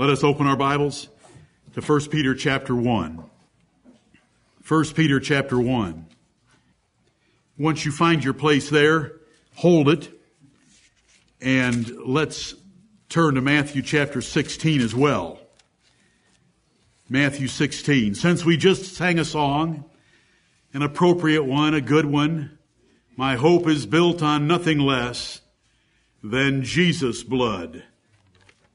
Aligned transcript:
Let 0.00 0.08
us 0.08 0.24
open 0.24 0.46
our 0.46 0.56
Bibles 0.56 1.10
to 1.74 1.82
1 1.82 2.08
Peter 2.08 2.34
chapter 2.34 2.74
1. 2.74 3.22
1 4.66 4.84
Peter 4.94 5.20
chapter 5.20 5.60
1. 5.60 6.06
Once 7.58 7.84
you 7.84 7.92
find 7.92 8.24
your 8.24 8.32
place 8.32 8.70
there, 8.70 9.12
hold 9.56 9.90
it, 9.90 10.10
and 11.42 11.86
let's 12.06 12.54
turn 13.10 13.34
to 13.34 13.42
Matthew 13.42 13.82
chapter 13.82 14.22
16 14.22 14.80
as 14.80 14.94
well. 14.94 15.38
Matthew 17.10 17.46
16. 17.46 18.14
Since 18.14 18.42
we 18.42 18.56
just 18.56 18.94
sang 18.94 19.18
a 19.18 19.24
song, 19.26 19.84
an 20.72 20.80
appropriate 20.80 21.44
one, 21.44 21.74
a 21.74 21.82
good 21.82 22.06
one, 22.06 22.58
my 23.18 23.36
hope 23.36 23.68
is 23.68 23.84
built 23.84 24.22
on 24.22 24.46
nothing 24.46 24.78
less 24.78 25.42
than 26.22 26.62
Jesus' 26.62 27.22
blood 27.22 27.82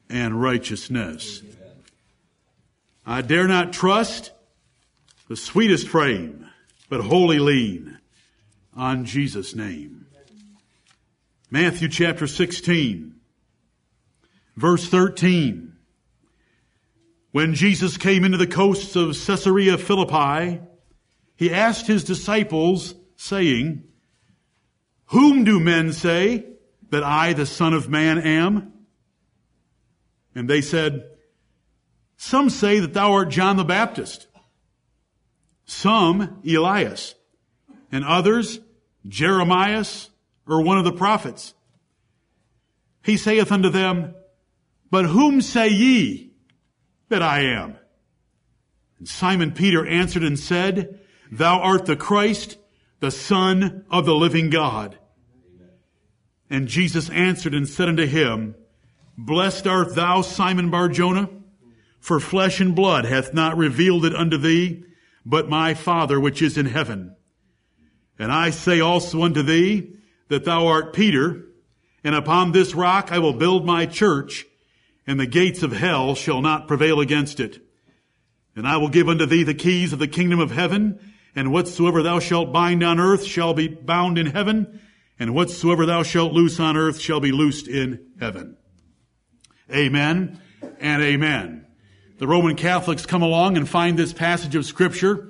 and 0.09 0.41
righteousness. 0.41 1.41
I 3.05 3.21
dare 3.21 3.47
not 3.47 3.73
trust 3.73 4.31
the 5.27 5.35
sweetest 5.35 5.87
frame, 5.87 6.47
but 6.89 7.01
wholly 7.01 7.39
lean 7.39 7.99
on 8.75 9.05
Jesus' 9.05 9.55
name. 9.55 10.07
Matthew 11.51 11.87
chapter 11.89 12.27
16, 12.27 13.15
verse 14.55 14.87
13. 14.87 15.73
When 17.31 17.53
Jesus 17.53 17.97
came 17.97 18.23
into 18.23 18.37
the 18.37 18.47
coasts 18.47 18.95
of 18.95 19.09
Caesarea 19.09 19.77
Philippi, 19.77 20.61
he 21.35 21.53
asked 21.53 21.85
his 21.87 22.03
disciples, 22.03 22.95
saying, 23.15 23.83
Whom 25.07 25.43
do 25.43 25.59
men 25.59 25.93
say 25.93 26.45
that 26.89 27.03
I, 27.03 27.33
the 27.33 27.45
Son 27.45 27.73
of 27.73 27.89
Man, 27.89 28.17
am? 28.17 28.73
And 30.35 30.49
they 30.49 30.61
said, 30.61 31.09
Some 32.17 32.49
say 32.49 32.79
that 32.81 32.93
thou 32.93 33.13
art 33.13 33.29
John 33.29 33.55
the 33.55 33.63
Baptist, 33.63 34.27
some 35.65 36.41
Elias, 36.45 37.15
and 37.91 38.03
others 38.03 38.59
Jeremias 39.07 40.09
or 40.45 40.61
one 40.61 40.77
of 40.77 40.83
the 40.83 40.91
prophets. 40.91 41.53
He 43.03 43.17
saith 43.17 43.51
unto 43.51 43.69
them, 43.69 44.13
But 44.91 45.05
whom 45.05 45.41
say 45.41 45.69
ye 45.69 46.33
that 47.09 47.21
I 47.21 47.41
am? 47.41 47.77
And 48.99 49.07
Simon 49.07 49.51
Peter 49.51 49.85
answered 49.85 50.23
and 50.23 50.37
said, 50.37 50.99
Thou 51.31 51.59
art 51.59 51.85
the 51.85 51.95
Christ, 51.95 52.57
the 52.99 53.11
Son 53.11 53.85
of 53.89 54.05
the 54.05 54.15
living 54.15 54.49
God. 54.49 54.97
And 56.49 56.67
Jesus 56.67 57.09
answered 57.09 57.53
and 57.53 57.67
said 57.67 57.89
unto 57.89 58.05
him, 58.05 58.55
Blessed 59.17 59.65
art 59.65 59.95
thou, 59.95 60.21
Simon 60.21 60.69
Barjona, 60.69 61.29
for 61.99 62.19
flesh 62.19 62.59
and 62.59 62.75
blood 62.75 63.05
hath 63.05 63.33
not 63.33 63.57
revealed 63.57 64.05
it 64.05 64.15
unto 64.15 64.37
thee, 64.37 64.83
but 65.25 65.49
my 65.49 65.73
Father 65.73 66.19
which 66.19 66.41
is 66.41 66.57
in 66.57 66.65
heaven. 66.65 67.15
And 68.19 68.31
I 68.31 68.49
say 68.49 68.79
also 68.79 69.23
unto 69.23 69.41
thee 69.41 69.93
that 70.27 70.45
thou 70.45 70.67
art 70.67 70.93
Peter, 70.93 71.45
and 72.03 72.13
upon 72.13 72.51
this 72.51 72.75
rock 72.75 73.11
I 73.11 73.19
will 73.19 73.33
build 73.33 73.65
my 73.65 73.85
church, 73.85 74.45
and 75.07 75.19
the 75.19 75.25
gates 75.25 75.63
of 75.63 75.71
hell 75.71 76.13
shall 76.15 76.41
not 76.41 76.67
prevail 76.67 76.99
against 76.99 77.39
it. 77.39 77.59
And 78.55 78.67
I 78.67 78.77
will 78.77 78.89
give 78.89 79.09
unto 79.09 79.25
thee 79.25 79.43
the 79.43 79.53
keys 79.53 79.93
of 79.93 79.99
the 79.99 80.07
kingdom 80.07 80.39
of 80.39 80.51
heaven, 80.51 80.99
and 81.35 81.51
whatsoever 81.51 82.03
thou 82.03 82.19
shalt 82.19 82.53
bind 82.53 82.83
on 82.83 82.99
earth 82.99 83.25
shall 83.25 83.53
be 83.53 83.67
bound 83.67 84.17
in 84.17 84.27
heaven, 84.27 84.81
and 85.17 85.33
whatsoever 85.33 85.85
thou 85.85 86.03
shalt 86.03 86.33
loose 86.33 86.59
on 86.59 86.77
earth 86.77 86.99
shall 86.99 87.19
be 87.19 87.31
loosed 87.31 87.67
in 87.67 88.11
heaven. 88.19 88.57
Amen 89.71 90.39
and 90.79 91.01
amen. 91.01 91.65
The 92.19 92.27
Roman 92.27 92.55
Catholics 92.55 93.05
come 93.05 93.23
along 93.23 93.57
and 93.57 93.67
find 93.67 93.97
this 93.97 94.13
passage 94.13 94.55
of 94.55 94.65
scripture 94.65 95.29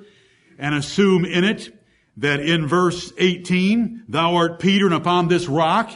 and 0.58 0.74
assume 0.74 1.24
in 1.24 1.42
it 1.42 1.72
that 2.18 2.40
in 2.40 2.66
verse 2.66 3.12
18, 3.18 4.04
thou 4.08 4.34
art 4.34 4.60
Peter 4.60 4.86
and 4.86 4.94
upon 4.94 5.28
this 5.28 5.46
rock, 5.46 5.90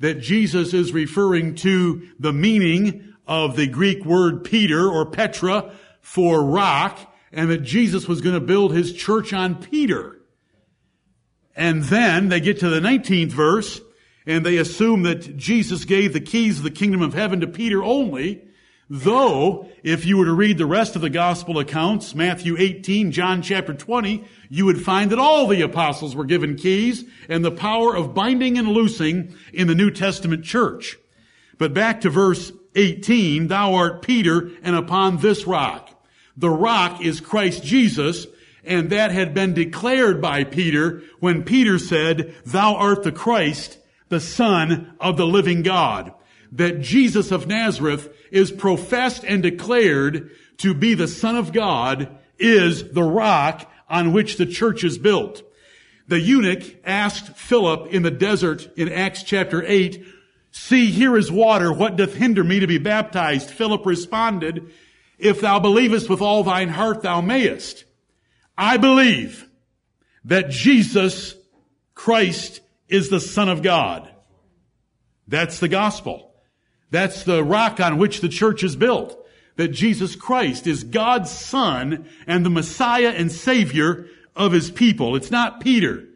that 0.00 0.20
Jesus 0.20 0.74
is 0.74 0.92
referring 0.92 1.54
to 1.56 2.08
the 2.18 2.32
meaning 2.32 3.14
of 3.26 3.56
the 3.56 3.66
Greek 3.66 4.04
word 4.04 4.44
Peter 4.44 4.88
or 4.88 5.06
Petra 5.06 5.72
for 6.00 6.44
rock, 6.44 6.98
and 7.32 7.50
that 7.50 7.62
Jesus 7.62 8.06
was 8.06 8.20
going 8.20 8.34
to 8.34 8.40
build 8.40 8.72
his 8.72 8.92
church 8.92 9.32
on 9.32 9.54
Peter. 9.56 10.20
And 11.54 11.84
then 11.84 12.28
they 12.28 12.40
get 12.40 12.60
to 12.60 12.68
the 12.68 12.80
19th 12.80 13.32
verse, 13.32 13.80
and 14.26 14.44
they 14.44 14.56
assume 14.56 15.02
that 15.04 15.36
Jesus 15.36 15.84
gave 15.84 16.12
the 16.12 16.20
keys 16.20 16.58
of 16.58 16.64
the 16.64 16.70
kingdom 16.70 17.02
of 17.02 17.14
heaven 17.14 17.40
to 17.40 17.46
Peter 17.46 17.82
only, 17.82 18.42
though 18.90 19.68
if 19.82 20.04
you 20.04 20.18
were 20.18 20.24
to 20.24 20.32
read 20.32 20.58
the 20.58 20.66
rest 20.66 20.96
of 20.96 21.02
the 21.02 21.10
gospel 21.10 21.58
accounts, 21.58 22.14
Matthew 22.14 22.56
18, 22.58 23.12
John 23.12 23.42
chapter 23.42 23.72
20, 23.72 24.24
you 24.48 24.64
would 24.64 24.80
find 24.80 25.10
that 25.10 25.18
all 25.18 25.46
the 25.46 25.62
apostles 25.62 26.16
were 26.16 26.24
given 26.24 26.56
keys 26.56 27.04
and 27.28 27.44
the 27.44 27.50
power 27.50 27.96
of 27.96 28.14
binding 28.14 28.58
and 28.58 28.68
loosing 28.68 29.34
in 29.52 29.66
the 29.66 29.74
New 29.74 29.90
Testament 29.90 30.44
church. 30.44 30.98
But 31.58 31.72
back 31.72 32.02
to 32.02 32.10
verse 32.10 32.52
18, 32.74 33.48
thou 33.48 33.74
art 33.74 34.02
Peter 34.02 34.50
and 34.62 34.76
upon 34.76 35.18
this 35.18 35.46
rock. 35.46 35.90
The 36.36 36.50
rock 36.50 37.02
is 37.02 37.20
Christ 37.20 37.64
Jesus 37.64 38.26
and 38.66 38.90
that 38.90 39.12
had 39.12 39.32
been 39.32 39.54
declared 39.54 40.20
by 40.20 40.44
Peter 40.44 41.02
when 41.20 41.44
Peter 41.44 41.78
said, 41.78 42.34
thou 42.44 42.74
art 42.74 43.04
the 43.04 43.12
Christ, 43.12 43.78
the 44.08 44.20
Son 44.20 44.96
of 45.00 45.16
the 45.16 45.26
living 45.26 45.62
God. 45.62 46.12
That 46.52 46.80
Jesus 46.80 47.32
of 47.32 47.46
Nazareth 47.46 48.12
is 48.30 48.52
professed 48.52 49.24
and 49.24 49.42
declared 49.42 50.30
to 50.58 50.74
be 50.74 50.94
the 50.94 51.08
Son 51.08 51.36
of 51.36 51.52
God 51.52 52.16
is 52.38 52.92
the 52.92 53.02
rock 53.02 53.70
on 53.88 54.12
which 54.12 54.36
the 54.36 54.46
church 54.46 54.84
is 54.84 54.98
built. 54.98 55.42
The 56.08 56.20
eunuch 56.20 56.62
asked 56.84 57.36
Philip 57.36 57.92
in 57.92 58.02
the 58.02 58.10
desert 58.10 58.68
in 58.76 58.92
Acts 58.92 59.22
chapter 59.22 59.64
8, 59.64 60.04
See, 60.52 60.90
here 60.90 61.16
is 61.18 61.30
water. 61.30 61.70
What 61.70 61.96
doth 61.96 62.14
hinder 62.14 62.42
me 62.42 62.60
to 62.60 62.66
be 62.66 62.78
baptized? 62.78 63.50
Philip 63.50 63.84
responded, 63.84 64.72
If 65.18 65.42
thou 65.42 65.58
believest 65.58 66.08
with 66.08 66.22
all 66.22 66.44
thine 66.44 66.70
heart, 66.70 67.02
thou 67.02 67.20
mayest. 67.20 67.84
I 68.56 68.78
believe 68.78 69.46
that 70.24 70.48
Jesus 70.48 71.34
Christ 71.94 72.60
is 72.88 73.08
the 73.08 73.20
Son 73.20 73.48
of 73.48 73.62
God. 73.62 74.10
That's 75.28 75.58
the 75.58 75.68
gospel. 75.68 76.34
That's 76.90 77.24
the 77.24 77.42
rock 77.42 77.80
on 77.80 77.98
which 77.98 78.20
the 78.20 78.28
church 78.28 78.62
is 78.62 78.76
built. 78.76 79.18
That 79.56 79.68
Jesus 79.68 80.14
Christ 80.14 80.66
is 80.66 80.84
God's 80.84 81.30
Son 81.30 82.08
and 82.26 82.44
the 82.44 82.50
Messiah 82.50 83.12
and 83.16 83.32
Savior 83.32 84.06
of 84.34 84.52
His 84.52 84.70
people. 84.70 85.16
It's 85.16 85.30
not 85.30 85.60
Peter. 85.60 86.06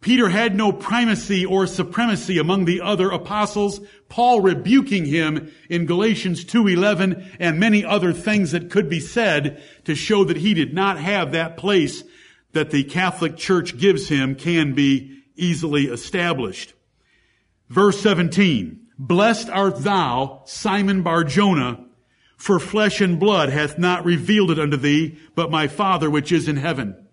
Peter 0.00 0.30
had 0.30 0.56
no 0.56 0.72
primacy 0.72 1.44
or 1.44 1.66
supremacy 1.66 2.38
among 2.38 2.64
the 2.64 2.80
other 2.80 3.10
apostles. 3.10 3.80
Paul 4.08 4.40
rebuking 4.40 5.04
him 5.04 5.52
in 5.68 5.84
Galatians 5.84 6.44
2.11 6.44 7.36
and 7.38 7.60
many 7.60 7.84
other 7.84 8.12
things 8.14 8.52
that 8.52 8.70
could 8.70 8.88
be 8.88 9.00
said 9.00 9.62
to 9.84 9.94
show 9.94 10.24
that 10.24 10.38
he 10.38 10.54
did 10.54 10.72
not 10.72 10.98
have 10.98 11.32
that 11.32 11.58
place 11.58 12.02
that 12.52 12.70
the 12.70 12.84
Catholic 12.84 13.36
Church 13.36 13.76
gives 13.76 14.08
him 14.08 14.34
can 14.34 14.72
be 14.74 15.19
easily 15.40 15.86
established. 15.86 16.74
Verse 17.68 18.00
17. 18.00 18.80
Blessed 18.98 19.48
art 19.48 19.82
thou, 19.82 20.42
Simon 20.44 21.02
Barjona, 21.02 21.86
for 22.36 22.58
flesh 22.58 23.00
and 23.00 23.18
blood 23.18 23.48
hath 23.48 23.78
not 23.78 24.04
revealed 24.04 24.50
it 24.50 24.58
unto 24.58 24.76
thee, 24.76 25.18
but 25.34 25.50
my 25.50 25.68
Father 25.68 26.10
which 26.10 26.32
is 26.32 26.48
in 26.48 26.56
heaven. 26.56 27.06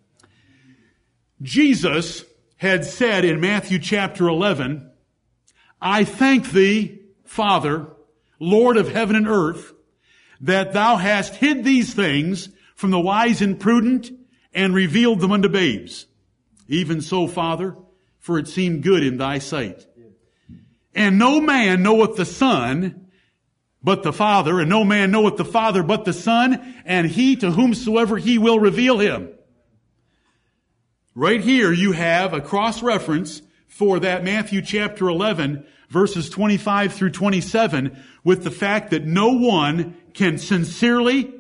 Jesus 1.42 2.26
had 2.58 2.84
said 2.84 3.24
in 3.24 3.40
Matthew 3.40 3.80
chapter 3.80 4.28
11, 4.28 4.90
I 5.82 6.04
thank 6.04 6.52
thee, 6.52 7.02
Father, 7.24 7.88
Lord 8.40 8.78
of 8.78 8.92
heaven 8.92 9.16
and 9.16 9.28
earth, 9.28 9.74
that 10.42 10.74
thou 10.74 10.98
hast 10.98 11.36
hid 11.36 11.64
these 11.64 11.94
things 11.94 12.50
from 12.76 12.92
the 12.92 13.00
wise 13.00 13.42
and 13.42 13.60
prudent 13.60 14.12
and 14.54 14.74
revealed 14.74 15.20
them 15.20 15.32
unto 15.32 15.50
babes. 15.50 16.08
Even 16.68 17.02
so, 17.02 17.28
Father, 17.28 17.76
for 18.28 18.38
it 18.38 18.50
seemed 18.50 18.84
good 18.84 19.04
in 19.04 19.16
thy 19.16 19.40
sight. 19.40 19.88
And 20.94 21.18
no 21.18 21.40
man 21.40 21.82
knoweth 21.82 22.18
the 22.18 22.26
Son 22.26 23.08
but 23.82 24.04
the 24.04 24.12
Father, 24.12 24.60
and 24.60 24.70
no 24.70 24.84
man 24.84 25.12
knoweth 25.12 25.38
the 25.38 25.46
Father 25.46 25.82
but 25.82 26.04
the 26.04 26.12
Son, 26.12 26.84
and 26.84 27.08
he 27.08 27.38
to 27.38 27.52
whomsoever 27.52 28.18
he 28.18 28.38
will 28.38 28.60
reveal 28.60 29.00
him. 29.00 29.30
Right 31.16 31.40
here 31.40 31.72
you 31.72 31.94
have 31.94 32.34
a 32.34 32.42
cross 32.42 32.84
reference 32.84 33.42
for 33.66 34.02
that 34.02 34.26
Matthew 34.26 34.62
chapter 34.62 35.08
11 35.08 35.66
verses 35.88 36.30
25 36.30 36.94
through 36.94 37.12
27 37.12 37.98
with 38.26 38.44
the 38.44 38.52
fact 38.52 38.92
that 38.92 39.06
no 39.06 39.38
one 39.38 39.96
can 40.14 40.38
sincerely 40.38 41.34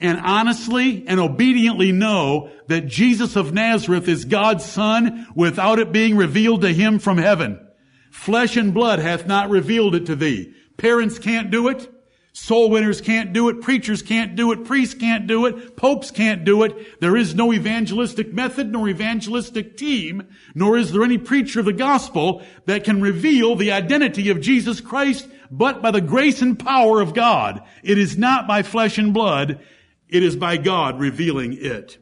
and 0.00 0.18
honestly 0.20 1.04
and 1.06 1.20
obediently 1.20 1.92
know 1.92 2.50
that 2.68 2.86
Jesus 2.86 3.36
of 3.36 3.52
Nazareth 3.52 4.08
is 4.08 4.24
God's 4.24 4.64
son 4.64 5.26
without 5.34 5.78
it 5.78 5.92
being 5.92 6.16
revealed 6.16 6.62
to 6.62 6.72
him 6.72 6.98
from 6.98 7.18
heaven. 7.18 7.66
Flesh 8.10 8.56
and 8.56 8.74
blood 8.74 8.98
hath 8.98 9.26
not 9.26 9.50
revealed 9.50 9.94
it 9.94 10.06
to 10.06 10.16
thee. 10.16 10.54
Parents 10.76 11.18
can't 11.18 11.50
do 11.50 11.68
it. 11.68 11.88
Soul 12.32 12.70
winners 12.70 13.00
can't 13.00 13.32
do 13.32 13.48
it. 13.48 13.60
Preachers 13.60 14.02
can't 14.02 14.36
do 14.36 14.52
it. 14.52 14.64
Priests 14.64 14.94
can't 14.94 15.26
do 15.26 15.46
it. 15.46 15.76
Popes 15.76 16.10
can't 16.10 16.44
do 16.44 16.62
it. 16.62 17.00
There 17.00 17.16
is 17.16 17.34
no 17.34 17.52
evangelistic 17.52 18.32
method 18.32 18.70
nor 18.70 18.88
evangelistic 18.88 19.76
team, 19.76 20.28
nor 20.54 20.78
is 20.78 20.92
there 20.92 21.02
any 21.02 21.18
preacher 21.18 21.60
of 21.60 21.66
the 21.66 21.72
gospel 21.72 22.42
that 22.66 22.84
can 22.84 23.02
reveal 23.02 23.56
the 23.56 23.72
identity 23.72 24.30
of 24.30 24.40
Jesus 24.40 24.80
Christ 24.80 25.28
but 25.50 25.82
by 25.82 25.90
the 25.90 26.00
grace 26.00 26.40
and 26.40 26.58
power 26.58 27.00
of 27.00 27.14
God. 27.14 27.62
It 27.82 27.98
is 27.98 28.16
not 28.16 28.46
by 28.46 28.62
flesh 28.62 28.96
and 28.98 29.12
blood. 29.12 29.60
It 30.10 30.22
is 30.22 30.36
by 30.36 30.56
God 30.56 30.98
revealing 31.00 31.56
it. 31.58 31.98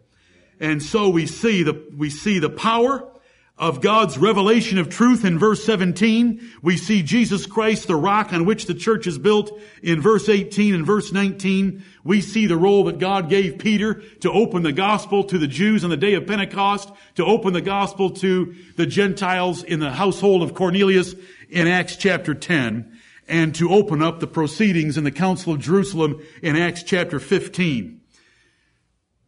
And 0.60 0.82
so 0.82 1.08
we 1.08 1.26
see 1.26 1.62
the, 1.62 1.86
we 1.96 2.10
see 2.10 2.38
the 2.38 2.50
power 2.50 3.08
of 3.58 3.80
God's 3.80 4.16
revelation 4.16 4.78
of 4.78 4.88
truth 4.88 5.24
in 5.24 5.38
verse 5.38 5.64
17. 5.64 6.40
We 6.62 6.76
see 6.76 7.02
Jesus 7.02 7.44
Christ, 7.44 7.88
the 7.88 7.96
rock 7.96 8.32
on 8.32 8.44
which 8.44 8.66
the 8.66 8.74
church 8.74 9.08
is 9.08 9.18
built 9.18 9.50
in 9.82 10.00
verse 10.00 10.28
18 10.28 10.74
and 10.74 10.86
verse 10.86 11.12
19. 11.12 11.84
We 12.04 12.20
see 12.20 12.46
the 12.46 12.56
role 12.56 12.84
that 12.84 13.00
God 13.00 13.28
gave 13.28 13.58
Peter 13.58 13.94
to 14.20 14.30
open 14.30 14.62
the 14.62 14.72
gospel 14.72 15.24
to 15.24 15.38
the 15.38 15.48
Jews 15.48 15.82
on 15.82 15.90
the 15.90 15.96
day 15.96 16.14
of 16.14 16.26
Pentecost, 16.26 16.90
to 17.16 17.24
open 17.24 17.52
the 17.52 17.60
gospel 17.60 18.10
to 18.10 18.54
the 18.76 18.86
Gentiles 18.86 19.64
in 19.64 19.80
the 19.80 19.90
household 19.90 20.42
of 20.42 20.54
Cornelius 20.54 21.16
in 21.48 21.66
Acts 21.66 21.96
chapter 21.96 22.34
10, 22.34 22.96
and 23.26 23.54
to 23.56 23.72
open 23.72 24.02
up 24.02 24.20
the 24.20 24.28
proceedings 24.28 24.96
in 24.96 25.02
the 25.02 25.10
Council 25.10 25.54
of 25.54 25.60
Jerusalem 25.60 26.22
in 26.42 26.54
Acts 26.54 26.84
chapter 26.84 27.18
15. 27.18 27.97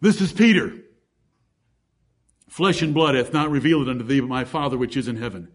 This 0.00 0.20
is 0.20 0.32
Peter. 0.32 0.72
Flesh 2.48 2.80
and 2.80 2.94
blood 2.94 3.14
hath 3.14 3.32
not 3.32 3.50
revealed 3.50 3.86
it 3.86 3.90
unto 3.90 4.04
thee, 4.04 4.20
but 4.20 4.28
my 4.28 4.44
Father 4.44 4.78
which 4.78 4.96
is 4.96 5.08
in 5.08 5.16
heaven. 5.16 5.52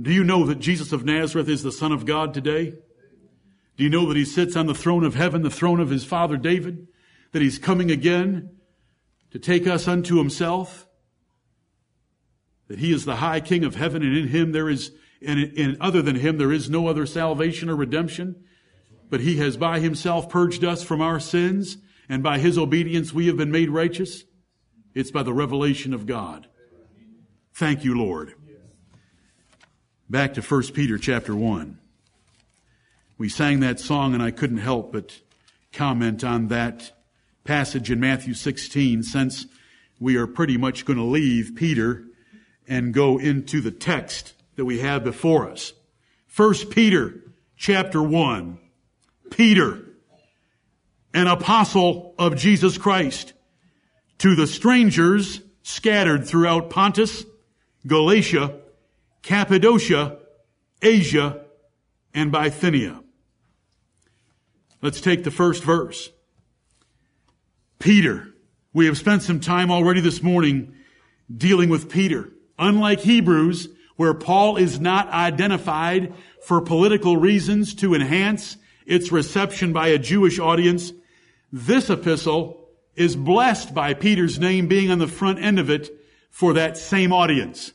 Do 0.00 0.12
you 0.12 0.22
know 0.22 0.44
that 0.46 0.60
Jesus 0.60 0.92
of 0.92 1.04
Nazareth 1.04 1.48
is 1.48 1.62
the 1.62 1.72
Son 1.72 1.90
of 1.90 2.04
God 2.04 2.34
today? 2.34 2.74
Do 3.76 3.84
you 3.84 3.90
know 3.90 4.06
that 4.06 4.16
he 4.16 4.24
sits 4.24 4.56
on 4.56 4.66
the 4.66 4.74
throne 4.74 5.04
of 5.04 5.14
heaven, 5.14 5.42
the 5.42 5.50
throne 5.50 5.80
of 5.80 5.88
his 5.88 6.04
father 6.04 6.36
David? 6.36 6.86
That 7.32 7.42
he's 7.42 7.58
coming 7.58 7.90
again 7.90 8.50
to 9.30 9.38
take 9.38 9.66
us 9.66 9.88
unto 9.88 10.18
himself? 10.18 10.86
That 12.68 12.78
he 12.78 12.92
is 12.92 13.04
the 13.04 13.16
high 13.16 13.40
king 13.40 13.64
of 13.64 13.74
heaven 13.74 14.02
and 14.02 14.16
in 14.16 14.28
him 14.28 14.52
there 14.52 14.68
is, 14.68 14.92
and 15.22 15.40
in 15.40 15.76
other 15.80 16.02
than 16.02 16.16
him 16.16 16.36
there 16.38 16.52
is 16.52 16.68
no 16.68 16.88
other 16.88 17.06
salvation 17.06 17.70
or 17.70 17.76
redemption? 17.76 18.44
But 19.08 19.20
he 19.20 19.38
has 19.38 19.56
by 19.56 19.80
himself 19.80 20.28
purged 20.28 20.62
us 20.62 20.82
from 20.82 21.00
our 21.00 21.18
sins 21.18 21.78
and 22.08 22.22
by 22.22 22.38
his 22.38 22.58
obedience 22.58 23.12
we 23.12 23.26
have 23.26 23.36
been 23.36 23.50
made 23.50 23.70
righteous. 23.70 24.24
It's 24.94 25.10
by 25.10 25.22
the 25.22 25.32
revelation 25.32 25.92
of 25.94 26.06
God. 26.06 26.48
Thank 27.54 27.84
you, 27.84 27.96
Lord. 27.96 28.34
Back 30.08 30.34
to 30.34 30.42
1 30.42 30.62
Peter 30.72 30.96
chapter 30.96 31.36
1. 31.36 31.78
We 33.18 33.28
sang 33.28 33.60
that 33.60 33.80
song 33.80 34.14
and 34.14 34.22
I 34.22 34.30
couldn't 34.30 34.58
help 34.58 34.92
but 34.92 35.20
comment 35.72 36.24
on 36.24 36.48
that 36.48 36.92
passage 37.44 37.90
in 37.90 38.00
Matthew 38.00 38.34
16 38.34 39.02
since 39.02 39.46
we 40.00 40.16
are 40.16 40.26
pretty 40.26 40.56
much 40.56 40.84
going 40.84 40.98
to 40.98 41.04
leave 41.04 41.52
Peter 41.56 42.04
and 42.66 42.94
go 42.94 43.18
into 43.18 43.60
the 43.60 43.70
text 43.70 44.34
that 44.56 44.64
we 44.64 44.80
have 44.80 45.02
before 45.04 45.50
us. 45.50 45.72
1 46.36 46.54
Peter 46.70 47.22
chapter 47.56 48.02
1. 48.02 48.58
Peter, 49.30 49.87
an 51.18 51.26
apostle 51.26 52.14
of 52.16 52.36
Jesus 52.36 52.78
Christ 52.78 53.32
to 54.18 54.36
the 54.36 54.46
strangers 54.46 55.40
scattered 55.64 56.24
throughout 56.24 56.70
Pontus, 56.70 57.24
Galatia, 57.88 58.60
Cappadocia, 59.22 60.16
Asia, 60.80 61.44
and 62.14 62.30
Bithynia. 62.30 63.02
Let's 64.80 65.00
take 65.00 65.24
the 65.24 65.32
first 65.32 65.64
verse. 65.64 66.08
Peter. 67.80 68.28
We 68.72 68.86
have 68.86 68.96
spent 68.96 69.22
some 69.22 69.40
time 69.40 69.72
already 69.72 70.00
this 70.00 70.22
morning 70.22 70.76
dealing 71.36 71.68
with 71.68 71.90
Peter. 71.90 72.30
Unlike 72.60 73.00
Hebrews, 73.00 73.68
where 73.96 74.14
Paul 74.14 74.56
is 74.56 74.78
not 74.78 75.08
identified 75.08 76.14
for 76.44 76.60
political 76.60 77.16
reasons 77.16 77.74
to 77.74 77.96
enhance 77.96 78.56
its 78.86 79.10
reception 79.10 79.72
by 79.72 79.88
a 79.88 79.98
Jewish 79.98 80.38
audience, 80.38 80.92
this 81.52 81.90
epistle 81.90 82.68
is 82.94 83.16
blessed 83.16 83.74
by 83.74 83.94
Peter's 83.94 84.38
name 84.38 84.66
being 84.66 84.90
on 84.90 84.98
the 84.98 85.06
front 85.06 85.38
end 85.38 85.58
of 85.58 85.70
it 85.70 85.90
for 86.30 86.52
that 86.54 86.76
same 86.76 87.12
audience. 87.12 87.72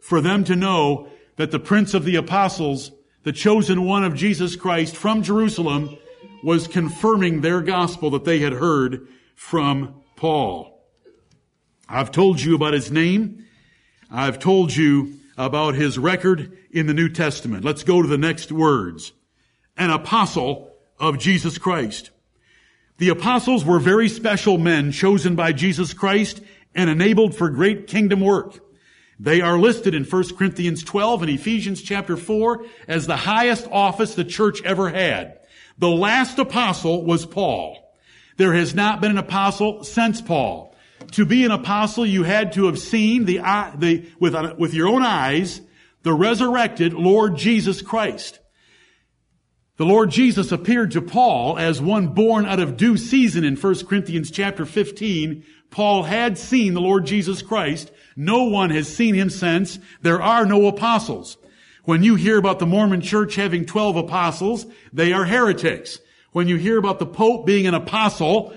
For 0.00 0.20
them 0.20 0.44
to 0.44 0.56
know 0.56 1.08
that 1.36 1.50
the 1.50 1.58
Prince 1.58 1.94
of 1.94 2.04
the 2.04 2.16
Apostles, 2.16 2.92
the 3.24 3.32
chosen 3.32 3.84
one 3.84 4.04
of 4.04 4.14
Jesus 4.14 4.56
Christ 4.56 4.96
from 4.96 5.22
Jerusalem, 5.22 5.96
was 6.42 6.68
confirming 6.68 7.40
their 7.40 7.60
gospel 7.60 8.10
that 8.10 8.24
they 8.24 8.38
had 8.38 8.52
heard 8.52 9.08
from 9.34 10.02
Paul. 10.16 10.84
I've 11.88 12.12
told 12.12 12.40
you 12.40 12.54
about 12.54 12.74
his 12.74 12.90
name. 12.90 13.46
I've 14.10 14.38
told 14.38 14.74
you 14.74 15.18
about 15.36 15.74
his 15.74 15.98
record 15.98 16.56
in 16.70 16.86
the 16.86 16.94
New 16.94 17.08
Testament. 17.08 17.64
Let's 17.64 17.82
go 17.82 18.02
to 18.02 18.08
the 18.08 18.18
next 18.18 18.52
words. 18.52 19.12
An 19.76 19.90
apostle 19.90 20.72
of 20.98 21.18
Jesus 21.18 21.56
Christ. 21.58 22.10
The 22.98 23.08
apostles 23.10 23.64
were 23.64 23.78
very 23.78 24.08
special 24.08 24.58
men 24.58 24.90
chosen 24.90 25.36
by 25.36 25.52
Jesus 25.52 25.92
Christ 25.92 26.40
and 26.74 26.90
enabled 26.90 27.36
for 27.36 27.48
great 27.48 27.86
kingdom 27.86 28.20
work. 28.20 28.58
They 29.20 29.40
are 29.40 29.58
listed 29.58 29.94
in 29.94 30.04
1 30.04 30.36
Corinthians 30.36 30.82
12 30.82 31.22
and 31.22 31.30
Ephesians 31.30 31.80
chapter 31.80 32.16
4 32.16 32.64
as 32.88 33.06
the 33.06 33.16
highest 33.16 33.68
office 33.70 34.14
the 34.14 34.24
church 34.24 34.62
ever 34.64 34.90
had. 34.90 35.38
The 35.78 35.88
last 35.88 36.38
apostle 36.38 37.04
was 37.04 37.24
Paul. 37.24 37.78
There 38.36 38.54
has 38.54 38.74
not 38.74 39.00
been 39.00 39.12
an 39.12 39.18
apostle 39.18 39.84
since 39.84 40.20
Paul. 40.20 40.74
To 41.12 41.24
be 41.24 41.44
an 41.44 41.52
apostle, 41.52 42.04
you 42.04 42.24
had 42.24 42.52
to 42.52 42.66
have 42.66 42.78
seen 42.78 43.24
the, 43.24 43.38
the 43.76 44.08
with, 44.18 44.34
with 44.58 44.74
your 44.74 44.88
own 44.88 45.02
eyes 45.02 45.60
the 46.02 46.12
resurrected 46.12 46.94
Lord 46.94 47.36
Jesus 47.36 47.82
Christ. 47.82 48.40
The 49.78 49.86
Lord 49.86 50.10
Jesus 50.10 50.50
appeared 50.50 50.90
to 50.90 51.00
Paul 51.00 51.56
as 51.56 51.80
one 51.80 52.08
born 52.08 52.46
out 52.46 52.58
of 52.58 52.76
due 52.76 52.96
season 52.96 53.44
in 53.44 53.54
1 53.54 53.86
Corinthians 53.86 54.28
chapter 54.28 54.66
15. 54.66 55.44
Paul 55.70 56.02
had 56.02 56.36
seen 56.36 56.74
the 56.74 56.80
Lord 56.80 57.06
Jesus 57.06 57.42
Christ. 57.42 57.92
No 58.16 58.42
one 58.42 58.70
has 58.70 58.92
seen 58.92 59.14
him 59.14 59.30
since. 59.30 59.78
There 60.02 60.20
are 60.20 60.44
no 60.44 60.66
apostles. 60.66 61.38
When 61.84 62.02
you 62.02 62.16
hear 62.16 62.38
about 62.38 62.58
the 62.58 62.66
Mormon 62.66 63.02
church 63.02 63.36
having 63.36 63.66
12 63.66 63.94
apostles, 63.98 64.66
they 64.92 65.12
are 65.12 65.24
heretics. 65.24 66.00
When 66.32 66.48
you 66.48 66.56
hear 66.56 66.76
about 66.76 66.98
the 66.98 67.06
Pope 67.06 67.46
being 67.46 67.68
an 67.68 67.74
apostle, 67.74 68.52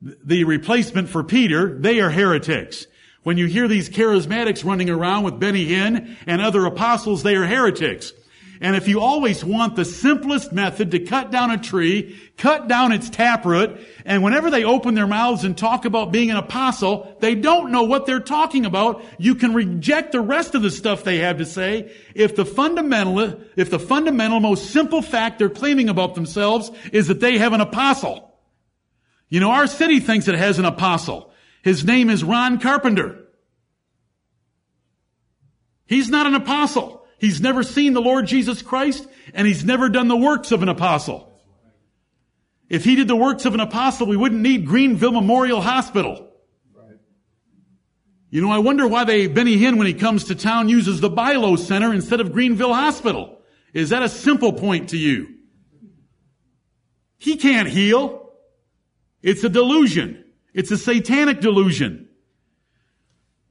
the 0.00 0.44
replacement 0.44 1.10
for 1.10 1.22
Peter, 1.22 1.78
they 1.78 2.00
are 2.00 2.10
heretics. 2.10 2.86
When 3.24 3.36
you 3.36 3.44
hear 3.44 3.68
these 3.68 3.90
charismatics 3.90 4.64
running 4.64 4.88
around 4.88 5.24
with 5.24 5.38
Benny 5.38 5.66
Hinn 5.66 6.16
and 6.26 6.40
other 6.40 6.64
apostles, 6.64 7.22
they 7.22 7.36
are 7.36 7.44
heretics. 7.44 8.14
And 8.62 8.76
if 8.76 8.86
you 8.86 9.00
always 9.00 9.44
want 9.44 9.74
the 9.74 9.84
simplest 9.84 10.52
method 10.52 10.92
to 10.92 11.00
cut 11.00 11.32
down 11.32 11.50
a 11.50 11.58
tree, 11.58 12.16
cut 12.38 12.68
down 12.68 12.92
its 12.92 13.10
taproot, 13.10 13.80
and 14.04 14.22
whenever 14.22 14.52
they 14.52 14.62
open 14.62 14.94
their 14.94 15.08
mouths 15.08 15.42
and 15.42 15.58
talk 15.58 15.84
about 15.84 16.12
being 16.12 16.30
an 16.30 16.36
apostle, 16.36 17.16
they 17.18 17.34
don't 17.34 17.72
know 17.72 17.82
what 17.82 18.06
they're 18.06 18.20
talking 18.20 18.64
about. 18.64 19.02
You 19.18 19.34
can 19.34 19.52
reject 19.52 20.12
the 20.12 20.20
rest 20.20 20.54
of 20.54 20.62
the 20.62 20.70
stuff 20.70 21.02
they 21.02 21.18
have 21.18 21.38
to 21.38 21.44
say 21.44 21.92
if 22.14 22.36
the 22.36 22.44
fundamental, 22.44 23.40
if 23.56 23.68
the 23.68 23.80
fundamental 23.80 24.38
most 24.38 24.70
simple 24.70 25.02
fact 25.02 25.40
they're 25.40 25.50
claiming 25.50 25.88
about 25.88 26.14
themselves 26.14 26.70
is 26.92 27.08
that 27.08 27.18
they 27.18 27.38
have 27.38 27.54
an 27.54 27.60
apostle. 27.60 28.32
You 29.28 29.40
know, 29.40 29.50
our 29.50 29.66
city 29.66 29.98
thinks 29.98 30.28
it 30.28 30.36
has 30.36 30.60
an 30.60 30.66
apostle. 30.66 31.32
His 31.64 31.84
name 31.84 32.08
is 32.08 32.22
Ron 32.22 32.60
Carpenter. 32.60 33.24
He's 35.86 36.08
not 36.08 36.28
an 36.28 36.36
apostle. 36.36 37.01
He's 37.22 37.40
never 37.40 37.62
seen 37.62 37.92
the 37.92 38.00
Lord 38.00 38.26
Jesus 38.26 38.62
Christ 38.62 39.06
and 39.32 39.46
he's 39.46 39.64
never 39.64 39.88
done 39.88 40.08
the 40.08 40.16
works 40.16 40.50
of 40.50 40.60
an 40.60 40.68
apostle. 40.68 41.32
If 42.68 42.82
he 42.82 42.96
did 42.96 43.06
the 43.06 43.14
works 43.14 43.44
of 43.44 43.54
an 43.54 43.60
apostle, 43.60 44.08
we 44.08 44.16
wouldn't 44.16 44.40
need 44.40 44.66
Greenville 44.66 45.12
Memorial 45.12 45.60
Hospital. 45.60 46.30
You 48.28 48.42
know, 48.42 48.50
I 48.50 48.58
wonder 48.58 48.88
why 48.88 49.04
they, 49.04 49.28
Benny 49.28 49.56
Hinn, 49.56 49.78
when 49.78 49.86
he 49.86 49.94
comes 49.94 50.24
to 50.24 50.34
town, 50.34 50.68
uses 50.68 51.00
the 51.00 51.10
Bi-Lo 51.10 51.54
Center 51.54 51.94
instead 51.94 52.18
of 52.18 52.32
Greenville 52.32 52.74
Hospital. 52.74 53.38
Is 53.72 53.90
that 53.90 54.02
a 54.02 54.08
simple 54.08 54.52
point 54.52 54.88
to 54.88 54.98
you? 54.98 55.28
He 57.18 57.36
can't 57.36 57.68
heal. 57.68 58.32
It's 59.22 59.44
a 59.44 59.48
delusion. 59.48 60.24
It's 60.54 60.72
a 60.72 60.76
satanic 60.76 61.40
delusion. 61.40 62.08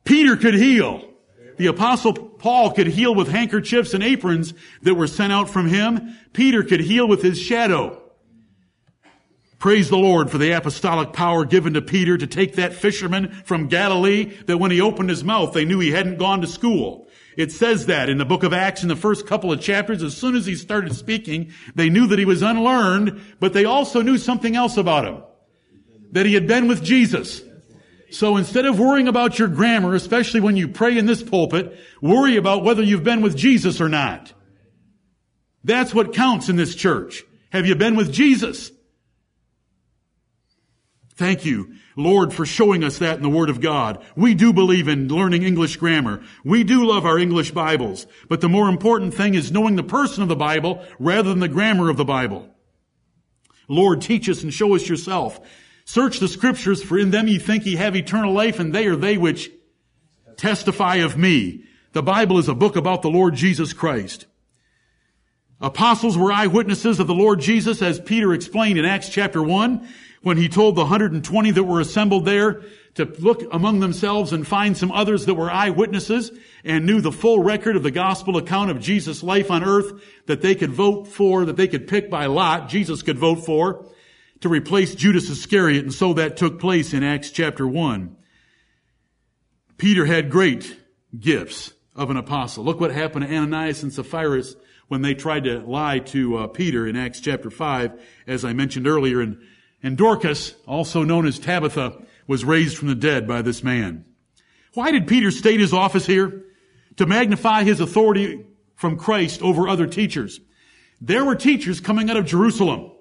Peter 0.04 0.36
could 0.36 0.56
heal. 0.56 1.11
The 1.58 1.68
apostle 1.68 2.14
Paul 2.14 2.72
could 2.72 2.88
heal 2.88 3.14
with 3.14 3.28
handkerchiefs 3.28 3.94
and 3.94 4.04
aprons 4.04 4.54
that 4.82 4.96
were 4.96 5.08
sent 5.08 5.34
out 5.34 5.50
from 5.50 5.68
him. 5.68 6.18
Peter 6.34 6.64
could 6.64 6.82
heal 6.82 7.08
with 7.08 7.22
his 7.22 7.40
shadow. 7.40 8.02
Praise 9.60 9.90
the 9.90 9.98
Lord 9.98 10.32
for 10.32 10.40
the 10.40 10.52
apostolic 10.54 11.14
power 11.14 11.46
given 11.46 11.76
to 11.76 11.84
Peter 11.84 12.18
to 12.18 12.26
take 12.26 12.56
that 12.56 12.74
fisherman 12.74 13.30
from 13.46 13.68
Galilee 13.68 14.34
that 14.48 14.58
when 14.58 14.72
he 14.72 14.82
opened 14.82 15.10
his 15.10 15.24
mouth, 15.24 15.54
they 15.54 15.66
knew 15.66 15.80
he 15.80 15.92
hadn't 15.92 16.18
gone 16.18 16.42
to 16.42 16.48
school. 16.48 17.08
It 17.38 17.52
says 17.52 17.86
that 17.86 18.10
in 18.10 18.18
the 18.18 18.26
book 18.26 18.42
of 18.42 18.54
Acts 18.54 18.82
in 18.82 18.90
the 18.90 18.96
first 18.96 19.28
couple 19.28 19.52
of 19.52 19.62
chapters. 19.62 20.02
As 20.02 20.18
soon 20.18 20.36
as 20.36 20.48
he 20.48 20.56
started 20.56 20.96
speaking, 20.96 21.52
they 21.76 21.90
knew 21.90 22.08
that 22.08 22.18
he 22.18 22.26
was 22.26 22.42
unlearned, 22.42 23.22
but 23.40 23.54
they 23.54 23.66
also 23.66 24.02
knew 24.02 24.18
something 24.18 24.56
else 24.56 24.78
about 24.78 25.06
him. 25.06 25.24
That 26.12 26.26
he 26.26 26.34
had 26.34 26.48
been 26.48 26.68
with 26.68 26.84
Jesus. 26.84 27.42
So 28.12 28.36
instead 28.38 28.66
of 28.66 28.78
worrying 28.78 29.08
about 29.08 29.40
your 29.40 29.48
grammar, 29.48 29.96
especially 29.96 30.42
when 30.42 30.58
you 30.58 30.68
pray 30.68 30.98
in 30.98 31.06
this 31.06 31.24
pulpit, 31.24 31.80
worry 32.02 32.36
about 32.36 32.64
whether 32.64 32.84
you've 32.84 33.04
been 33.04 33.22
with 33.22 33.38
Jesus 33.38 33.80
or 33.80 33.90
not. 33.90 34.34
That's 35.64 35.94
what 35.94 36.14
counts 36.14 36.50
in 36.50 36.58
this 36.58 36.76
church. 36.76 37.24
Have 37.52 37.66
you 37.66 37.76
been 37.76 37.96
with 37.96 38.12
Jesus? 38.12 38.72
Thank 41.16 41.46
you, 41.46 41.76
Lord, 41.96 42.34
for 42.34 42.46
showing 42.46 42.84
us 42.84 42.98
that 42.98 43.18
in 43.18 43.24
the 43.24 43.30
Word 43.30 43.50
of 43.50 43.62
God. 43.62 44.04
We 44.16 44.34
do 44.34 44.52
believe 44.52 44.88
in 44.88 45.08
learning 45.08 45.44
English 45.44 45.78
grammar. 45.78 46.24
We 46.44 46.64
do 46.64 46.86
love 46.86 47.06
our 47.06 47.20
English 47.20 47.52
Bibles. 47.52 48.08
But 48.28 48.42
the 48.42 48.50
more 48.50 48.68
important 48.68 49.14
thing 49.14 49.36
is 49.36 49.52
knowing 49.52 49.76
the 49.76 49.84
person 49.84 50.24
of 50.24 50.30
the 50.30 50.36
Bible 50.36 50.84
rather 51.00 51.30
than 51.30 51.40
the 51.40 51.48
grammar 51.48 51.90
of 51.90 51.98
the 51.98 52.06
Bible. 52.06 52.50
Lord, 53.68 54.02
teach 54.02 54.28
us 54.28 54.42
and 54.42 54.54
show 54.54 54.76
us 54.76 54.90
yourself. 54.90 55.40
Search 55.92 56.20
the 56.20 56.30
scriptures, 56.30 56.82
for 56.82 56.98
in 56.98 57.12
them 57.12 57.28
ye 57.28 57.38
think 57.38 57.66
ye 57.66 57.76
have 57.76 57.98
eternal 57.98 58.32
life, 58.32 58.62
and 58.62 58.72
they 58.72 58.88
are 58.88 58.96
they 58.96 59.18
which 59.18 59.52
testify 60.38 60.96
of 60.96 61.18
me. 61.18 61.66
The 61.92 62.02
Bible 62.02 62.38
is 62.38 62.48
a 62.48 62.56
book 62.56 62.78
about 62.78 63.02
the 63.02 63.10
Lord 63.10 63.36
Jesus 63.36 63.74
Christ. 63.74 64.26
Apostles 65.60 66.18
were 66.18 66.32
eyewitnesses 66.32 67.02
of 67.02 67.08
the 67.08 67.14
Lord 67.14 67.42
Jesus, 67.42 67.82
as 67.82 68.00
Peter 68.00 68.34
explained 68.34 68.80
in 68.80 68.86
Acts 68.86 69.10
chapter 69.10 69.44
1, 69.44 69.86
when 70.22 70.38
he 70.38 70.48
told 70.48 70.78
the 70.78 70.84
120 70.84 71.52
that 71.52 71.64
were 71.66 71.82
assembled 71.82 72.24
there 72.24 72.62
to 72.96 73.04
look 73.20 73.44
among 73.52 73.82
themselves 73.82 74.32
and 74.32 74.48
find 74.48 74.78
some 74.78 74.94
others 74.94 75.26
that 75.26 75.34
were 75.34 75.52
eyewitnesses 75.52 76.32
and 76.64 76.86
knew 76.86 77.02
the 77.02 77.12
full 77.12 77.44
record 77.44 77.76
of 77.76 77.84
the 77.84 77.92
gospel 77.92 78.38
account 78.38 78.72
of 78.72 78.80
Jesus' 78.80 79.24
life 79.24 79.52
on 79.52 79.62
earth 79.62 79.92
that 80.28 80.42
they 80.42 80.56
could 80.56 80.72
vote 80.72 81.10
for, 81.10 81.44
that 81.44 81.58
they 81.58 81.68
could 81.68 81.86
pick 81.86 82.10
by 82.10 82.28
lot, 82.28 82.70
Jesus 82.70 83.02
could 83.02 83.18
vote 83.18 83.44
for, 83.46 83.86
to 84.42 84.50
replace 84.50 84.96
Judas 84.96 85.30
Iscariot, 85.30 85.84
and 85.84 85.94
so 85.94 86.14
that 86.14 86.36
took 86.36 86.60
place 86.60 86.94
in 86.94 87.04
Acts 87.04 87.32
chapter 87.32 87.68
1. 87.68 88.16
Peter 89.78 90.06
had 90.06 90.30
great 90.30 90.78
gifts 91.18 91.74
of 91.96 92.10
an 92.10 92.18
apostle. 92.18 92.64
Look 92.64 92.80
what 92.80 92.92
happened 92.92 93.28
to 93.28 93.36
Ananias 93.36 93.84
and 93.84 93.94
Sapphira 93.94 94.44
when 94.88 95.04
they 95.04 95.14
tried 95.14 95.44
to 95.46 95.60
lie 95.60 96.00
to 96.00 96.38
uh, 96.38 96.48
Peter 96.48 96.88
in 96.88 96.96
Acts 96.96 97.20
chapter 97.20 97.50
5, 97.50 98.00
as 98.28 98.44
I 98.44 98.54
mentioned 98.54 98.88
earlier. 98.88 99.22
And, 99.22 99.42
and 99.84 99.98
Dorcas, 99.98 100.56
also 100.66 101.04
known 101.04 101.26
as 101.26 101.40
Tabitha, 101.40 102.02
was 102.28 102.44
raised 102.44 102.78
from 102.78 102.88
the 102.88 102.96
dead 102.96 103.28
by 103.28 103.42
this 103.42 103.64
man. 103.64 104.06
Why 104.74 104.92
did 104.92 105.08
Peter 105.08 105.32
state 105.32 105.60
his 105.60 105.74
office 105.74 106.06
here? 106.06 106.46
To 106.98 107.06
magnify 107.06 107.64
his 107.64 107.80
authority 107.80 108.46
from 108.76 108.98
Christ 108.98 109.42
over 109.42 109.68
other 109.68 109.88
teachers. 109.88 110.40
There 111.00 111.26
were 111.26 111.36
teachers 111.36 111.80
coming 111.80 112.10
out 112.10 112.18
of 112.18 112.26
Jerusalem 112.26 112.92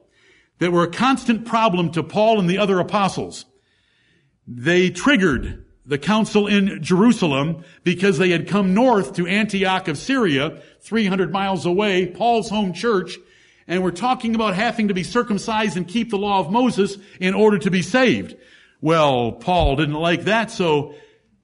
that 0.61 0.73
were 0.73 0.85
a 0.85 0.91
constant 0.91 1.45
problem 1.45 1.91
to 1.93 2.03
Paul 2.03 2.39
and 2.39 2.49
the 2.49 2.59
other 2.59 2.79
apostles. 2.79 3.45
They 4.47 4.91
triggered 4.91 5.65
the 5.85 5.99
council 5.99 6.47
in 6.47 6.83
Jerusalem 6.83 7.65
because 7.83 8.19
they 8.19 8.31
had 8.31 8.47
come 8.47 8.75
north 8.75 9.15
to 9.15 9.27
Antioch 9.27 9.89
of 9.89 9.99
Syria, 9.99 10.63
300 10.83 11.33
miles 11.33 11.67
away, 11.67 12.07
Paul's 12.07 12.49
home 12.49 12.73
church, 12.73 13.19
and 13.67 13.83
were 13.83 13.91
talking 13.91 14.35
about 14.35 14.55
having 14.55 14.89
to 14.89 14.95
be 14.95 15.03
circumcised 15.03 15.77
and 15.77 15.89
keep 15.89 16.11
the 16.11 16.19
law 16.19 16.41
of 16.41 16.51
Moses 16.51 16.97
in 17.19 17.35
order 17.35 17.59
to 17.59 17.71
be 17.71 17.83
saved. 17.83 18.37
Well, 18.81 19.33
Paul 19.33 19.77
didn't 19.77 19.95
like 19.95 20.25
that, 20.25 20.51
so 20.51 20.95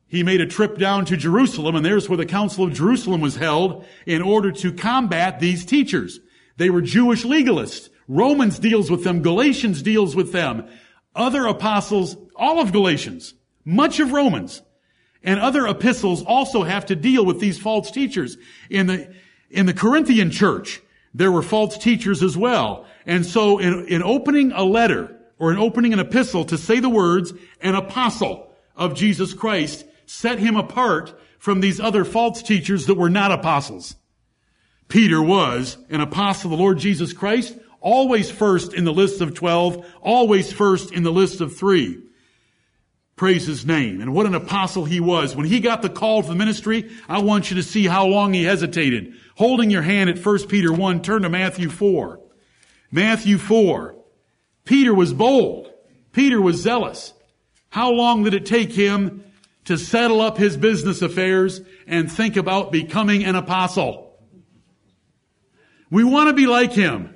he 0.07 0.23
made 0.23 0.41
a 0.41 0.47
trip 0.47 0.79
down 0.79 1.05
to 1.07 1.17
Jerusalem, 1.17 1.75
and 1.75 1.85
there's 1.85 2.09
where 2.09 2.17
the 2.17 2.27
Council 2.27 2.65
of 2.65 2.73
Jerusalem 2.73 3.21
was 3.21 3.37
held 3.37 3.85
in 4.05 4.23
order 4.23 4.53
to 4.53 4.73
combat 4.73 5.41
these 5.41 5.65
teachers. 5.65 6.21
They 6.57 6.71
were 6.71 6.83
Jewish 6.83 7.25
legalists. 7.25 7.89
Romans 8.09 8.59
deals 8.59 8.91
with 8.91 9.05
them. 9.05 9.23
Galatians 9.23 9.83
deals 9.83 10.15
with 10.15 10.33
them. 10.33 10.69
Other 11.15 11.47
apostles, 11.47 12.17
all 12.37 12.61
of 12.61 12.73
Galatians, 12.73 13.35
much 13.65 14.01
of 14.01 14.13
Romans 14.13 14.63
and 15.27 15.41
other 15.41 15.67
epistles 15.67 16.23
also 16.23 16.63
have 16.63 16.87
to 16.87 16.97
deal 16.97 17.27
with 17.27 17.41
these 17.41 17.59
false 17.59 17.91
teachers. 17.91 18.39
In 18.71 18.87
the, 18.87 19.13
in 19.51 19.67
the 19.67 19.75
Corinthian 19.75 20.31
church, 20.31 20.81
there 21.13 21.33
were 21.33 21.43
false 21.43 21.77
teachers 21.77 22.23
as 22.23 22.37
well. 22.37 22.87
And 23.07 23.27
so 23.27 23.59
in, 23.59 23.87
in 23.89 24.03
opening 24.03 24.53
a 24.53 24.63
letter 24.63 25.17
or 25.39 25.51
in 25.51 25.59
opening 25.59 25.93
an 25.93 25.99
epistle 25.99 26.45
to 26.47 26.57
say 26.57 26.79
the 26.79 26.89
words, 26.89 27.33
an 27.61 27.75
apostle 27.75 28.53
of 28.77 28.95
Jesus 28.95 29.35
Christ, 29.35 29.85
set 30.07 30.39
him 30.39 30.57
apart 30.57 31.19
from 31.39 31.61
these 31.61 31.81
other 31.81 32.05
false 32.05 32.43
teachers 32.43 32.87
that 32.87 32.95
were 32.95 33.11
not 33.11 33.33
apostles. 33.33 33.97
Peter 34.89 35.21
was 35.21 35.77
an 35.91 36.01
apostle 36.01 36.53
of 36.53 36.57
the 36.57 36.63
Lord 36.63 36.79
Jesus 36.79 37.13
Christ, 37.13 37.57
always 37.87 38.29
first 38.29 38.75
in 38.75 38.83
the 38.83 38.93
list 38.93 39.21
of 39.21 39.33
12, 39.33 39.87
always 40.03 40.53
first 40.53 40.93
in 40.93 41.05
the 41.05 41.13
list 41.13 41.41
of 41.41 41.57
three. 41.57 42.03
Praise 43.15 43.47
his 43.47 43.65
name. 43.65 44.01
And 44.01 44.13
what 44.13 44.27
an 44.27 44.35
apostle 44.35 44.85
he 44.85 44.99
was. 44.99 45.37
When 45.37 45.47
he 45.47 45.61
got 45.61 45.83
the 45.83 45.89
call 45.89 46.21
to 46.21 46.29
the 46.29 46.35
ministry, 46.35 46.91
I 47.09 47.21
want 47.21 47.49
you 47.49 47.57
to 47.57 47.63
see 47.63 47.87
how 47.87 48.07
long 48.07 48.33
he 48.33 48.43
hesitated. 48.43 49.15
Holding 49.37 49.71
your 49.71 49.83
hand 49.83 50.11
at 50.11 50.19
1 50.19 50.49
Peter 50.49 50.73
1, 50.73 51.01
turn 51.01 51.23
to 51.23 51.29
Matthew 51.29 51.71
4. 51.71 52.21
Matthew 52.91 53.39
4. 53.39 53.95
Peter 54.65 54.93
was 54.93 55.15
bold. 55.15 55.71
Peter 56.13 56.43
was 56.43 56.61
zealous. 56.61 57.15
How 57.69 57.93
long 57.93 58.25
did 58.25 58.35
it 58.35 58.47
take 58.47 58.73
him 58.73 59.25
to 59.67 59.79
settle 59.79 60.21
up 60.21 60.39
his 60.39 60.57
business 60.57 61.03
affairs 61.03 61.61
and 61.87 62.11
think 62.11 62.37
about 62.37 62.73
becoming 62.73 63.25
an 63.25 63.37
apostle? 63.37 64.19
We 65.89 66.03
want 66.03 66.31
to 66.31 66.35
be 66.35 66.49
like 66.49 66.73
him. 66.73 67.16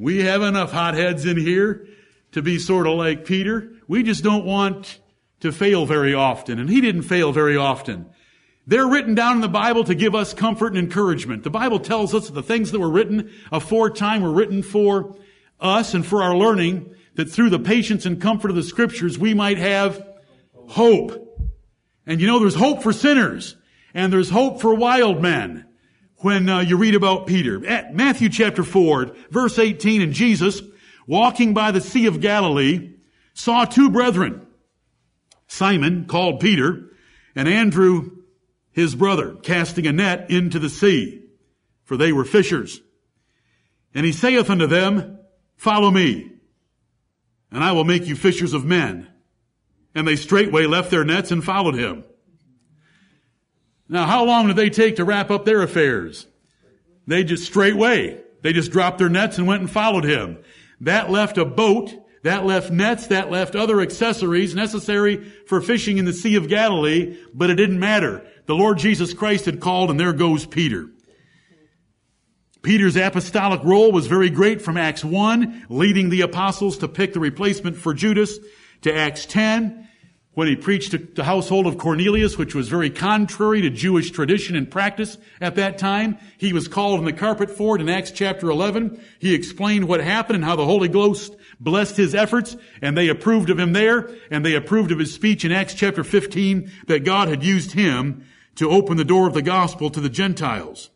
We 0.00 0.22
have 0.22 0.40
enough 0.40 0.72
hotheads 0.72 1.26
in 1.26 1.36
here 1.36 1.86
to 2.32 2.40
be 2.40 2.58
sort 2.58 2.86
of 2.86 2.96
like 2.96 3.26
Peter. 3.26 3.70
We 3.86 4.02
just 4.02 4.24
don't 4.24 4.46
want 4.46 4.98
to 5.40 5.52
fail 5.52 5.84
very 5.84 6.14
often. 6.14 6.58
And 6.58 6.70
he 6.70 6.80
didn't 6.80 7.02
fail 7.02 7.32
very 7.32 7.54
often. 7.54 8.06
They're 8.66 8.88
written 8.88 9.14
down 9.14 9.34
in 9.34 9.40
the 9.42 9.48
Bible 9.48 9.84
to 9.84 9.94
give 9.94 10.14
us 10.14 10.32
comfort 10.32 10.68
and 10.68 10.78
encouragement. 10.78 11.42
The 11.44 11.50
Bible 11.50 11.80
tells 11.80 12.14
us 12.14 12.28
that 12.28 12.32
the 12.32 12.42
things 12.42 12.70
that 12.70 12.80
were 12.80 12.88
written 12.88 13.30
aforetime 13.52 14.22
were 14.22 14.32
written 14.32 14.62
for 14.62 15.18
us 15.60 15.92
and 15.92 16.06
for 16.06 16.22
our 16.22 16.34
learning, 16.34 16.94
that 17.16 17.30
through 17.30 17.50
the 17.50 17.58
patience 17.58 18.06
and 18.06 18.22
comfort 18.22 18.50
of 18.50 18.56
the 18.56 18.62
scriptures, 18.62 19.18
we 19.18 19.34
might 19.34 19.58
have 19.58 20.02
hope. 20.54 21.52
And 22.06 22.22
you 22.22 22.26
know, 22.26 22.38
there's 22.38 22.54
hope 22.54 22.82
for 22.82 22.94
sinners, 22.94 23.54
and 23.92 24.10
there's 24.10 24.30
hope 24.30 24.62
for 24.62 24.72
wild 24.72 25.20
men 25.20 25.66
when 26.20 26.48
uh, 26.48 26.60
you 26.60 26.76
read 26.76 26.94
about 26.94 27.26
Peter. 27.26 27.66
At 27.66 27.94
Matthew 27.94 28.28
chapter 28.28 28.62
4, 28.62 29.14
verse 29.30 29.58
18, 29.58 30.02
and 30.02 30.12
Jesus, 30.12 30.60
walking 31.06 31.54
by 31.54 31.70
the 31.70 31.80
Sea 31.80 32.06
of 32.06 32.20
Galilee, 32.20 32.94
saw 33.34 33.64
two 33.64 33.90
brethren, 33.90 34.46
Simon, 35.46 36.06
called 36.06 36.40
Peter, 36.40 36.90
and 37.34 37.48
Andrew, 37.48 38.10
his 38.72 38.94
brother, 38.94 39.34
casting 39.42 39.86
a 39.86 39.92
net 39.92 40.30
into 40.30 40.58
the 40.58 40.68
sea, 40.68 41.24
for 41.84 41.96
they 41.96 42.12
were 42.12 42.24
fishers. 42.24 42.80
And 43.94 44.06
he 44.06 44.12
saith 44.12 44.50
unto 44.50 44.66
them, 44.66 45.18
Follow 45.56 45.90
me, 45.90 46.30
and 47.50 47.64
I 47.64 47.72
will 47.72 47.84
make 47.84 48.06
you 48.06 48.14
fishers 48.14 48.54
of 48.54 48.64
men. 48.64 49.08
And 49.94 50.06
they 50.06 50.16
straightway 50.16 50.66
left 50.66 50.90
their 50.90 51.04
nets 51.04 51.32
and 51.32 51.42
followed 51.42 51.74
him. 51.74 52.04
Now, 53.90 54.06
how 54.06 54.24
long 54.24 54.46
did 54.46 54.56
they 54.56 54.70
take 54.70 54.96
to 54.96 55.04
wrap 55.04 55.30
up 55.30 55.44
their 55.44 55.62
affairs? 55.62 56.26
They 57.06 57.24
just 57.24 57.44
straightway. 57.44 58.22
They 58.42 58.52
just 58.52 58.70
dropped 58.70 58.98
their 58.98 59.08
nets 59.08 59.36
and 59.36 59.46
went 59.46 59.60
and 59.60 59.70
followed 59.70 60.04
him. 60.04 60.38
That 60.80 61.10
left 61.10 61.36
a 61.36 61.44
boat 61.44 61.92
that 62.22 62.44
left 62.44 62.70
nets, 62.70 63.06
that 63.08 63.30
left 63.30 63.56
other 63.56 63.80
accessories 63.80 64.54
necessary 64.54 65.24
for 65.46 65.60
fishing 65.60 65.98
in 65.98 66.04
the 66.04 66.12
Sea 66.12 66.36
of 66.36 66.48
Galilee, 66.48 67.16
but 67.32 67.50
it 67.50 67.54
didn't 67.54 67.80
matter. 67.80 68.26
The 68.46 68.54
Lord 68.54 68.78
Jesus 68.78 69.14
Christ 69.14 69.46
had 69.46 69.60
called 69.60 69.90
and 69.90 69.98
there 69.98 70.12
goes 70.12 70.44
Peter. 70.46 70.88
Peter's 72.62 72.96
apostolic 72.96 73.64
role 73.64 73.90
was 73.90 74.06
very 74.06 74.28
great 74.28 74.60
from 74.60 74.76
Acts 74.76 75.02
1, 75.02 75.66
leading 75.70 76.10
the 76.10 76.20
apostles 76.20 76.76
to 76.78 76.88
pick 76.88 77.14
the 77.14 77.20
replacement 77.20 77.76
for 77.76 77.94
Judas, 77.94 78.38
to 78.82 78.94
Acts 78.94 79.24
10, 79.24 79.88
when 80.34 80.46
he 80.46 80.54
preached 80.54 80.92
to 80.92 80.98
the 80.98 81.24
household 81.24 81.66
of 81.66 81.76
Cornelius, 81.76 82.38
which 82.38 82.54
was 82.54 82.68
very 82.68 82.88
contrary 82.88 83.60
to 83.62 83.70
Jewish 83.70 84.10
tradition 84.12 84.54
and 84.54 84.70
practice 84.70 85.18
at 85.40 85.56
that 85.56 85.76
time. 85.76 86.18
He 86.38 86.52
was 86.52 86.68
called 86.68 87.00
in 87.00 87.04
the 87.04 87.12
carpet 87.12 87.50
for 87.50 87.76
it 87.76 87.82
in 87.82 87.88
Acts 87.88 88.12
chapter 88.12 88.48
11. 88.48 89.02
He 89.18 89.34
explained 89.34 89.88
what 89.88 90.00
happened 90.00 90.36
and 90.36 90.44
how 90.44 90.54
the 90.54 90.64
Holy 90.64 90.88
Ghost 90.88 91.36
blessed 91.58 91.96
his 91.96 92.14
efforts 92.14 92.56
and 92.80 92.96
they 92.96 93.08
approved 93.08 93.50
of 93.50 93.58
him 93.58 93.72
there 93.72 94.08
and 94.30 94.44
they 94.44 94.54
approved 94.54 94.92
of 94.92 95.00
his 95.00 95.12
speech 95.12 95.44
in 95.44 95.50
Acts 95.50 95.74
chapter 95.74 96.04
15 96.04 96.70
that 96.86 97.04
God 97.04 97.28
had 97.28 97.42
used 97.42 97.72
him 97.72 98.24
to 98.54 98.70
open 98.70 98.96
the 98.96 99.04
door 99.04 99.26
of 99.26 99.34
the 99.34 99.42
gospel 99.42 99.90
to 99.90 100.00
the 100.00 100.08
Gentiles. 100.08 100.90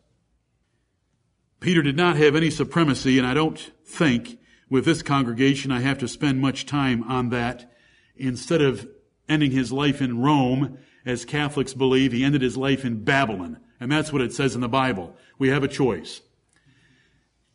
Peter 1.59 1.81
did 1.81 1.97
not 1.97 2.15
have 2.15 2.35
any 2.35 2.49
supremacy 2.49 3.17
and 3.17 3.27
I 3.27 3.33
don't 3.33 3.59
think 3.83 4.39
with 4.69 4.85
this 4.85 5.03
congregation 5.03 5.71
I 5.71 5.81
have 5.81 5.99
to 5.99 6.07
spend 6.07 6.39
much 6.39 6.65
time 6.65 7.03
on 7.03 7.29
that. 7.29 7.71
Instead 8.17 8.61
of 8.61 8.87
ending 9.27 9.51
his 9.51 9.71
life 9.71 10.01
in 10.01 10.21
Rome 10.21 10.77
as 11.05 11.25
Catholics 11.25 11.73
believe, 11.73 12.11
he 12.11 12.23
ended 12.23 12.41
his 12.41 12.57
life 12.57 12.83
in 12.83 13.03
Babylon. 13.03 13.59
And 13.79 13.91
that's 13.91 14.11
what 14.11 14.21
it 14.21 14.33
says 14.33 14.55
in 14.55 14.61
the 14.61 14.69
Bible. 14.69 15.15
We 15.37 15.49
have 15.49 15.63
a 15.63 15.67
choice. 15.67 16.21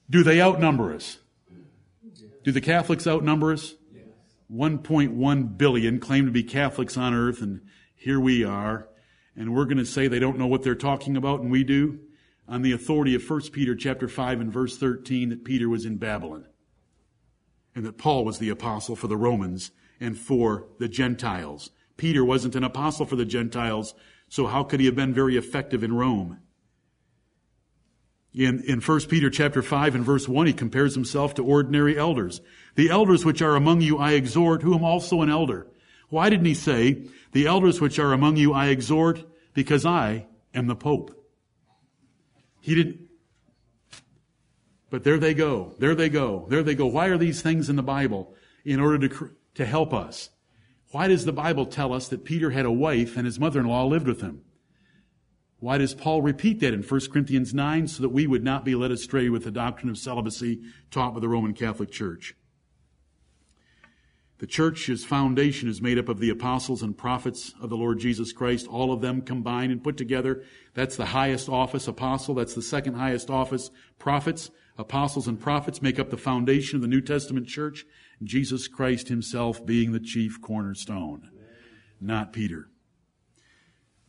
Do 0.08 0.22
they 0.22 0.40
outnumber 0.40 0.94
us? 0.94 1.18
Do 2.42 2.52
the 2.52 2.60
Catholics 2.60 3.06
outnumber 3.06 3.52
us? 3.52 3.74
1.1 4.52 5.58
billion 5.58 6.00
claim 6.00 6.26
to 6.26 6.32
be 6.32 6.42
Catholics 6.42 6.96
on 6.96 7.14
earth, 7.14 7.40
and 7.40 7.60
here 7.94 8.18
we 8.18 8.42
are. 8.44 8.88
And 9.36 9.54
we're 9.54 9.64
going 9.64 9.78
to 9.78 9.86
say 9.86 10.08
they 10.08 10.18
don't 10.18 10.38
know 10.38 10.48
what 10.48 10.64
they're 10.64 10.74
talking 10.74 11.16
about, 11.16 11.40
and 11.40 11.50
we 11.50 11.62
do, 11.62 12.00
on 12.48 12.62
the 12.62 12.72
authority 12.72 13.14
of 13.14 13.28
1 13.28 13.42
Peter 13.52 13.76
chapter 13.76 14.08
5 14.08 14.40
and 14.40 14.52
verse 14.52 14.76
13, 14.76 15.28
that 15.28 15.44
Peter 15.44 15.68
was 15.68 15.84
in 15.84 15.98
Babylon. 15.98 16.46
And 17.76 17.86
that 17.86 17.96
Paul 17.96 18.24
was 18.24 18.40
the 18.40 18.48
apostle 18.48 18.96
for 18.96 19.06
the 19.06 19.16
Romans 19.16 19.70
and 20.00 20.18
for 20.18 20.66
the 20.78 20.88
Gentiles. 20.88 21.70
Peter 21.96 22.24
wasn't 22.24 22.56
an 22.56 22.64
apostle 22.64 23.04
for 23.04 23.16
the 23.16 23.24
Gentiles, 23.24 23.94
so 24.28 24.46
how 24.46 24.64
could 24.64 24.80
he 24.80 24.86
have 24.86 24.96
been 24.96 25.12
very 25.12 25.36
effective 25.36 25.84
in 25.84 25.92
Rome? 25.92 26.38
In, 28.32 28.62
in 28.62 28.80
1 28.80 29.00
Peter 29.02 29.28
chapter 29.28 29.60
5 29.60 29.94
and 29.96 30.04
verse 30.04 30.28
1, 30.28 30.46
he 30.46 30.52
compares 30.52 30.94
himself 30.94 31.34
to 31.34 31.44
ordinary 31.44 31.98
elders. 31.98 32.40
The 32.76 32.88
elders 32.88 33.24
which 33.24 33.42
are 33.42 33.56
among 33.56 33.80
you 33.80 33.98
I 33.98 34.12
exhort, 34.12 34.62
who 34.62 34.74
am 34.74 34.84
also 34.84 35.20
an 35.22 35.30
elder. 35.30 35.66
Why 36.08 36.30
didn't 36.30 36.46
he 36.46 36.54
say, 36.54 37.06
the 37.32 37.46
elders 37.46 37.80
which 37.80 37.98
are 37.98 38.12
among 38.12 38.36
you 38.36 38.52
I 38.52 38.68
exhort, 38.68 39.24
because 39.52 39.84
I 39.84 40.26
am 40.54 40.68
the 40.68 40.76
Pope? 40.76 41.16
He 42.60 42.74
didn't, 42.74 43.00
but 44.90 45.04
there 45.04 45.18
they 45.18 45.34
go. 45.34 45.74
There 45.78 45.94
they 45.94 46.08
go. 46.08 46.46
There 46.48 46.62
they 46.62 46.74
go. 46.74 46.86
Why 46.86 47.06
are 47.06 47.18
these 47.18 47.42
things 47.42 47.68
in 47.68 47.76
the 47.76 47.82
Bible? 47.82 48.34
In 48.64 48.80
order 48.80 49.08
to, 49.08 49.30
to 49.60 49.66
help 49.66 49.94
us. 49.94 50.30
Why 50.90 51.06
does 51.06 51.24
the 51.24 51.32
Bible 51.32 51.66
tell 51.66 51.92
us 51.92 52.08
that 52.08 52.24
Peter 52.24 52.50
had 52.50 52.66
a 52.66 52.72
wife 52.72 53.16
and 53.16 53.24
his 53.24 53.38
mother-in-law 53.38 53.84
lived 53.86 54.08
with 54.08 54.22
him? 54.22 54.42
Why 55.58 55.78
does 55.78 55.94
Paul 55.94 56.22
repeat 56.22 56.60
that 56.60 56.74
in 56.74 56.82
1 56.82 57.00
Corinthians 57.12 57.52
9? 57.54 57.86
So 57.86 58.02
that 58.02 58.08
we 58.08 58.26
would 58.26 58.42
not 58.42 58.64
be 58.64 58.74
led 58.74 58.90
astray 58.90 59.28
with 59.28 59.44
the 59.44 59.50
doctrine 59.50 59.90
of 59.90 59.98
celibacy 59.98 60.62
taught 60.90 61.14
by 61.14 61.20
the 61.20 61.28
Roman 61.28 61.52
Catholic 61.52 61.90
Church. 61.90 62.34
The 64.38 64.46
church's 64.46 65.04
foundation 65.04 65.68
is 65.68 65.82
made 65.82 65.98
up 65.98 66.08
of 66.08 66.18
the 66.18 66.30
apostles 66.30 66.82
and 66.82 66.96
prophets 66.96 67.52
of 67.60 67.68
the 67.68 67.76
Lord 67.76 68.00
Jesus 68.00 68.32
Christ, 68.32 68.66
all 68.66 68.90
of 68.90 69.02
them 69.02 69.20
combined 69.20 69.70
and 69.70 69.84
put 69.84 69.98
together. 69.98 70.42
That's 70.72 70.96
the 70.96 71.04
highest 71.04 71.50
office, 71.50 71.86
apostle. 71.86 72.34
That's 72.34 72.54
the 72.54 72.62
second 72.62 72.94
highest 72.94 73.28
office, 73.28 73.70
prophets. 73.98 74.50
Apostles 74.78 75.28
and 75.28 75.38
prophets 75.38 75.82
make 75.82 75.98
up 75.98 76.08
the 76.08 76.16
foundation 76.16 76.76
of 76.76 76.80
the 76.80 76.88
New 76.88 77.02
Testament 77.02 77.48
church. 77.48 77.84
Jesus 78.22 78.68
Christ 78.68 79.08
himself 79.08 79.64
being 79.64 79.92
the 79.92 80.00
chief 80.00 80.40
cornerstone, 80.40 81.30
not 82.00 82.32
Peter. 82.32 82.68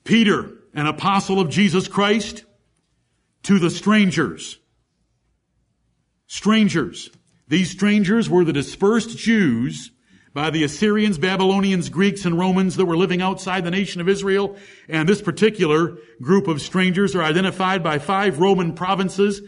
Peter, 0.03 0.57
an 0.73 0.87
apostle 0.87 1.39
of 1.39 1.49
Jesus 1.49 1.87
Christ, 1.87 2.43
to 3.43 3.59
the 3.59 3.69
strangers. 3.69 4.59
Strangers. 6.27 7.09
These 7.47 7.71
strangers 7.71 8.29
were 8.29 8.43
the 8.43 8.53
dispersed 8.53 9.17
Jews 9.17 9.91
by 10.33 10.49
the 10.49 10.63
Assyrians, 10.63 11.17
Babylonians, 11.17 11.89
Greeks, 11.89 12.23
and 12.23 12.39
Romans 12.39 12.77
that 12.77 12.85
were 12.85 12.95
living 12.95 13.21
outside 13.21 13.63
the 13.65 13.71
nation 13.71 13.99
of 13.99 14.07
Israel. 14.07 14.55
And 14.87 15.07
this 15.07 15.21
particular 15.21 15.97
group 16.21 16.47
of 16.47 16.61
strangers 16.61 17.15
are 17.15 17.23
identified 17.23 17.83
by 17.83 17.99
five 17.99 18.39
Roman 18.39 18.73
provinces, 18.73 19.41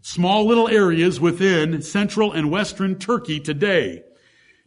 small 0.00 0.46
little 0.46 0.68
areas 0.68 1.20
within 1.20 1.82
central 1.82 2.32
and 2.32 2.50
western 2.50 2.98
Turkey 2.98 3.40
today. 3.40 4.04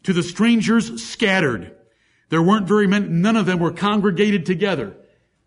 To 0.04 0.14
the 0.14 0.24
strangers 0.24 1.04
scattered. 1.04 1.76
There 2.30 2.42
weren't 2.42 2.68
very 2.68 2.88
many, 2.88 3.08
none 3.08 3.36
of 3.36 3.46
them 3.46 3.60
were 3.60 3.72
congregated 3.72 4.46
together. 4.46 4.96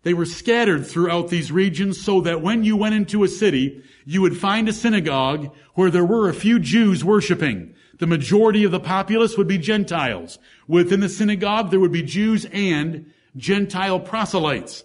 They 0.03 0.13
were 0.13 0.25
scattered 0.25 0.85
throughout 0.85 1.29
these 1.29 1.51
regions 1.51 1.99
so 1.99 2.21
that 2.21 2.41
when 2.41 2.63
you 2.63 2.77
went 2.77 2.93
into 2.93 3.23
a 3.23 3.27
city, 3.27 3.83
you 4.05 4.21
would 4.21 4.37
find 4.37 4.69
a 4.69 4.73
synagogue 4.73 5.51
where 5.73 5.89
there 5.89 6.05
were 6.05 6.29
a 6.29 6.33
few 6.33 6.59
Jews 6.59 7.03
worshiping. 7.03 7.73
The 7.97 8.05
majority 8.05 8.63
of 8.63 8.71
the 8.71 8.79
populace 8.79 9.35
would 9.35 9.47
be 9.47 9.57
Gentiles. 9.57 10.37
Within 10.67 10.99
the 10.99 11.09
synagogue, 11.09 11.71
there 11.71 11.79
would 11.79 11.91
be 11.91 12.03
Jews 12.03 12.45
and 12.53 13.11
Gentile 13.35 13.99
proselytes. 13.99 14.83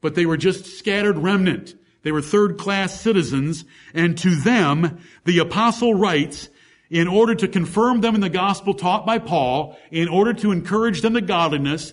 But 0.00 0.14
they 0.14 0.24
were 0.24 0.38
just 0.38 0.64
scattered 0.78 1.18
remnant. 1.18 1.74
They 2.02 2.12
were 2.12 2.22
third 2.22 2.56
class 2.56 2.98
citizens. 2.98 3.66
And 3.92 4.16
to 4.18 4.34
them, 4.36 5.00
the 5.24 5.38
apostle 5.38 5.94
writes, 5.94 6.48
in 6.90 7.08
order 7.08 7.34
to 7.34 7.48
confirm 7.48 8.00
them 8.00 8.14
in 8.14 8.20
the 8.20 8.28
gospel 8.28 8.74
taught 8.74 9.04
by 9.04 9.18
Paul, 9.18 9.76
in 9.90 10.08
order 10.08 10.32
to 10.34 10.52
encourage 10.52 11.00
them 11.02 11.14
to 11.14 11.20
godliness, 11.20 11.92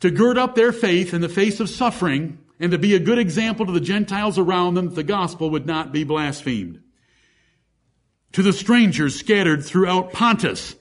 to 0.00 0.10
gird 0.10 0.36
up 0.36 0.54
their 0.54 0.72
faith 0.72 1.14
in 1.14 1.20
the 1.20 1.28
face 1.28 1.60
of 1.60 1.70
suffering, 1.70 2.38
and 2.58 2.72
to 2.72 2.78
be 2.78 2.94
a 2.94 3.00
good 3.00 3.18
example 3.18 3.66
to 3.66 3.72
the 3.72 3.80
Gentiles 3.80 4.38
around 4.38 4.74
them 4.74 4.86
that 4.86 4.94
the 4.94 5.02
gospel 5.02 5.50
would 5.50 5.66
not 5.66 5.92
be 5.92 6.04
blasphemed. 6.04 6.80
To 8.32 8.42
the 8.42 8.52
strangers 8.52 9.18
scattered 9.18 9.64
throughout 9.64 10.12
Pontus, 10.12 10.74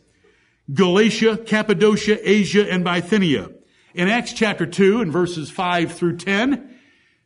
Galatia, 0.74 1.38
Cappadocia, 1.38 2.18
Asia, 2.28 2.72
and 2.72 2.84
Bithynia. 2.84 3.50
In 3.94 4.08
Acts 4.08 4.34
chapter 4.34 4.66
2 4.66 5.02
and 5.02 5.12
verses 5.12 5.52
5 5.52 5.92
through 5.92 6.18
10, 6.18 6.73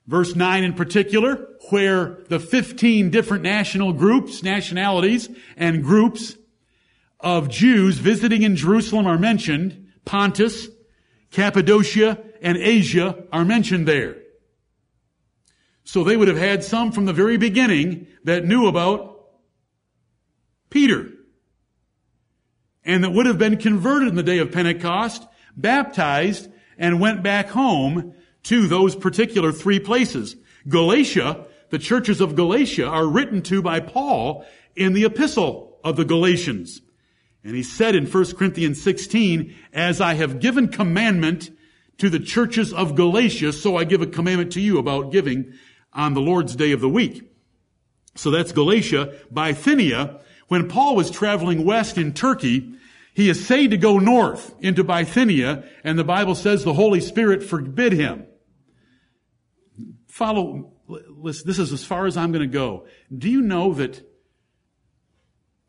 verse 0.08 0.36
9 0.36 0.63
in 0.63 0.74
particular, 0.74 1.48
where 1.70 2.24
the 2.30 2.39
15 2.39 3.10
different 3.10 3.43
national 3.43 3.93
groups, 3.93 4.41
nationalities, 4.41 5.30
and 5.58 5.84
groups 5.84 6.38
of 7.20 7.50
Jews 7.50 7.98
visiting 7.98 8.41
in 8.43 8.56
Jerusalem 8.56 9.06
are 9.06 9.17
mentioned, 9.17 9.89
Pontus, 10.06 10.70
Cappadocia, 11.32 12.24
and 12.41 12.58
Asia 12.58 13.26
are 13.32 13.43
mentioned 13.43 13.88
there. 13.88 14.17
So 15.84 16.04
they 16.04 16.17
would 16.17 16.28
have 16.28 16.38
had 16.38 16.63
some 16.63 16.91
from 16.91 17.06
the 17.06 17.13
very 17.13 17.38
beginning 17.38 18.08
that 18.24 18.46
knew 18.46 18.67
about 18.67 19.17
Peter. 20.70 21.10
And 22.84 23.04
that 23.04 23.12
would 23.12 23.26
have 23.26 23.38
been 23.38 23.58
converted 23.58 24.10
in 24.10 24.15
the 24.15 24.24
day 24.24 24.39
of 24.39 24.52
Pentecost, 24.52 25.26
baptized, 25.56 26.50
and 26.78 27.00
went 27.00 27.24
back 27.24 27.50
home 27.50 28.13
to 28.47 28.67
those 28.67 28.95
particular 28.95 29.51
three 29.51 29.79
places. 29.79 30.36
Galatia, 30.67 31.45
the 31.69 31.79
churches 31.79 32.21
of 32.21 32.36
Galatia 32.36 32.86
are 32.86 33.07
written 33.07 33.41
to 33.43 33.62
by 33.62 33.79
Paul 33.81 34.45
in 34.75 34.93
the 34.93 35.03
epistle 35.03 35.77
of 35.83 35.97
the 35.97 36.05
Galatians. 36.05 36.81
And 37.43 37.55
he 37.55 37.63
said 37.63 37.95
in 37.95 38.05
1 38.05 38.36
Corinthians 38.36 38.81
16, 38.81 39.53
as 39.73 39.99
I 39.99 40.13
have 40.13 40.39
given 40.39 40.69
commandment 40.69 41.49
to 41.97 42.10
the 42.10 42.19
churches 42.19 42.71
of 42.71 42.95
Galatia, 42.95 43.51
so 43.51 43.75
I 43.75 43.83
give 43.83 44.01
a 44.01 44.07
commandment 44.07 44.53
to 44.53 44.62
you 44.62 44.77
about 44.77 45.12
giving 45.12 45.53
on 45.91 46.13
the 46.13 46.21
Lord's 46.21 46.55
day 46.55 46.71
of 46.71 46.79
the 46.79 46.89
week. 46.89 47.29
So 48.15 48.31
that's 48.31 48.51
Galatia. 48.53 49.13
Bithynia, 49.31 50.21
when 50.47 50.69
Paul 50.69 50.95
was 50.95 51.12
traveling 51.12 51.65
west 51.65 51.97
in 51.97 52.13
Turkey, 52.13 52.73
he 53.13 53.29
essayed 53.29 53.71
to 53.71 53.77
go 53.77 53.97
north 53.97 54.55
into 54.60 54.83
Bithynia, 54.83 55.65
and 55.83 55.99
the 55.99 56.03
Bible 56.03 56.36
says 56.36 56.63
the 56.63 56.73
Holy 56.73 57.01
Spirit 57.01 57.43
forbid 57.43 57.91
him. 57.91 58.25
Follow, 60.17 60.71
listen, 60.88 61.45
this 61.45 61.60
is 61.60 61.71
as 61.71 61.86
far 61.86 62.08
as 62.08 62.17
I'm 62.17 62.32
going 62.32 62.41
to 62.41 62.51
go. 62.51 62.88
Do 63.15 63.30
you 63.30 63.39
know 63.39 63.75
that 63.75 64.03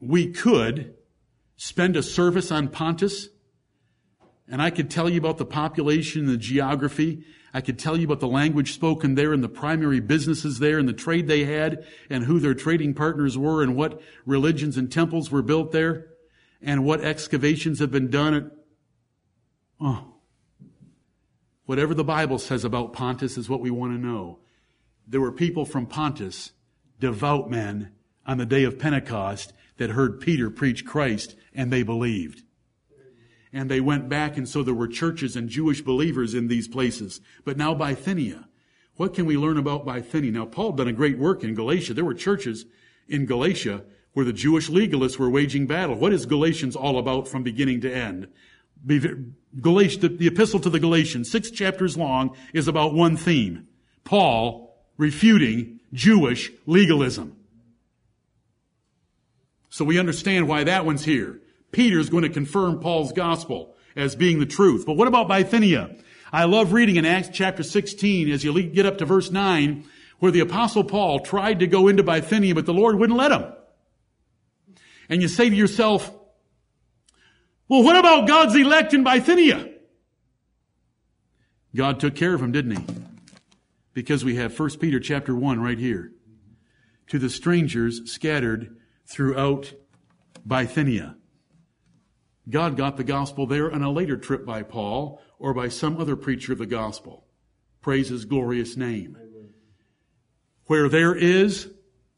we 0.01 0.31
could 0.31 0.95
spend 1.59 1.97
a 1.97 2.03
service 2.03 2.51
on 2.51 2.69
Pontus, 2.69 3.29
and 4.51 4.63
I 4.63 4.71
could 4.71 4.91
tell 4.91 5.07
you 5.07 5.19
about 5.19 5.37
the 5.37 5.45
population 5.45 6.25
the 6.25 6.39
geography. 6.39 7.25
I 7.53 7.61
could 7.61 7.79
tell 7.79 7.95
you 7.95 8.07
about 8.07 8.21
the 8.21 8.27
language 8.27 8.73
spoken 8.73 9.17
there 9.17 9.35
and 9.35 9.45
the 9.45 9.51
primary 9.51 10.01
businesses 10.01 10.61
there 10.61 10.79
and 10.79 10.89
the 10.89 10.95
trade 10.95 11.29
they 11.29 11.45
had 11.45 11.85
and 12.09 12.25
who 12.25 12.41
their 12.41 12.55
trading 12.55 12.95
partners 12.95 13.37
were 13.37 13.63
and 13.63 13.77
what 13.77 14.01
religions 14.25 14.79
and 14.79 14.91
temples 14.91 15.31
were 15.31 15.43
built 15.43 15.73
there 15.73 16.07
and 16.63 16.87
what 16.87 17.03
excavations 17.03 17.81
have 17.81 17.91
been 17.91 18.09
done. 18.09 18.33
At, 18.33 18.45
oh. 19.79 20.15
Whatever 21.69 21.93
the 21.93 22.03
Bible 22.03 22.39
says 22.39 22.65
about 22.65 22.95
Pontus 22.95 23.37
is 23.37 23.51
what 23.51 23.61
we 23.61 23.71
want 23.71 23.93
to 23.93 23.99
know. 23.99 24.39
There 25.07 25.21
were 25.21 25.31
people 25.31 25.67
from 25.67 25.85
Pontus, 25.85 26.53
devout 26.99 27.51
men, 27.51 27.93
on 28.25 28.39
the 28.39 28.47
day 28.47 28.65
of 28.65 28.79
Pentecost 28.79 29.53
that 29.77 29.91
heard 29.91 30.19
Peter 30.19 30.49
preach 30.49 30.87
Christ 30.87 31.37
and 31.55 31.71
they 31.71 31.83
believed. 31.83 32.43
And 33.53 33.71
they 33.71 33.83
went 33.83 34.09
back 34.09 34.39
and 34.39 34.49
so 34.49 34.63
there 34.63 34.73
were 34.73 34.89
churches 34.89 35.37
and 35.37 35.51
Jewish 35.51 35.83
believers 35.83 36.33
in 36.33 36.49
these 36.49 36.69
places. 36.69 37.21
But 37.45 37.59
now 37.59 37.75
Bithynia. 37.75 38.49
What 38.97 39.13
can 39.13 39.27
we 39.27 39.37
learn 39.37 39.59
about 39.59 39.85
Bithynia? 39.85 40.33
Now 40.33 40.47
Paul 40.47 40.73
done 40.73 40.89
a 40.89 40.93
great 40.95 41.19
work 41.19 41.45
in 41.45 41.55
Galatia. 41.55 41.93
There 41.93 42.03
were 42.03 42.15
churches 42.15 42.65
in 43.09 43.27
Galatia 43.27 43.85
where 44.15 44.25
the 44.25 44.33
Jewish 44.33 44.71
legalists 44.71 45.19
were 45.19 45.29
waging 45.29 45.67
battle. 45.67 45.97
What 45.97 46.15
is 46.15 46.25
Galatians 46.25 46.75
all 46.75 46.99
about 46.99 47.29
from 47.29 47.43
beginning 47.43 47.83
to 47.83 47.95
end? 47.95 48.29
Galatia, 48.87 50.09
the 50.09 50.27
epistle 50.27 50.61
to 50.61 50.71
the 50.71 50.81
Galatians, 50.81 51.31
six 51.31 51.51
chapters 51.51 51.97
long, 51.97 52.37
is 52.53 52.69
about 52.69 52.95
one 52.95 53.17
theme. 53.17 53.67
Paul 54.05 54.77
refuting 54.97 55.81
Jewish 55.93 56.51
legalism. 56.67 57.37
So 59.71 59.85
we 59.85 59.99
understand 59.99 60.49
why 60.49 60.65
that 60.65 60.85
one's 60.85 61.05
here. 61.05 61.41
Peter's 61.73 62.09
going 62.09 62.23
to 62.23 62.31
confirm 62.31 62.81
Paul's 62.81 63.13
gospel 63.13 63.77
as 63.95 64.17
being 64.17 64.41
the 64.41 64.47
truth. 64.47 64.87
But 64.87 64.95
what 64.95 65.09
about 65.09 65.29
Bithynia? 65.29 65.97
I 66.33 66.45
love 66.45 66.73
reading 66.73 66.97
in 66.97 67.05
Acts 67.05 67.29
chapter 67.33 67.63
16 67.63 68.31
as 68.31 68.45
you 68.45 68.63
get 68.63 68.87
up 68.87 68.99
to 68.99 69.05
verse 69.05 69.31
9 69.31 69.85
where 70.19 70.33
the 70.33 70.41
apostle 70.41 70.85
Paul 70.85 71.21
tried 71.21 71.61
to 71.61 71.67
go 71.67 71.89
into 71.89 72.03
Bithynia, 72.03 72.55
but 72.55 72.67
the 72.67 72.75
Lord 72.75 72.99
wouldn't 72.99 73.19
let 73.19 73.33
him. 73.33 73.45
And 75.09 75.23
you 75.23 75.29
say 75.29 75.49
to 75.49 75.55
yourself, 75.55 76.13
well, 77.69 77.83
what 77.83 77.97
about 77.97 78.27
God's 78.27 78.55
elect 78.55 78.95
in 78.95 79.05
Bithynia? 79.05 79.69
God 81.75 82.01
took 82.01 82.15
care 82.15 82.35
of 82.35 82.43
him, 82.43 82.53
didn't 82.53 82.77
he? 82.77 82.85
Because 83.93 84.25
we 84.25 84.37
have 84.37 84.59
1 84.59 84.79
Peter 84.79 84.99
chapter 85.01 85.35
1 85.35 85.61
right 85.61 85.79
here. 85.79 86.13
To 87.09 87.19
the 87.19 87.31
strangers 87.31 88.11
scattered 88.11 88.77
throughout 89.07 89.73
Bithynia. 90.47 91.17
God 92.49 92.77
got 92.77 92.97
the 92.97 93.05
gospel 93.05 93.47
there 93.47 93.71
on 93.71 93.83
a 93.83 93.91
later 93.91 94.17
trip 94.17 94.47
by 94.47 94.63
Paul 94.63 95.21
or 95.39 95.53
by 95.53 95.69
some 95.69 96.01
other 96.01 96.17
preacher 96.17 96.53
of 96.53 96.59
the 96.59 96.67
gospel. 96.67 97.27
Praise 97.81 98.09
his 98.09 98.25
glorious 98.25 98.77
name. 98.77 99.17
Where 100.67 100.89
there 100.89 101.15
is 101.15 101.71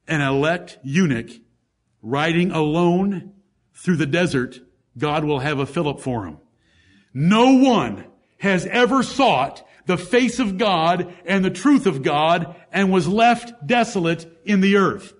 an 0.07 0.21
elect 0.21 0.79
eunuch 0.83 1.31
riding 2.03 2.51
alone 2.51 3.33
through 3.75 3.97
the 3.97 4.07
desert, 4.07 4.61
God 5.01 5.25
will 5.25 5.41
have 5.41 5.59
a 5.59 5.67
Philip 5.67 6.01
for 6.01 6.27
him. 6.27 6.39
No 7.13 7.55
one 7.55 8.05
has 8.39 8.67
ever 8.67 9.03
sought 9.03 9.67
the 9.87 9.99
face 9.99 10.39
of 10.39 10.57
God 10.57 11.13
and 11.27 11.45
the 11.45 11.51
truth 11.51 11.87
of 11.87 12.03
God 12.03 12.55
and 12.71 12.93
was 12.93 13.09
left 13.09 13.67
desolate 13.67 14.31
in 14.45 14.61
the 14.61 14.77
earth. 14.77 15.13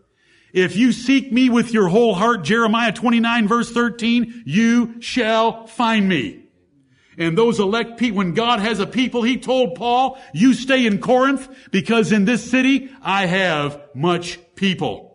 If 0.53 0.77
you 0.77 0.93
seek 0.93 1.33
me 1.33 1.51
with 1.51 1.73
your 1.73 1.89
whole 1.89 2.15
heart, 2.15 2.45
Jeremiah 2.45 2.93
29 2.93 3.49
verse 3.49 3.71
13, 3.71 4.45
you 4.47 5.01
shall 5.01 5.67
find 5.67 6.09
me. 6.09 6.45
And 7.19 7.37
those 7.37 7.61
elect 7.61 7.99
people, 7.99 8.19
when 8.19 8.35
God 8.35 8.61
has 8.61 8.81
a 8.81 8.87
people, 8.87 9.23
He 9.23 9.37
told 9.37 9.75
Paul, 9.75 10.19
you 10.33 10.55
stay 10.55 10.87
in 10.87 11.01
Corinth 11.01 11.49
because 11.71 12.13
in 12.13 12.25
this 12.25 12.49
city 12.49 12.91
I 13.03 13.27
have 13.27 13.81
much 13.95 14.39
people. 14.55 15.10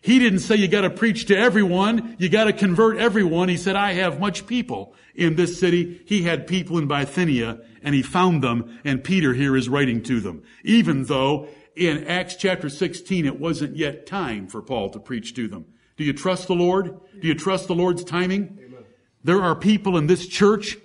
He 0.00 0.18
didn't 0.18 0.40
say 0.40 0.56
you 0.56 0.68
gotta 0.68 0.90
preach 0.90 1.26
to 1.26 1.36
everyone, 1.36 2.16
you 2.18 2.28
gotta 2.28 2.52
convert 2.52 2.98
everyone. 2.98 3.48
He 3.48 3.56
said, 3.56 3.76
I 3.76 3.92
have 3.94 4.20
much 4.20 4.46
people 4.46 4.94
in 5.14 5.36
this 5.36 5.58
city. 5.58 6.00
He 6.06 6.22
had 6.22 6.46
people 6.46 6.78
in 6.78 6.86
Bithynia 6.86 7.60
and 7.82 7.94
he 7.94 8.02
found 8.02 8.42
them 8.42 8.78
and 8.84 9.02
Peter 9.02 9.34
here 9.34 9.56
is 9.56 9.68
writing 9.68 10.02
to 10.04 10.20
them. 10.20 10.42
Even 10.64 11.04
though 11.04 11.48
in 11.74 12.04
Acts 12.04 12.36
chapter 12.36 12.68
16 12.68 13.26
it 13.26 13.40
wasn't 13.40 13.76
yet 13.76 14.06
time 14.06 14.46
for 14.46 14.62
Paul 14.62 14.90
to 14.90 15.00
preach 15.00 15.34
to 15.34 15.48
them. 15.48 15.66
Do 15.96 16.04
you 16.04 16.12
trust 16.12 16.46
the 16.46 16.54
Lord? 16.54 17.00
Do 17.20 17.26
you 17.26 17.34
trust 17.34 17.66
the 17.66 17.74
Lord's 17.74 18.04
timing? 18.04 18.58
Amen. 18.64 18.84
There 19.24 19.42
are 19.42 19.56
people 19.56 19.96
in 19.96 20.06
this 20.06 20.28
church 20.28 20.76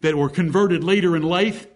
that 0.00 0.16
were 0.16 0.30
converted 0.30 0.82
later 0.82 1.14
in 1.16 1.22
life 1.22 1.66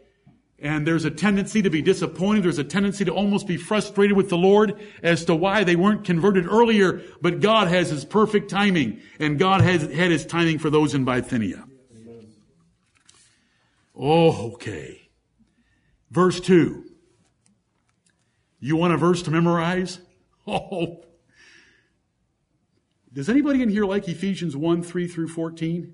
and 0.61 0.87
there's 0.87 1.05
a 1.05 1.11
tendency 1.11 1.63
to 1.63 1.71
be 1.71 1.83
disappointed. 1.83 2.43
There's 2.45 2.59
a 2.59 2.65
tendency 2.65 3.05
to 3.05 3.13
almost 3.13 3.47
be 3.47 3.57
frustrated 3.57 4.17
with 4.17 4.29
the 4.29 4.37
Lord 4.37 4.81
as 5.03 5.25
to 5.27 5.35
why 5.35 5.63
they 5.63 5.77
weren't 5.77 6.05
converted 6.05 6.47
earlier. 6.47 7.01
But 7.21 7.41
God 7.41 7.69
has 7.69 7.91
His 7.91 8.05
perfect 8.05 8.51
timing, 8.51 9.01
and 9.21 9.39
God 9.39 9.61
has 9.61 9.83
had 9.83 10.11
His 10.11 10.27
timing 10.27 10.59
for 10.59 10.69
those 10.69 10.95
in 10.95 11.05
Bithynia. 11.05 11.65
Oh, 13.95 14.53
okay. 14.53 15.11
Verse 16.11 16.41
2. 16.41 16.85
You 18.61 18.77
want 18.77 18.95
a 18.95 18.97
verse 18.97 19.23
to 19.23 19.31
memorize? 19.31 20.01
Oh. 20.51 21.05
Does 23.13 23.29
anybody 23.29 23.61
in 23.63 23.69
here 23.69 23.85
like 23.85 24.09
Ephesians 24.09 24.57
1, 24.57 24.83
3 24.83 25.07
through 25.07 25.29
14? 25.29 25.93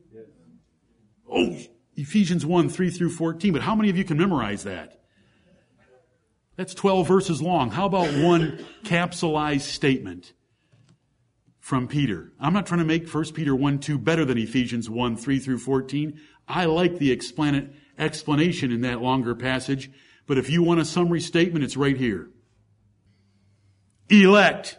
Oh, 1.29 1.59
Ephesians 1.97 2.45
1, 2.45 2.69
3 2.69 2.91
through 2.91 3.11
14, 3.11 3.53
but 3.53 3.63
how 3.63 3.75
many 3.75 3.91
of 3.91 3.97
you 3.97 4.05
can 4.05 4.19
memorize 4.19 4.65
that? 4.65 5.01
That's 6.57 6.75
12 6.75 7.07
verses 7.09 7.43
long. 7.43 7.71
How 7.71 7.87
about 7.87 8.15
one 8.15 8.65
capsulized 8.85 9.63
statement 9.63 10.33
from 11.59 11.89
Peter? 11.89 12.33
I'm 12.39 12.53
not 12.53 12.67
trying 12.67 12.79
to 12.79 12.85
make 12.85 13.09
1 13.09 13.33
Peter 13.33 13.55
1, 13.55 13.79
2 13.79 13.99
better 13.99 14.25
than 14.25 14.39
Ephesians 14.39 14.89
1, 14.89 15.17
3 15.17 15.39
through 15.39 15.59
14. 15.59 16.21
I 16.47 16.67
like 16.67 16.99
the 16.99 17.13
explanation 17.13 18.73
in 18.73 18.81
that 18.83 19.03
longer 19.03 19.35
passage, 19.35 19.91
but 20.27 20.39
if 20.39 20.49
you 20.49 20.63
want 20.63 20.81
a 20.81 20.85
summary 20.85 21.21
statement, 21.21 21.65
it's 21.65 21.77
right 21.77 21.97
here. 21.97 22.31
Elect. 24.09 24.79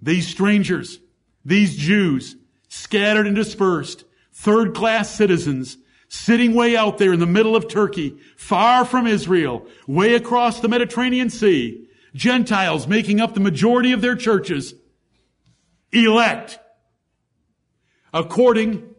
These 0.00 0.28
strangers, 0.28 0.98
these 1.44 1.76
Jews, 1.76 2.36
scattered 2.68 3.26
and 3.26 3.36
dispersed, 3.36 4.04
third 4.42 4.74
class 4.74 5.14
citizens 5.14 5.78
sitting 6.08 6.52
way 6.52 6.76
out 6.76 6.98
there 6.98 7.12
in 7.12 7.20
the 7.20 7.26
middle 7.26 7.54
of 7.54 7.68
Turkey, 7.68 8.18
far 8.36 8.84
from 8.84 9.06
Israel, 9.06 9.66
way 9.86 10.14
across 10.14 10.58
the 10.58 10.68
Mediterranean 10.68 11.30
Sea, 11.30 11.86
Gentiles 12.12 12.88
making 12.88 13.20
up 13.20 13.34
the 13.34 13.40
majority 13.40 13.92
of 13.92 14.00
their 14.00 14.16
churches, 14.16 14.74
elect 15.92 16.58
according 18.12 18.94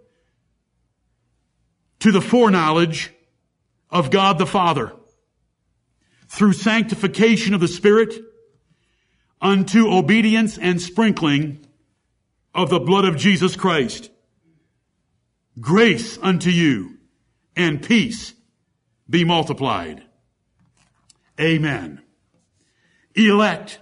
to 2.00 2.12
the 2.12 2.22
foreknowledge 2.22 3.12
of 3.90 4.12
God 4.12 4.38
the 4.38 4.46
Father 4.46 4.94
through 6.30 6.54
sanctification 6.54 7.54
of 7.54 7.60
the 7.60 7.68
Spirit 7.68 8.14
unto 9.42 9.92
obedience 9.92 10.58
and 10.58 10.82
sprinkling 10.82 11.68
of 12.56 12.70
the 12.70 12.80
blood 12.80 13.04
of 13.04 13.18
Jesus 13.18 13.58
Christ. 13.58 14.10
Grace 15.60 16.18
unto 16.22 16.50
you 16.50 16.98
and 17.56 17.84
peace 17.84 18.34
be 19.10 19.24
multiplied. 19.24 20.04
Amen. 21.40 22.02
Elect. 23.16 23.80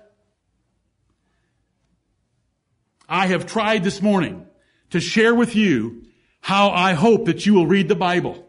I 3.07 3.27
have 3.27 3.45
tried 3.45 3.83
this 3.83 4.01
morning 4.01 4.45
to 4.89 4.99
share 4.99 5.33
with 5.33 5.55
you 5.55 6.03
how 6.41 6.71
I 6.71 6.93
hope 6.93 7.25
that 7.25 7.45
you 7.45 7.53
will 7.53 7.67
read 7.67 7.87
the 7.87 7.95
Bible. 7.95 8.45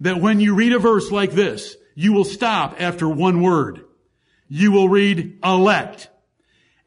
That 0.00 0.20
when 0.20 0.40
you 0.40 0.54
read 0.54 0.72
a 0.72 0.78
verse 0.78 1.10
like 1.10 1.32
this, 1.32 1.76
you 1.94 2.12
will 2.12 2.24
stop 2.24 2.80
after 2.80 3.08
one 3.08 3.40
word. 3.40 3.84
You 4.48 4.72
will 4.72 4.88
read 4.88 5.38
elect. 5.42 6.08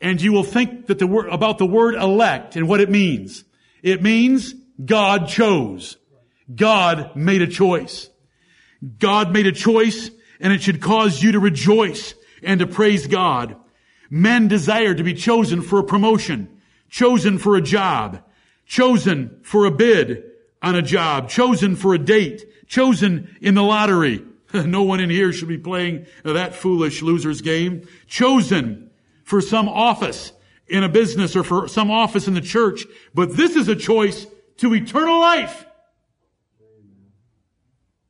And 0.01 0.21
you 0.21 0.33
will 0.33 0.43
think 0.43 0.87
that 0.87 0.99
the 0.99 1.07
word, 1.07 1.29
about 1.29 1.57
the 1.57 1.65
word 1.65 1.95
elect 1.95 2.55
and 2.55 2.67
what 2.67 2.81
it 2.81 2.89
means. 2.89 3.43
It 3.81 4.03
means 4.03 4.53
God 4.83 5.27
chose. 5.27 5.97
God 6.53 7.15
made 7.15 7.41
a 7.41 7.47
choice. 7.47 8.09
God 8.99 9.31
made 9.31 9.47
a 9.47 9.51
choice 9.51 10.09
and 10.39 10.53
it 10.53 10.61
should 10.61 10.81
cause 10.81 11.23
you 11.23 11.31
to 11.33 11.39
rejoice 11.39 12.13
and 12.43 12.59
to 12.59 12.67
praise 12.67 13.07
God. 13.07 13.55
Men 14.09 14.47
desire 14.47 14.93
to 14.93 15.03
be 15.03 15.13
chosen 15.13 15.61
for 15.61 15.79
a 15.79 15.83
promotion, 15.83 16.61
chosen 16.89 17.37
for 17.37 17.55
a 17.55 17.61
job, 17.61 18.21
chosen 18.65 19.39
for 19.43 19.65
a 19.65 19.71
bid 19.71 20.23
on 20.61 20.75
a 20.75 20.81
job, 20.81 21.29
chosen 21.29 21.75
for 21.75 21.93
a 21.93 21.99
date, 21.99 22.45
chosen 22.67 23.35
in 23.41 23.55
the 23.55 23.63
lottery. 23.63 24.23
no 24.53 24.83
one 24.83 24.99
in 24.99 25.09
here 25.09 25.33
should 25.33 25.47
be 25.47 25.57
playing 25.57 26.05
that 26.23 26.55
foolish 26.55 27.01
loser's 27.01 27.41
game. 27.41 27.87
Chosen 28.07 28.91
for 29.23 29.41
some 29.41 29.67
office 29.67 30.31
in 30.67 30.83
a 30.83 30.89
business 30.89 31.35
or 31.35 31.43
for 31.43 31.67
some 31.67 31.89
office 31.89 32.27
in 32.27 32.33
the 32.33 32.41
church. 32.41 32.85
But 33.13 33.35
this 33.35 33.55
is 33.55 33.67
a 33.67 33.75
choice 33.75 34.27
to 34.57 34.73
eternal 34.73 35.19
life. 35.19 35.65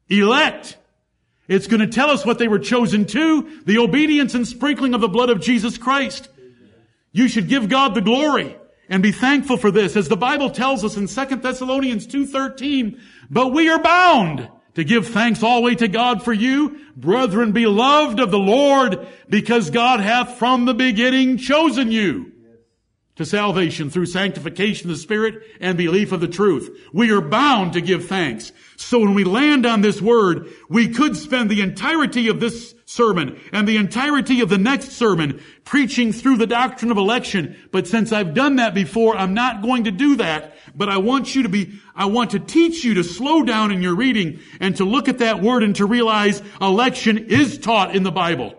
Elect. 0.10 0.78
It's 1.48 1.68
going 1.68 1.80
to 1.80 1.88
tell 1.88 2.10
us 2.10 2.26
what 2.26 2.40
they 2.40 2.48
were 2.48 2.60
chosen 2.60 3.06
to, 3.06 3.62
the 3.66 3.78
obedience 3.78 4.34
and 4.34 4.48
sprinkling 4.48 4.94
of 4.94 5.02
the 5.02 5.08
blood 5.08 5.30
of 5.30 5.42
Jesus 5.42 5.78
Christ. 5.78 6.30
You 7.12 7.28
should 7.28 7.48
give 7.48 7.70
God 7.70 7.94
the 7.94 8.02
glory 8.02 8.58
and 8.90 9.02
be 9.02 9.12
thankful 9.12 9.58
for 9.58 9.72
this. 9.72 9.96
As 9.96 10.08
the 10.08 10.18
Bible 10.18 10.50
tells 10.50 10.84
us 10.84 10.98
in 10.98 11.08
2 11.08 11.36
Thessalonians 11.38 12.08
2.13, 12.08 13.00
but 13.30 13.50
we 13.50 13.70
are 13.70 13.82
bound 13.82 14.50
to 14.76 14.84
give 14.84 15.08
thanks 15.08 15.42
always 15.42 15.78
to 15.78 15.88
God 15.88 16.24
for 16.24 16.34
you, 16.34 16.80
brethren 16.96 17.52
beloved 17.52 18.20
of 18.20 18.32
the 18.32 18.40
Lord, 18.40 19.08
because 19.30 19.70
God 19.70 20.02
hath 20.02 20.38
from 20.38 20.66
the 20.66 20.74
beginning 20.74 21.38
chosen 21.38 21.92
you 21.92 22.34
to 23.16 23.26
salvation 23.26 23.90
through 23.90 24.06
sanctification 24.06 24.90
of 24.90 24.96
the 24.96 25.02
Spirit 25.02 25.42
and 25.60 25.78
belief 25.78 26.12
of 26.12 26.20
the 26.20 26.28
truth. 26.28 26.70
We 26.92 27.12
are 27.12 27.22
bound 27.22 27.74
to 27.74 27.82
give 27.82 28.08
thanks. 28.08 28.52
So 28.76 29.00
when 29.00 29.14
we 29.14 29.24
land 29.24 29.66
on 29.66 29.82
this 29.82 30.02
word, 30.02 30.50
we 30.70 30.90
could 30.90 31.16
spend 31.16 31.50
the 31.50 31.62
entirety 31.62 32.28
of 32.28 32.40
this 32.40 32.76
sermon 32.86 33.40
and 33.52 33.68
the 33.68 33.78
entirety 33.78 34.42
of 34.42 34.50
the 34.50 34.58
next 34.58 34.92
sermon 34.92 35.42
preaching 35.64 36.12
through 36.12 36.38
the 36.38 36.48
doctrine 36.48 36.92
of 36.92 36.98
election. 36.98 37.56
But 37.72 37.88
since 37.88 38.12
I've 38.12 38.34
done 38.34 38.58
that 38.58 38.74
before, 38.74 39.16
I'm 39.16 39.34
not 39.34 39.62
going 39.62 39.86
to 39.86 39.92
do 39.92 40.18
that. 40.18 40.56
But 40.76 40.90
I 40.90 40.98
want 40.98 41.36
you 41.36 41.44
to 41.44 41.50
be, 41.50 41.80
I 41.96 42.06
want 42.06 42.32
to 42.32 42.40
teach 42.40 42.84
you 42.84 42.96
to 42.96 43.04
slow 43.04 43.44
down 43.44 43.72
in 43.72 43.82
your 43.82 43.96
reading 43.96 44.40
and 44.60 44.76
to 44.76 44.84
look 44.84 45.08
at 45.08 45.20
that 45.20 45.42
word 45.42 45.64
and 45.64 45.76
to 45.78 45.86
realize 45.86 46.42
election 46.60 47.18
is 47.30 47.58
taught 47.58 47.96
in 47.96 48.04
the 48.04 48.12
Bible. 48.12 48.56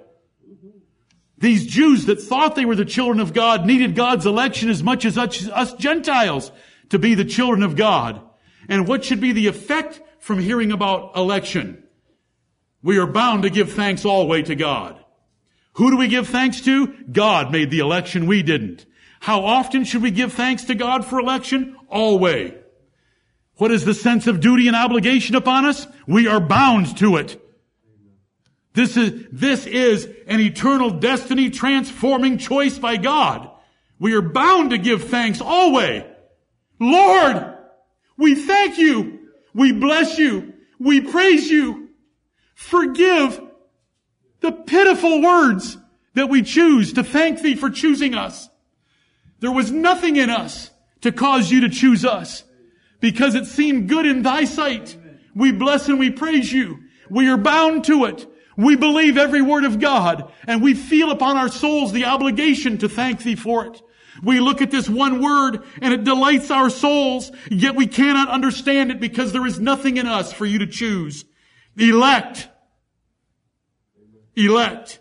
These 1.39 1.67
Jews 1.67 2.07
that 2.07 2.21
thought 2.21 2.55
they 2.55 2.65
were 2.65 2.77
the 2.77 2.85
children 2.85 3.21
of 3.21 3.35
God 3.35 3.67
needed 3.67 3.95
God's 3.95 4.25
election 4.25 4.71
as 4.71 4.83
much 4.83 5.05
as 5.05 5.19
us 5.19 5.75
Gentiles 5.75 6.51
to 6.89 6.99
be 6.99 7.15
the 7.15 7.25
children 7.25 7.63
of 7.63 7.77
God. 7.77 8.21
And 8.69 8.89
what 8.89 9.05
should 9.05 9.21
be 9.21 9.33
the 9.33 9.47
effect 9.47 10.01
from 10.19 10.39
hearing 10.39 10.73
about 10.73 11.17
election? 11.17 11.83
We 12.83 12.99
are 12.99 13.07
bound 13.07 13.43
to 13.43 13.51
give 13.51 13.73
thanks 13.73 14.05
always 14.05 14.47
to 14.47 14.55
God. 14.55 15.03
Who 15.75 15.91
do 15.91 15.97
we 15.99 16.09
give 16.09 16.29
thanks 16.29 16.63
to? 16.63 16.87
God 17.13 17.53
made 17.53 17.71
the 17.71 17.81
election, 17.81 18.27
we 18.27 18.43
didn't. 18.43 18.87
How 19.21 19.45
often 19.45 19.85
should 19.85 20.03
we 20.03 20.11
give 20.11 20.33
thanks 20.33 20.65
to 20.65 20.75
God 20.75 21.05
for 21.05 21.19
election? 21.19 21.77
Always. 21.89 22.53
What 23.57 23.71
is 23.71 23.85
the 23.85 23.95
sense 23.95 24.27
of 24.27 24.41
duty 24.41 24.69
and 24.69 24.77
obligation 24.77 25.35
upon 25.35 25.65
us? 25.65 25.87
We 26.07 26.29
are 26.29 26.41
bound 26.41 26.97
to 26.99 27.17
it. 27.17 27.43
This 28.77 28.99
is, 28.99 29.25
this 29.33 29.67
is 29.67 30.05
an 30.27 30.39
eternal 30.39 30.91
destiny 30.91 31.49
transforming 31.49 32.37
choice 32.37 32.79
by 32.79 32.99
God. 32.99 33.51
We 33.99 34.13
are 34.13 34.21
bound 34.21 34.69
to 34.69 34.77
give 34.77 35.05
thanks 35.05 35.41
always. 35.41 36.03
Lord, 36.79 37.57
we 38.19 38.35
thank 38.35 38.77
you. 38.77 39.31
We 39.55 39.73
bless 39.73 40.19
you. 40.19 40.53
We 40.79 41.01
praise 41.01 41.51
you. 41.51 41.89
Forgive 42.55 43.41
the 44.41 44.53
pitiful 44.53 45.23
words 45.23 45.79
that 46.13 46.29
we 46.29 46.43
choose 46.43 46.93
to 46.93 47.03
thank 47.03 47.41
thee 47.41 47.55
for 47.55 47.71
choosing 47.71 48.15
us. 48.15 48.51
There 49.41 49.53
was 49.53 49.73
nothing 49.73 50.17
in 50.17 50.29
us 50.29 50.71
to 51.01 51.13
cause 51.13 51.51
you 51.51 51.63
to 51.63 51.71
choose 51.71 52.05
us 52.05 52.45
because 53.01 53.35
it 53.35 53.47
seemed 53.47 53.89
good 53.89 54.05
in 54.05 54.21
thy 54.21 54.45
sight. 54.45 54.99
We 55.35 55.51
bless 55.51 55.89
and 55.89 55.99
we 55.99 56.11
praise 56.11 56.53
you. 56.53 56.81
We 57.09 57.27
are 57.31 57.39
bound 57.39 57.85
to 57.85 58.05
it. 58.05 58.27
We 58.57 58.75
believe 58.77 59.19
every 59.19 59.43
word 59.43 59.65
of 59.65 59.79
God 59.79 60.33
and 60.47 60.63
we 60.63 60.75
feel 60.75 61.11
upon 61.11 61.37
our 61.37 61.49
souls 61.49 61.93
the 61.93 62.07
obligation 62.07 62.79
to 62.79 62.89
thank 62.89 63.23
thee 63.23 63.37
for 63.37 63.67
it. 63.67 63.83
We 64.23 64.41
look 64.41 64.63
at 64.63 64.71
this 64.71 64.89
one 64.89 65.23
word 65.23 65.63
and 65.83 65.93
it 65.93 66.05
delights 66.05 66.51
our 66.51 66.71
souls, 66.71 67.31
yet 67.51 67.75
we 67.75 67.87
cannot 67.87 68.31
understand 68.31 68.91
it 68.91 68.99
because 68.99 69.33
there 69.33 69.47
is 69.47 69.61
nothing 69.61 69.99
in 69.99 70.07
us 70.07 70.33
for 70.33 70.47
you 70.47 70.61
to 70.61 70.67
choose. 70.67 71.27
Elect. 71.77 72.49
Elect. 74.35 75.01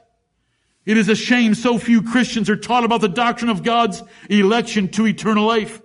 It 0.85 0.97
is 0.97 1.07
a 1.07 1.15
shame 1.15 1.55
so 1.55 1.79
few 1.79 2.01
Christians 2.01 2.49
are 2.49 2.57
taught 2.57 2.83
about 2.83 3.01
the 3.01 3.07
doctrine 3.07 3.49
of 3.49 3.63
God's 3.63 4.03
election 4.29 4.89
to 4.89 5.07
eternal 5.07 5.45
life. 5.45 5.81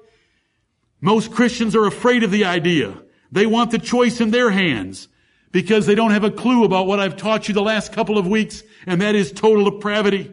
Most 1.01 1.31
Christians 1.31 1.77
are 1.77 1.87
afraid 1.87 2.25
of 2.25 2.33
the 2.33 2.45
idea. 2.45 3.01
They 3.33 3.47
want 3.47 3.71
the 3.71 3.79
choice 3.79 4.21
in 4.21 4.33
their 4.33 4.51
hands 4.51 5.09
because 5.53 5.87
they 5.87 5.95
don't 5.95 6.13
have 6.13 6.25
a 6.25 6.31
clue 6.31 6.65
about 6.65 6.87
what 6.87 7.01
I've 7.01 7.17
taught 7.17 7.49
you 7.49 7.55
the 7.55 7.63
last 7.63 7.93
couple 7.93 8.19
of 8.19 8.27
weeks, 8.27 8.63
and 8.87 9.01
that 9.01 9.15
is 9.15 9.33
total 9.33 9.71
depravity. 9.71 10.33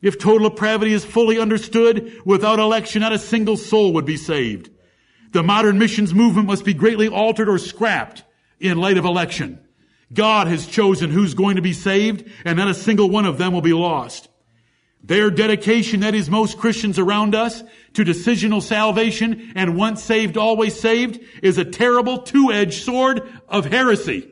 If 0.00 0.18
total 0.18 0.48
depravity 0.48 0.92
is 0.92 1.04
fully 1.04 1.38
understood, 1.38 2.20
without 2.24 2.60
election, 2.60 3.00
not 3.00 3.12
a 3.12 3.18
single 3.18 3.56
soul 3.56 3.94
would 3.94 4.04
be 4.04 4.16
saved. 4.16 4.70
The 5.32 5.42
modern 5.42 5.78
missions 5.78 6.14
movement 6.14 6.46
must 6.46 6.64
be 6.64 6.72
greatly 6.72 7.08
altered 7.08 7.48
or 7.48 7.58
scrapped 7.58 8.22
in 8.60 8.78
light 8.78 8.96
of 8.96 9.04
election. 9.04 9.60
God 10.12 10.46
has 10.46 10.66
chosen 10.66 11.10
who's 11.10 11.34
going 11.34 11.56
to 11.56 11.62
be 11.62 11.72
saved, 11.72 12.30
and 12.44 12.56
not 12.56 12.68
a 12.68 12.74
single 12.74 13.10
one 13.10 13.26
of 13.26 13.38
them 13.38 13.52
will 13.52 13.60
be 13.60 13.74
lost. 13.74 14.28
Their 15.02 15.30
dedication, 15.30 16.00
that 16.00 16.14
is 16.14 16.28
most 16.28 16.58
Christians 16.58 16.98
around 16.98 17.34
us, 17.34 17.62
to 17.94 18.04
decisional 18.04 18.62
salvation 18.62 19.52
and 19.54 19.76
once 19.76 20.02
saved, 20.02 20.36
always 20.36 20.78
saved, 20.78 21.20
is 21.42 21.56
a 21.56 21.64
terrible 21.64 22.18
two-edged 22.18 22.82
sword 22.82 23.32
of 23.48 23.64
heresy. 23.66 24.30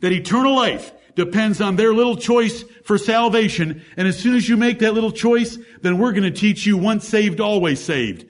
That 0.00 0.12
eternal 0.12 0.56
life 0.56 0.92
depends 1.14 1.60
on 1.60 1.76
their 1.76 1.94
little 1.94 2.16
choice 2.16 2.64
for 2.84 2.98
salvation, 2.98 3.82
and 3.96 4.08
as 4.08 4.18
soon 4.18 4.34
as 4.34 4.48
you 4.48 4.56
make 4.56 4.80
that 4.80 4.94
little 4.94 5.12
choice, 5.12 5.58
then 5.82 5.98
we're 5.98 6.12
going 6.12 6.22
to 6.24 6.30
teach 6.30 6.66
you 6.66 6.76
once 6.76 7.06
saved, 7.06 7.40
always 7.40 7.78
saved. 7.78 8.26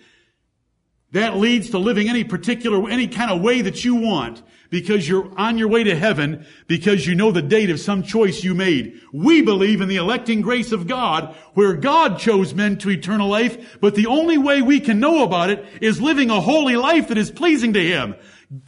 That 1.13 1.37
leads 1.37 1.71
to 1.71 1.79
living 1.79 2.09
any 2.09 2.25
particular, 2.25 2.89
any 2.89 3.07
kind 3.07 3.31
of 3.31 3.43
way 3.43 3.61
that 3.63 3.85
you 3.85 3.97
want 3.97 4.43
because 4.71 5.07
you're 5.07 5.31
on 5.39 5.59
your 5.59 5.69
way 5.69 5.85
to 5.85 5.95
heaven 5.95 6.47
because 6.67 7.07
you 7.07 7.15
know 7.15 7.31
the 7.31 7.43
date 7.43 7.69
of 7.69 7.79
some 7.79 8.03
choice 8.03 8.43
you 8.43 8.55
made. 8.55 8.99
We 9.13 9.43
believe 9.43 9.83
in 9.83 9.89
the 9.89 9.97
electing 9.97 10.41
grace 10.41 10.73
of 10.73 10.87
God 10.87 11.37
where 11.53 11.75
God 11.75 12.19
chose 12.19 12.55
men 12.55 12.79
to 12.79 12.91
eternal 12.91 13.29
life, 13.29 13.79
but 13.81 13.95
the 13.95 14.07
only 14.07 14.39
way 14.39 14.63
we 14.63 14.81
can 14.81 14.99
know 14.99 15.23
about 15.23 15.51
it 15.51 15.65
is 15.83 16.01
living 16.01 16.31
a 16.31 16.41
holy 16.41 16.77
life 16.77 17.09
that 17.09 17.19
is 17.19 17.31
pleasing 17.31 17.75
to 17.75 17.85
Him. 17.85 18.15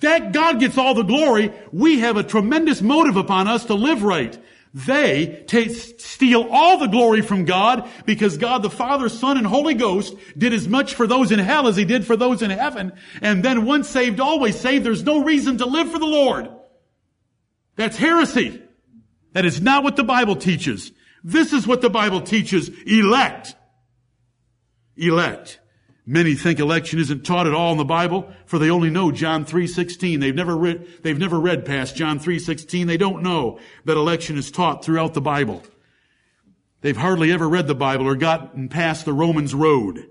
That 0.01 0.33
God 0.33 0.61
gets 0.61 0.77
all 0.77 0.95
the 0.95 1.03
glory. 1.03 1.51
We 1.73 2.01
have 2.01 2.19
a 2.19 2.23
tremendous 2.23 2.83
motive 2.83 3.17
upon 3.17 3.49
us 3.49 3.65
to 3.67 3.75
live 3.75 4.03
right. 4.03 4.39
They 4.75 5.45
take, 5.47 5.71
steal 5.71 6.49
all 6.51 6.79
the 6.79 6.89
glory 6.89 7.23
from 7.23 7.45
God 7.45 7.89
because 8.07 8.37
God 8.37 8.63
the 8.63 8.71
Father, 8.71 9.09
Son, 9.09 9.39
and 9.39 9.47
Holy 9.47 9.75
Ghost 9.75 10.17
did 10.37 10.53
as 10.53 10.67
much 10.67 10.95
for 10.95 11.07
those 11.07 11.31
in 11.31 11.39
hell 11.39 11.69
as 11.69 11.77
He 11.77 11.85
did 11.85 12.05
for 12.05 12.17
those 12.17 12.43
in 12.43 12.51
heaven. 12.51 12.93
And 13.23 13.45
then 13.45 13.65
once 13.65 13.89
saved, 13.89 14.19
always 14.19 14.59
saved. 14.59 14.85
There's 14.85 15.05
no 15.05 15.23
reason 15.23 15.59
to 15.59 15.67
live 15.67 15.93
for 15.93 16.01
the 16.01 16.07
Lord. 16.07 16.49
That's 17.77 17.97
heresy. 17.97 18.63
That 19.33 19.45
is 19.45 19.61
not 19.61 19.85
what 19.85 19.95
the 19.95 20.05
Bible 20.05 20.35
teaches. 20.35 20.91
This 21.23 21.53
is 21.53 21.69
what 21.69 21.81
the 21.81 21.91
Bible 21.91 22.23
teaches. 22.23 22.69
Elect. 22.85 23.55
Elect. 24.97 25.61
Many 26.07 26.35
think 26.35 26.59
election 26.59 26.99
isn't 26.99 27.25
taught 27.25 27.47
at 27.47 27.55
all 27.55 27.73
in 27.73 27.79
the 27.79 27.85
Bible, 27.85 28.31
for 28.45 28.59
they 28.59 28.69
only 28.69 28.91
know 28.91 29.11
John 29.11 29.47
3.16. 29.47 30.21
They've 30.21 30.35
never 30.35 30.55
read, 30.55 30.87
they've 31.03 31.19
never 31.19 31.41
read 31.41 31.65
past 31.65 31.97
John 31.97 32.19
3.16. 32.19 32.87
They 32.87 32.99
don't 32.99 33.23
know 33.23 33.59
that 33.87 33.97
election 33.97 34.37
is 34.37 34.51
taught 34.51 34.85
throughout 34.85 35.15
the 35.15 35.23
Bible. 35.23 35.63
They've 36.83 36.97
hardly 36.97 37.33
ever 37.33 37.49
read 37.49 37.67
the 37.67 37.75
Bible 37.75 38.07
or 38.07 38.17
gotten 38.17 38.69
past 38.69 39.07
the 39.07 39.15
Romans 39.15 39.55
road. 39.55 40.07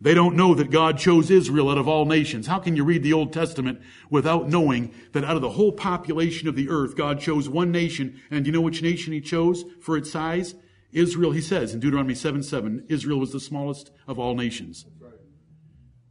They 0.00 0.14
don't 0.14 0.36
know 0.36 0.54
that 0.54 0.70
God 0.70 0.96
chose 0.96 1.30
Israel 1.30 1.68
out 1.68 1.76
of 1.76 1.88
all 1.88 2.06
nations. 2.06 2.46
How 2.46 2.60
can 2.60 2.76
you 2.76 2.84
read 2.84 3.02
the 3.02 3.12
Old 3.12 3.32
Testament 3.32 3.82
without 4.08 4.48
knowing 4.48 4.94
that 5.12 5.24
out 5.24 5.36
of 5.36 5.42
the 5.42 5.50
whole 5.50 5.72
population 5.72 6.48
of 6.48 6.56
the 6.56 6.70
earth, 6.70 6.96
God 6.96 7.20
chose 7.20 7.48
one 7.48 7.72
nation, 7.72 8.18
and 8.30 8.44
do 8.44 8.48
you 8.48 8.52
know 8.52 8.60
which 8.62 8.80
nation 8.80 9.12
He 9.12 9.20
chose 9.20 9.64
for 9.82 9.96
its 9.98 10.10
size? 10.10 10.54
Israel, 10.92 11.32
He 11.32 11.40
says 11.42 11.74
in 11.74 11.80
Deuteronomy 11.80 12.14
7 12.14 12.42
7, 12.42 12.86
Israel 12.88 13.18
was 13.18 13.32
the 13.32 13.40
smallest 13.40 13.90
of 14.06 14.18
all 14.18 14.34
nations. 14.34 14.86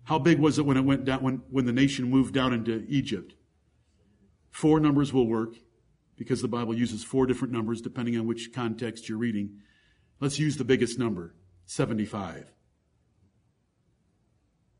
How 0.08 0.18
big 0.18 0.40
was 0.40 0.58
it 0.58 0.66
when 0.66 0.78
it 0.78 0.86
went 0.86 1.04
down, 1.04 1.22
when, 1.22 1.42
when 1.50 1.66
the 1.66 1.74
nation 1.74 2.10
moved 2.10 2.34
down 2.34 2.54
into 2.54 2.86
Egypt? 2.88 3.34
Four 4.52 4.80
numbers 4.80 5.12
will 5.12 5.28
work 5.28 5.56
because 6.16 6.42
the 6.42 6.48
Bible 6.48 6.74
uses 6.74 7.04
four 7.04 7.26
different 7.26 7.54
numbers 7.54 7.82
depending 7.82 8.18
on 8.18 8.26
which 8.26 8.54
context 8.54 9.10
you're 9.10 9.18
reading. 9.18 9.58
Let's 10.22 10.40
use 10.40 10.56
the 10.56 10.64
biggest 10.64 10.98
number 10.98 11.36
75. 11.66 12.50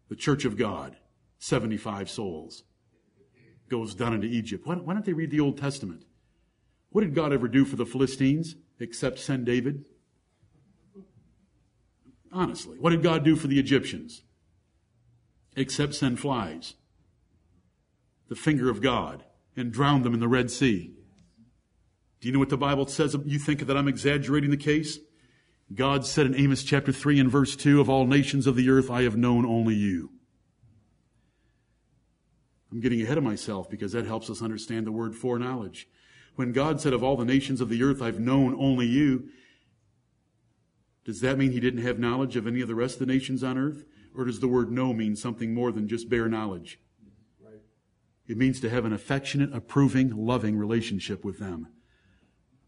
The 0.08 0.16
church 0.16 0.46
of 0.46 0.58
God, 0.58 0.96
75 1.40 2.10
souls, 2.10 2.64
goes 3.68 3.94
down 3.94 4.14
into 4.14 4.28
Egypt. 4.28 4.66
Why, 4.66 4.76
why 4.76 4.94
don't 4.94 5.06
they 5.06 5.12
read 5.12 5.32
the 5.32 5.42
Old 5.42 5.58
Testament? 5.58 6.06
What 6.92 7.02
did 7.02 7.14
God 7.14 7.34
ever 7.34 7.50
do 7.50 7.66
for 7.66 7.76
the 7.76 7.86
Philistines 7.86 8.56
except 8.80 9.20
send 9.20 9.46
David? 9.46 9.84
Honestly, 12.32 12.78
what 12.80 12.92
did 12.92 13.04
God 13.04 13.26
do 13.26 13.36
for 13.36 13.48
the 13.48 13.60
Egyptians? 13.60 14.22
Except 15.58 15.96
send 15.96 16.20
flies, 16.20 16.76
the 18.30 18.36
finger 18.36 18.70
of 18.70 18.82
God, 18.82 19.26
and 19.58 19.74
drown 19.74 20.04
them 20.04 20.14
in 20.14 20.20
the 20.20 20.28
Red 20.28 20.52
Sea. 20.52 20.94
Do 22.22 22.28
you 22.28 22.34
know 22.34 22.40
what 22.40 22.50
the 22.50 22.58
Bible 22.58 22.86
says? 22.86 23.16
You 23.26 23.40
think 23.40 23.62
that 23.62 23.76
I'm 23.76 23.88
exaggerating 23.88 24.52
the 24.52 24.58
case? 24.58 25.00
God 25.74 26.06
said 26.06 26.28
in 26.28 26.36
Amos 26.36 26.64
chapter 26.64 26.92
3 26.92 27.20
and 27.20 27.30
verse 27.30 27.56
2, 27.56 27.82
of 27.82 27.90
all 27.90 28.06
nations 28.06 28.48
of 28.48 28.56
the 28.56 28.70
earth, 28.70 28.90
I 28.90 29.02
have 29.02 29.18
known 29.18 29.46
only 29.46 29.76
you. 29.76 30.12
I'm 32.72 32.80
getting 32.80 33.02
ahead 33.02 33.18
of 33.18 33.24
myself 33.24 33.70
because 33.70 33.92
that 33.94 34.06
helps 34.06 34.30
us 34.30 34.42
understand 34.42 34.86
the 34.86 34.92
word 34.92 35.16
foreknowledge. 35.16 35.88
When 36.36 36.52
God 36.52 36.80
said, 36.80 36.94
of 36.94 37.04
all 37.04 37.18
the 37.18 37.26
nations 37.26 37.62
of 37.62 37.70
the 37.70 37.82
earth, 37.82 38.02
I've 38.02 38.20
known 38.20 38.56
only 38.60 38.86
you, 38.86 39.30
does 41.04 41.22
that 41.22 41.38
mean 41.38 41.52
he 41.52 41.60
didn't 41.60 41.84
have 41.84 41.98
knowledge 41.98 42.36
of 42.36 42.46
any 42.46 42.62
of 42.62 42.68
the 42.68 42.76
rest 42.76 42.96
of 42.96 43.08
the 43.08 43.12
nations 43.12 43.44
on 43.44 43.58
earth? 43.58 43.86
Or 44.18 44.26
does 44.26 44.40
the 44.40 44.48
word 44.48 44.72
know 44.72 44.94
mean 44.94 45.16
something 45.16 45.54
more 45.54 45.72
than 45.72 45.88
just 45.88 46.10
bare 46.10 46.28
knowledge? 46.28 46.80
It 48.28 48.36
means 48.36 48.60
to 48.60 48.70
have 48.70 48.84
an 48.84 48.92
affectionate, 48.92 49.54
approving, 49.54 50.10
loving 50.10 50.58
relationship 50.58 51.24
with 51.24 51.40
them. 51.40 51.68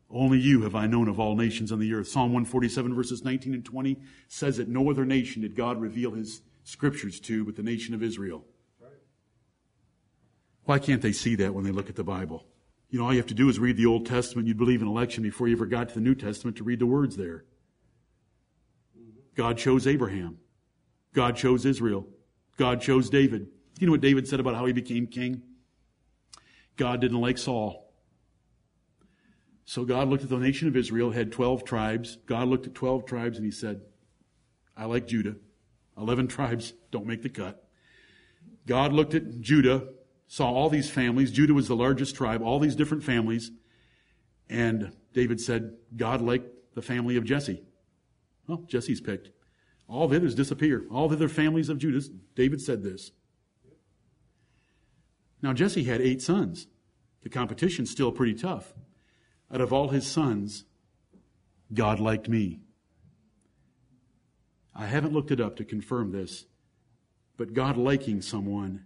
Only 0.10 0.40
you 0.40 0.62
have 0.62 0.76
I 0.76 0.88
known 0.88 1.10
of 1.10 1.20
all 1.20 1.36
nations 1.36 1.72
on 1.72 1.80
the 1.80 1.94
earth. 1.94 2.08
Psalm 2.08 2.32
147 2.32 2.96
verses 2.96 3.24
19 3.24 3.54
and 3.54 3.66
20 3.66 4.00
says 4.28 4.58
that 4.58 4.70
no 4.70 4.90
other 4.90 5.06
nation 5.06 5.42
did 5.42 5.56
God 5.56 5.82
reveal 5.82 6.12
his 6.12 6.42
scriptures 6.64 7.20
to 7.22 7.44
but 7.44 7.56
the 7.56 7.64
nation 7.64 7.94
of 7.94 8.02
Israel. 8.02 8.46
Why 10.64 10.80
can't 10.80 11.02
they 11.02 11.12
see 11.12 11.36
that 11.36 11.54
when 11.54 11.64
they 11.64 11.72
look 11.72 11.90
at 11.90 11.96
the 11.96 12.04
Bible? 12.04 12.46
You 12.90 13.00
know, 13.00 13.06
all 13.06 13.12
you 13.12 13.18
have 13.18 13.28
to 13.28 13.34
do 13.34 13.50
is 13.50 13.60
read 13.60 13.76
the 13.76 13.88
Old 13.88 14.06
Testament. 14.06 14.48
You'd 14.48 14.58
believe 14.58 14.82
in 14.82 14.88
election 14.88 15.24
before 15.24 15.48
you 15.48 15.56
ever 15.56 15.66
got 15.66 15.90
to 15.90 15.96
the 15.96 16.02
New 16.02 16.16
Testament 16.16 16.58
to 16.58 16.64
read 16.64 16.80
the 16.80 16.86
words 16.86 17.18
there. 17.18 17.46
Mm-hmm. 18.98 19.20
God 19.36 19.58
chose 19.58 19.88
Abraham. 19.88 20.38
God 21.13 21.36
chose 21.36 21.65
Israel. 21.65 22.08
God 22.58 22.82
chose 22.82 23.10
David. 23.10 23.48
You 23.80 23.88
know 23.88 23.91
what 23.91 24.02
David 24.02 24.28
said 24.28 24.39
about 24.39 24.56
how 24.56 24.65
he 24.65 24.74
became 24.74 25.08
king? 25.08 25.41
God 26.76 27.02
didn't 27.02 27.19
like 27.19 27.38
Saul. 27.38 27.93
So 29.65 29.86
God 29.86 30.08
looked 30.08 30.24
at 30.24 30.30
the 30.30 30.38
nation 30.38 30.67
of 30.67 30.76
Israel, 30.76 31.12
had 31.12 31.32
12 31.32 31.63
tribes. 31.63 32.17
God 32.26 32.48
looked 32.48 32.65
at 32.65 32.74
12 32.74 33.06
tribes 33.06 33.38
and 33.38 33.45
he 33.45 33.52
said, 33.52 33.82
I 34.76 34.86
like 34.86 35.08
Judah. 35.08 35.36
11 35.98 36.28
tribes 36.28 36.74
don't 36.91 37.06
make 37.06 37.22
the 37.22 37.30
cut. 37.30 37.67
God 38.65 38.93
looked 38.93 39.13
at 39.13 39.41
Judah, 39.41 39.88
saw 40.28 40.52
all 40.52 40.69
these 40.69 40.89
families. 40.89 41.32
Judah 41.32 41.54
was 41.54 41.67
the 41.67 41.76
largest 41.76 42.15
tribe, 42.15 42.41
all 42.41 42.60
these 42.60 42.76
different 42.76 43.04
families. 43.04 43.52
And 44.50 44.91
David 45.13 45.39
said, 45.39 45.74
God 45.95 46.22
liked 46.22 46.48
the 46.76 46.82
family 46.82 47.15
of 47.15 47.24
Jesse. 47.24 47.63
Well, 48.48 48.63
Jesse's 48.67 49.02
picked. 49.02 49.30
All 49.89 50.08
the 50.08 50.17
others 50.17 50.36
disappear. 50.36 50.86
All 50.91 51.08
the 51.08 51.15
other 51.15 51.28
families 51.28 51.67
of 51.69 51.80
Judah. 51.80 52.06
David 52.36 52.62
said 52.62 52.84
this. 52.84 53.12
Now, 55.41 55.54
Jesse 55.54 55.86
had 55.86 56.02
eight 56.02 56.21
sons. 56.21 56.67
The 57.23 57.30
competition's 57.30 57.89
still 57.89 58.12
pretty 58.12 58.36
tough. 58.36 58.73
Out 59.52 59.62
of 59.62 59.73
all 59.73 59.89
his 59.89 60.06
sons, 60.06 60.65
God 61.73 61.99
liked 61.99 62.30
me. 62.30 62.60
I 64.75 64.86
haven't 64.86 65.12
looked 65.12 65.32
it 65.32 65.41
up 65.41 65.56
to 65.58 65.65
confirm 65.65 66.12
this, 66.12 66.45
but 67.36 67.54
God 67.54 67.75
liking 67.75 68.21
someone 68.21 68.86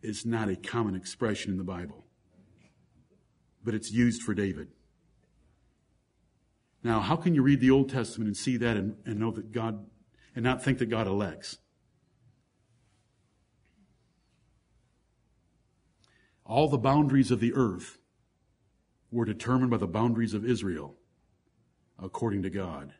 is 0.00 0.24
not 0.24 0.48
a 0.48 0.56
common 0.56 0.94
expression 0.94 1.50
in 1.50 1.58
the 1.58 1.64
Bible. 1.64 2.04
But 3.64 3.74
it's 3.74 3.90
used 3.90 4.22
for 4.22 4.32
David. 4.32 4.68
Now, 6.84 7.00
how 7.00 7.16
can 7.16 7.34
you 7.34 7.42
read 7.42 7.60
the 7.60 7.72
Old 7.72 7.90
Testament 7.90 8.28
and 8.28 8.36
see 8.36 8.56
that 8.58 8.76
and, 8.76 8.96
and 9.04 9.18
know 9.18 9.32
that 9.32 9.50
God, 9.50 9.84
and 10.36 10.44
not 10.44 10.62
think 10.62 10.78
that 10.78 10.86
God 10.86 11.08
elects? 11.08 11.58
All 16.44 16.68
the 16.68 16.78
boundaries 16.78 17.32
of 17.32 17.40
the 17.40 17.54
earth 17.54 17.98
were 19.10 19.24
determined 19.24 19.70
by 19.70 19.78
the 19.78 19.88
boundaries 19.88 20.34
of 20.34 20.44
Israel, 20.44 20.94
according 22.00 22.42
to 22.42 22.50
God. 22.50 22.92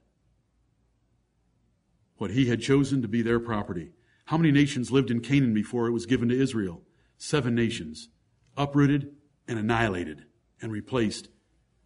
What 2.16 2.31
he 2.31 2.46
had 2.46 2.61
chosen 2.61 3.03
to 3.03 3.09
be 3.09 3.22
their 3.22 3.38
property. 3.38 3.92
How 4.25 4.37
many 4.37 4.51
nations 4.51 4.90
lived 4.90 5.11
in 5.11 5.20
Canaan 5.20 5.55
before 5.55 5.87
it 5.87 5.92
was 5.92 6.07
given 6.07 6.29
to 6.31 6.40
Israel? 6.40 6.83
Seven 7.18 7.55
nations, 7.55 8.09
uprooted 8.57 9.12
and 9.46 9.59
annihilated 9.59 10.25
and 10.61 10.72
replaced 10.72 11.29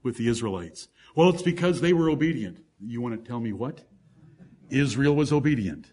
with 0.02 0.16
the 0.16 0.28
Israelites. 0.28 0.88
Well, 1.14 1.28
it's 1.28 1.42
because 1.42 1.80
they 1.80 1.92
were 1.92 2.08
obedient. 2.08 2.64
You 2.80 3.02
want 3.02 3.22
to 3.22 3.28
tell 3.28 3.40
me 3.40 3.52
what? 3.52 3.82
Israel 4.72 5.14
was 5.14 5.32
obedient. 5.32 5.92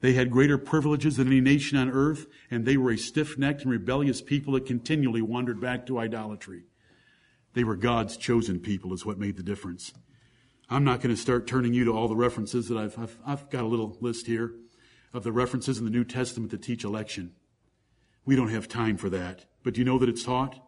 They 0.00 0.12
had 0.12 0.30
greater 0.30 0.58
privileges 0.58 1.16
than 1.16 1.28
any 1.28 1.40
nation 1.40 1.78
on 1.78 1.90
earth, 1.90 2.26
and 2.50 2.64
they 2.64 2.76
were 2.76 2.90
a 2.90 2.98
stiff 2.98 3.38
necked 3.38 3.62
and 3.62 3.70
rebellious 3.70 4.20
people 4.20 4.52
that 4.54 4.66
continually 4.66 5.22
wandered 5.22 5.60
back 5.60 5.86
to 5.86 5.98
idolatry. 5.98 6.64
They 7.54 7.64
were 7.64 7.76
God's 7.76 8.16
chosen 8.16 8.60
people, 8.60 8.92
is 8.92 9.06
what 9.06 9.18
made 9.18 9.36
the 9.36 9.42
difference. 9.42 9.94
I'm 10.68 10.84
not 10.84 11.00
going 11.00 11.14
to 11.14 11.20
start 11.20 11.46
turning 11.46 11.72
you 11.72 11.84
to 11.84 11.92
all 11.92 12.08
the 12.08 12.16
references 12.16 12.68
that 12.68 12.76
I've, 12.76 12.98
I've, 12.98 13.18
I've 13.26 13.50
got 13.50 13.64
a 13.64 13.66
little 13.66 13.96
list 14.00 14.26
here 14.26 14.52
of 15.12 15.22
the 15.22 15.32
references 15.32 15.78
in 15.78 15.84
the 15.84 15.90
New 15.90 16.04
Testament 16.04 16.50
that 16.50 16.62
teach 16.62 16.84
election. 16.84 17.32
We 18.24 18.36
don't 18.36 18.48
have 18.48 18.68
time 18.68 18.96
for 18.96 19.08
that. 19.10 19.44
But 19.62 19.74
do 19.74 19.80
you 19.80 19.84
know 19.84 19.98
that 19.98 20.08
it's 20.08 20.24
taught? 20.24 20.60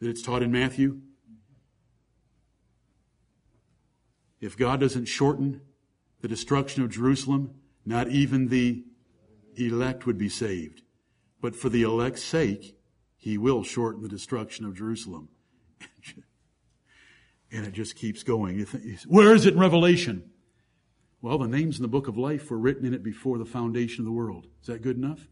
That 0.00 0.08
it's 0.08 0.22
taught 0.22 0.42
in 0.42 0.50
Matthew? 0.50 1.00
If 4.40 4.56
God 4.56 4.80
doesn't 4.80 5.04
shorten 5.04 5.60
the 6.20 6.28
destruction 6.28 6.82
of 6.82 6.90
Jerusalem, 6.90 7.54
not 7.84 8.08
even 8.08 8.48
the 8.48 8.84
elect 9.56 10.06
would 10.06 10.18
be 10.18 10.28
saved. 10.28 10.82
But 11.40 11.56
for 11.56 11.68
the 11.68 11.82
elect's 11.82 12.22
sake, 12.22 12.76
he 13.16 13.38
will 13.38 13.62
shorten 13.62 14.02
the 14.02 14.08
destruction 14.08 14.64
of 14.66 14.76
Jerusalem. 14.76 15.28
and 17.52 17.66
it 17.66 17.72
just 17.72 17.96
keeps 17.96 18.22
going. 18.22 18.60
Where 19.06 19.34
is 19.34 19.46
it 19.46 19.54
in 19.54 19.60
Revelation? 19.60 20.30
Well, 21.22 21.38
the 21.38 21.48
names 21.48 21.76
in 21.76 21.82
the 21.82 21.88
book 21.88 22.08
of 22.08 22.16
life 22.16 22.50
were 22.50 22.58
written 22.58 22.86
in 22.86 22.94
it 22.94 23.02
before 23.02 23.38
the 23.38 23.44
foundation 23.44 24.02
of 24.02 24.06
the 24.06 24.12
world. 24.12 24.46
Is 24.62 24.68
that 24.68 24.82
good 24.82 24.96
enough? 24.96 25.28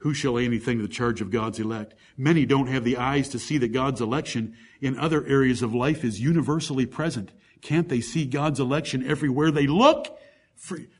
Who 0.00 0.14
shall 0.14 0.32
lay 0.32 0.44
anything 0.46 0.78
to 0.78 0.82
the 0.82 0.92
charge 0.92 1.20
of 1.20 1.30
God's 1.30 1.60
elect? 1.60 1.94
Many 2.16 2.46
don't 2.46 2.68
have 2.68 2.84
the 2.84 2.96
eyes 2.96 3.28
to 3.30 3.38
see 3.38 3.58
that 3.58 3.72
God's 3.72 4.00
election 4.00 4.56
in 4.80 4.98
other 4.98 5.26
areas 5.26 5.62
of 5.62 5.74
life 5.74 6.04
is 6.04 6.20
universally 6.20 6.86
present. 6.86 7.32
Can't 7.60 7.88
they 7.88 8.00
see 8.00 8.24
God's 8.24 8.60
election 8.60 9.06
everywhere 9.06 9.50
they 9.50 9.66
look? 9.66 10.18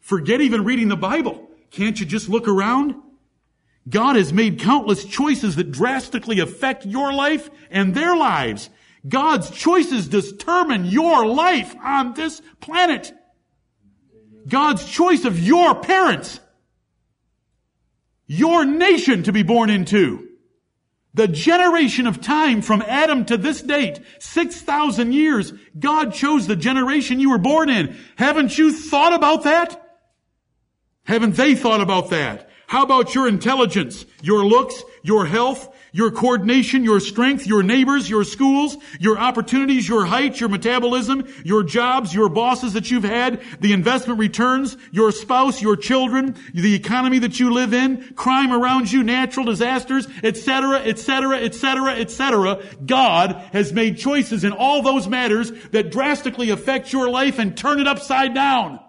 Forget 0.01 0.43
even 0.43 0.65
reading 0.65 0.89
the 0.89 0.97
Bible. 0.97 1.49
Can't 1.71 1.99
you 1.99 2.05
just 2.05 2.29
look 2.29 2.47
around? 2.47 2.95
God 3.89 4.17
has 4.17 4.33
made 4.33 4.61
countless 4.61 5.05
choices 5.05 5.57
that 5.57 5.73
drastically 5.73 6.39
affect 6.41 6.85
your 6.85 7.13
life 7.13 7.49
and 7.71 7.95
their 7.95 8.15
lives. 8.15 8.69
God's 9.09 9.51
choices 9.51 10.09
determine 10.09 10.85
your 10.85 11.25
life 11.25 11.75
on 11.83 12.13
this 12.13 12.43
planet. 12.61 13.13
God's 14.47 14.85
choice 14.85 15.25
of 15.25 15.39
your 15.39 15.75
parents, 15.75 16.41
your 18.31 18.65
nation 18.65 19.25
to 19.25 19.33
be 19.33 19.43
born 19.43 19.71
into, 19.71 20.29
the 21.15 21.27
generation 21.27 22.07
of 22.07 22.21
time 22.21 22.63
from 22.63 22.81
Adam 22.83 23.25
to 23.25 23.37
this 23.37 23.61
date, 23.61 23.99
6,000 24.21 25.13
years, 25.13 25.53
God 25.77 26.15
chose 26.15 26.47
the 26.47 26.55
generation 26.55 27.19
you 27.19 27.31
were 27.31 27.39
born 27.39 27.69
in. 27.69 27.97
Haven't 28.15 28.57
you 28.57 28.73
thought 28.73 29.13
about 29.13 29.43
that? 29.43 29.85
Haven't 31.03 31.35
they 31.35 31.57
thought 31.57 31.81
about 31.81 32.11
that? 32.11 32.49
How 32.69 32.85
about 32.85 33.17
your 33.17 33.27
intelligence, 33.27 34.07
your 34.23 34.45
looks, 34.45 34.81
your 35.03 35.27
health, 35.27 35.69
your 35.93 36.11
coordination, 36.11 36.85
your 36.85 37.01
strength, 37.01 37.47
your 37.47 37.63
neighbors, 37.63 38.09
your 38.09 38.25
schools, 38.25 38.77
your 38.99 39.19
opportunities, 39.19 39.89
your 39.89 40.07
height, 40.07 40.41
your 40.41 40.49
metabolism, 40.49 41.27
your 41.45 41.63
jobs, 41.63 42.15
your 42.15 42.29
bosses 42.29 42.73
that 42.75 42.91
you've 42.91 43.05
had, 43.05 43.41
the 43.61 43.73
investment 43.73 44.19
returns, 44.19 44.77
your 44.93 45.13
spouse, 45.13 45.61
your 45.61 45.77
children, 45.77 46.37
the 46.55 46.75
economy 46.75 47.19
that 47.19 47.41
you 47.41 47.53
live 47.53 47.75
in, 47.75 48.15
crime 48.15 48.53
around 48.53 48.91
you, 48.91 49.03
natural 49.03 49.47
disasters, 49.47 50.07
etc., 50.23 50.81
etc., 50.81 51.39
etc., 51.39 51.95
etc. 51.95 52.63
God 52.85 53.33
has 53.53 53.73
made 53.73 53.99
choices 53.99 54.45
in 54.45 54.53
all 54.53 54.83
those 54.83 55.09
matters 55.09 55.51
that 55.71 55.91
drastically 55.91 56.51
affect 56.51 56.93
your 56.93 57.09
life 57.09 57.39
and 57.39 57.57
turn 57.57 57.81
it 57.81 57.87
upside 57.87 58.35
down. 58.35 58.81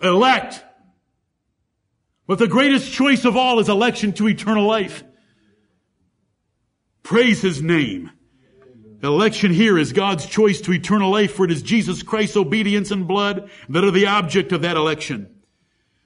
Elect. 0.00 0.64
But 2.26 2.38
the 2.38 2.48
greatest 2.48 2.92
choice 2.92 3.24
of 3.24 3.36
all 3.36 3.58
is 3.58 3.68
election 3.68 4.12
to 4.14 4.28
eternal 4.28 4.66
life. 4.66 5.04
Praise 7.02 7.42
His 7.42 7.60
name. 7.60 8.10
Election 9.02 9.52
here 9.52 9.76
is 9.76 9.92
God's 9.92 10.26
choice 10.26 10.60
to 10.60 10.72
eternal 10.72 11.10
life, 11.10 11.32
for 11.34 11.44
it 11.44 11.50
is 11.50 11.62
Jesus 11.62 12.04
Christ's 12.04 12.36
obedience 12.36 12.92
and 12.92 13.08
blood 13.08 13.50
that 13.68 13.82
are 13.82 13.90
the 13.90 14.06
object 14.06 14.52
of 14.52 14.62
that 14.62 14.76
election. 14.76 15.28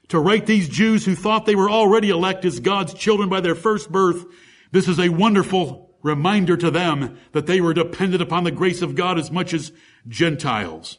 To 0.09 0.19
write 0.19 0.47
these 0.47 0.67
Jews 0.67 1.05
who 1.05 1.13
thought 1.13 1.45
they 1.45 1.55
were 1.55 1.69
already 1.69 2.09
elect 2.09 2.43
as 2.45 2.59
God's 2.59 2.95
children 2.95 3.29
by 3.29 3.41
their 3.41 3.55
first 3.55 3.91
birth, 3.91 4.25
this 4.71 4.87
is 4.87 4.99
a 4.99 5.09
wonderful 5.09 5.95
reminder 6.01 6.57
to 6.57 6.71
them 6.71 7.19
that 7.33 7.45
they 7.45 7.61
were 7.61 7.73
dependent 7.73 8.21
upon 8.23 8.43
the 8.43 8.51
grace 8.51 8.81
of 8.81 8.95
God 8.95 9.19
as 9.19 9.29
much 9.29 9.53
as 9.53 9.71
Gentiles. 10.07 10.97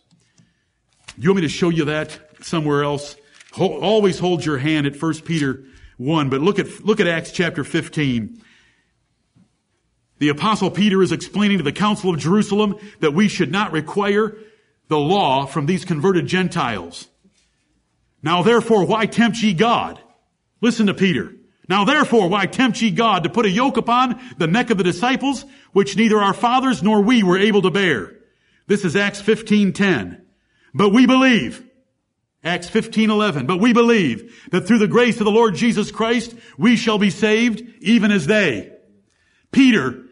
You 1.17 1.31
want 1.31 1.37
me 1.37 1.43
to 1.43 1.49
show 1.49 1.71
you 1.71 1.87
that 1.87 2.21
somewhere 2.43 2.85
else? 2.85 3.17
Always 3.59 4.19
hold 4.19 4.45
your 4.45 4.59
hand 4.59 4.87
at 4.87 5.01
1 5.01 5.15
Peter 5.21 5.65
1, 5.97 6.31
but 6.31 6.41
look 6.41 6.59
at, 6.59 6.85
look 6.85 7.01
at 7.01 7.07
Acts 7.07 7.33
chapter 7.33 7.65
15. 7.65 8.43
The 10.19 10.29
apostle 10.29 10.71
Peter 10.71 11.03
is 11.03 11.13
explaining 11.13 11.59
to 11.59 11.65
the 11.65 11.73
council 11.73 12.11
of 12.11 12.19
Jerusalem 12.19 12.77
that 13.01 13.15
we 13.15 13.29
should 13.29 13.53
not 13.53 13.73
require 13.73 14.37
the 14.89 14.99
law 14.99 15.47
from 15.47 15.67
these 15.67 15.85
converted 15.85 16.27
Gentiles. 16.27 17.09
Now 18.23 18.43
therefore, 18.43 18.85
why 18.85 19.07
tempt 19.07 19.39
ye 19.43 19.53
God? 19.53 20.01
Listen 20.61 20.87
to 20.87 20.95
Peter. 20.95 21.33
Now 21.69 21.85
therefore, 21.85 22.29
why 22.29 22.47
tempt 22.47 22.81
ye 22.81 22.91
God 22.91 23.23
to 23.25 23.31
put 23.31 23.47
a 23.47 23.51
yoke 23.51 23.77
upon 23.77 24.21
the 24.39 24.47
neck 24.47 24.71
of 24.71 24.79
the 24.79 24.85
disciples, 24.85 25.45
which 25.73 25.97
neither 25.97 26.19
our 26.19 26.35
fathers 26.35 26.83
nor 26.83 27.03
we 27.03 27.23
were 27.23 27.39
able 27.39 27.63
to 27.63 27.71
bear? 27.71 28.15
This 28.67 28.85
is 28.85 28.97
Acts 28.97 29.21
15:10. 29.21 30.23
But 30.75 30.91
we 30.91 31.07
believe 31.07 31.65
Acts 32.49 32.71
15:11 32.71 33.47
But 33.47 33.61
we 33.61 33.75
believe 33.75 34.49
that 34.51 34.63
through 34.63 34.79
the 34.79 34.89
grace 34.89 35.19
of 35.19 35.27
the 35.27 35.31
Lord 35.31 35.55
Jesus 35.55 35.91
Christ 35.91 36.35
we 36.57 36.77
shall 36.77 36.99
be 36.99 37.11
saved 37.11 37.63
even 37.81 38.11
as 38.11 38.27
they. 38.27 38.73
Peter 39.53 40.07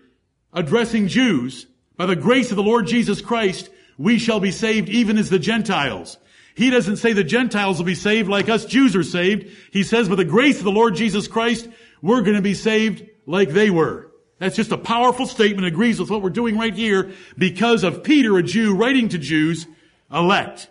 addressing 0.52 1.08
Jews 1.08 1.66
by 1.96 2.04
the 2.04 2.14
grace 2.14 2.50
of 2.50 2.56
the 2.56 2.62
Lord 2.62 2.86
Jesus 2.86 3.22
Christ 3.22 3.70
we 3.96 4.18
shall 4.18 4.38
be 4.38 4.50
saved 4.50 4.90
even 4.90 5.16
as 5.16 5.30
the 5.30 5.38
Gentiles. 5.38 6.18
He 6.54 6.68
doesn't 6.68 6.98
say 6.98 7.14
the 7.14 7.24
Gentiles 7.24 7.78
will 7.78 7.86
be 7.86 7.94
saved 7.94 8.28
like 8.28 8.50
us 8.50 8.66
Jews 8.66 8.94
are 8.94 9.02
saved. 9.02 9.50
He 9.72 9.82
says 9.82 10.10
by 10.10 10.16
the 10.16 10.24
grace 10.24 10.58
of 10.58 10.64
the 10.64 10.70
Lord 10.70 10.94
Jesus 10.94 11.28
Christ 11.28 11.66
we're 12.02 12.20
going 12.20 12.36
to 12.36 12.42
be 12.42 12.54
saved 12.54 13.02
like 13.24 13.48
they 13.48 13.70
were. 13.70 14.12
That's 14.38 14.56
just 14.56 14.72
a 14.72 14.78
powerful 14.78 15.24
statement, 15.24 15.66
agrees 15.66 15.98
with 15.98 16.10
what 16.10 16.20
we're 16.20 16.28
doing 16.28 16.58
right 16.58 16.74
here 16.74 17.12
because 17.38 17.82
of 17.82 18.04
Peter, 18.04 18.36
a 18.36 18.42
Jew, 18.42 18.74
writing 18.74 19.08
to 19.08 19.18
Jews, 19.18 19.66
elect. 20.12 20.68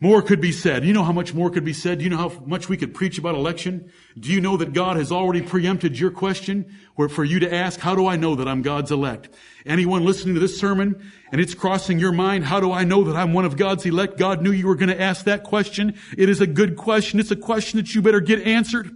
More 0.00 0.22
could 0.22 0.40
be 0.40 0.52
said. 0.52 0.84
You 0.84 0.92
know 0.92 1.04
how 1.04 1.12
much 1.12 1.32
more 1.32 1.50
could 1.50 1.64
be 1.64 1.72
said? 1.72 1.98
Do 1.98 2.04
you 2.04 2.10
know 2.10 2.16
how 2.16 2.42
much 2.44 2.68
we 2.68 2.76
could 2.76 2.94
preach 2.94 3.16
about 3.16 3.36
election? 3.36 3.92
Do 4.18 4.32
you 4.32 4.40
know 4.40 4.56
that 4.56 4.72
God 4.72 4.96
has 4.96 5.12
already 5.12 5.40
preempted 5.40 5.98
your 5.98 6.10
question 6.10 6.74
where 6.96 7.08
for 7.08 7.24
you 7.24 7.38
to 7.40 7.54
ask, 7.54 7.78
how 7.78 7.94
do 7.94 8.06
I 8.06 8.16
know 8.16 8.34
that 8.34 8.48
I'm 8.48 8.60
God's 8.60 8.90
elect? 8.90 9.30
Anyone 9.64 10.04
listening 10.04 10.34
to 10.34 10.40
this 10.40 10.58
sermon 10.58 11.10
and 11.30 11.40
it's 11.40 11.54
crossing 11.54 12.00
your 12.00 12.12
mind, 12.12 12.44
how 12.44 12.60
do 12.60 12.72
I 12.72 12.84
know 12.84 13.04
that 13.04 13.16
I'm 13.16 13.32
one 13.32 13.44
of 13.44 13.56
God's 13.56 13.86
elect? 13.86 14.18
God 14.18 14.42
knew 14.42 14.50
you 14.50 14.66
were 14.66 14.74
going 14.74 14.90
to 14.90 15.00
ask 15.00 15.24
that 15.24 15.44
question. 15.44 15.96
It 16.18 16.28
is 16.28 16.40
a 16.40 16.46
good 16.46 16.76
question. 16.76 17.20
It's 17.20 17.30
a 17.30 17.36
question 17.36 17.78
that 17.78 17.94
you 17.94 18.02
better 18.02 18.20
get 18.20 18.42
answered. 18.42 18.90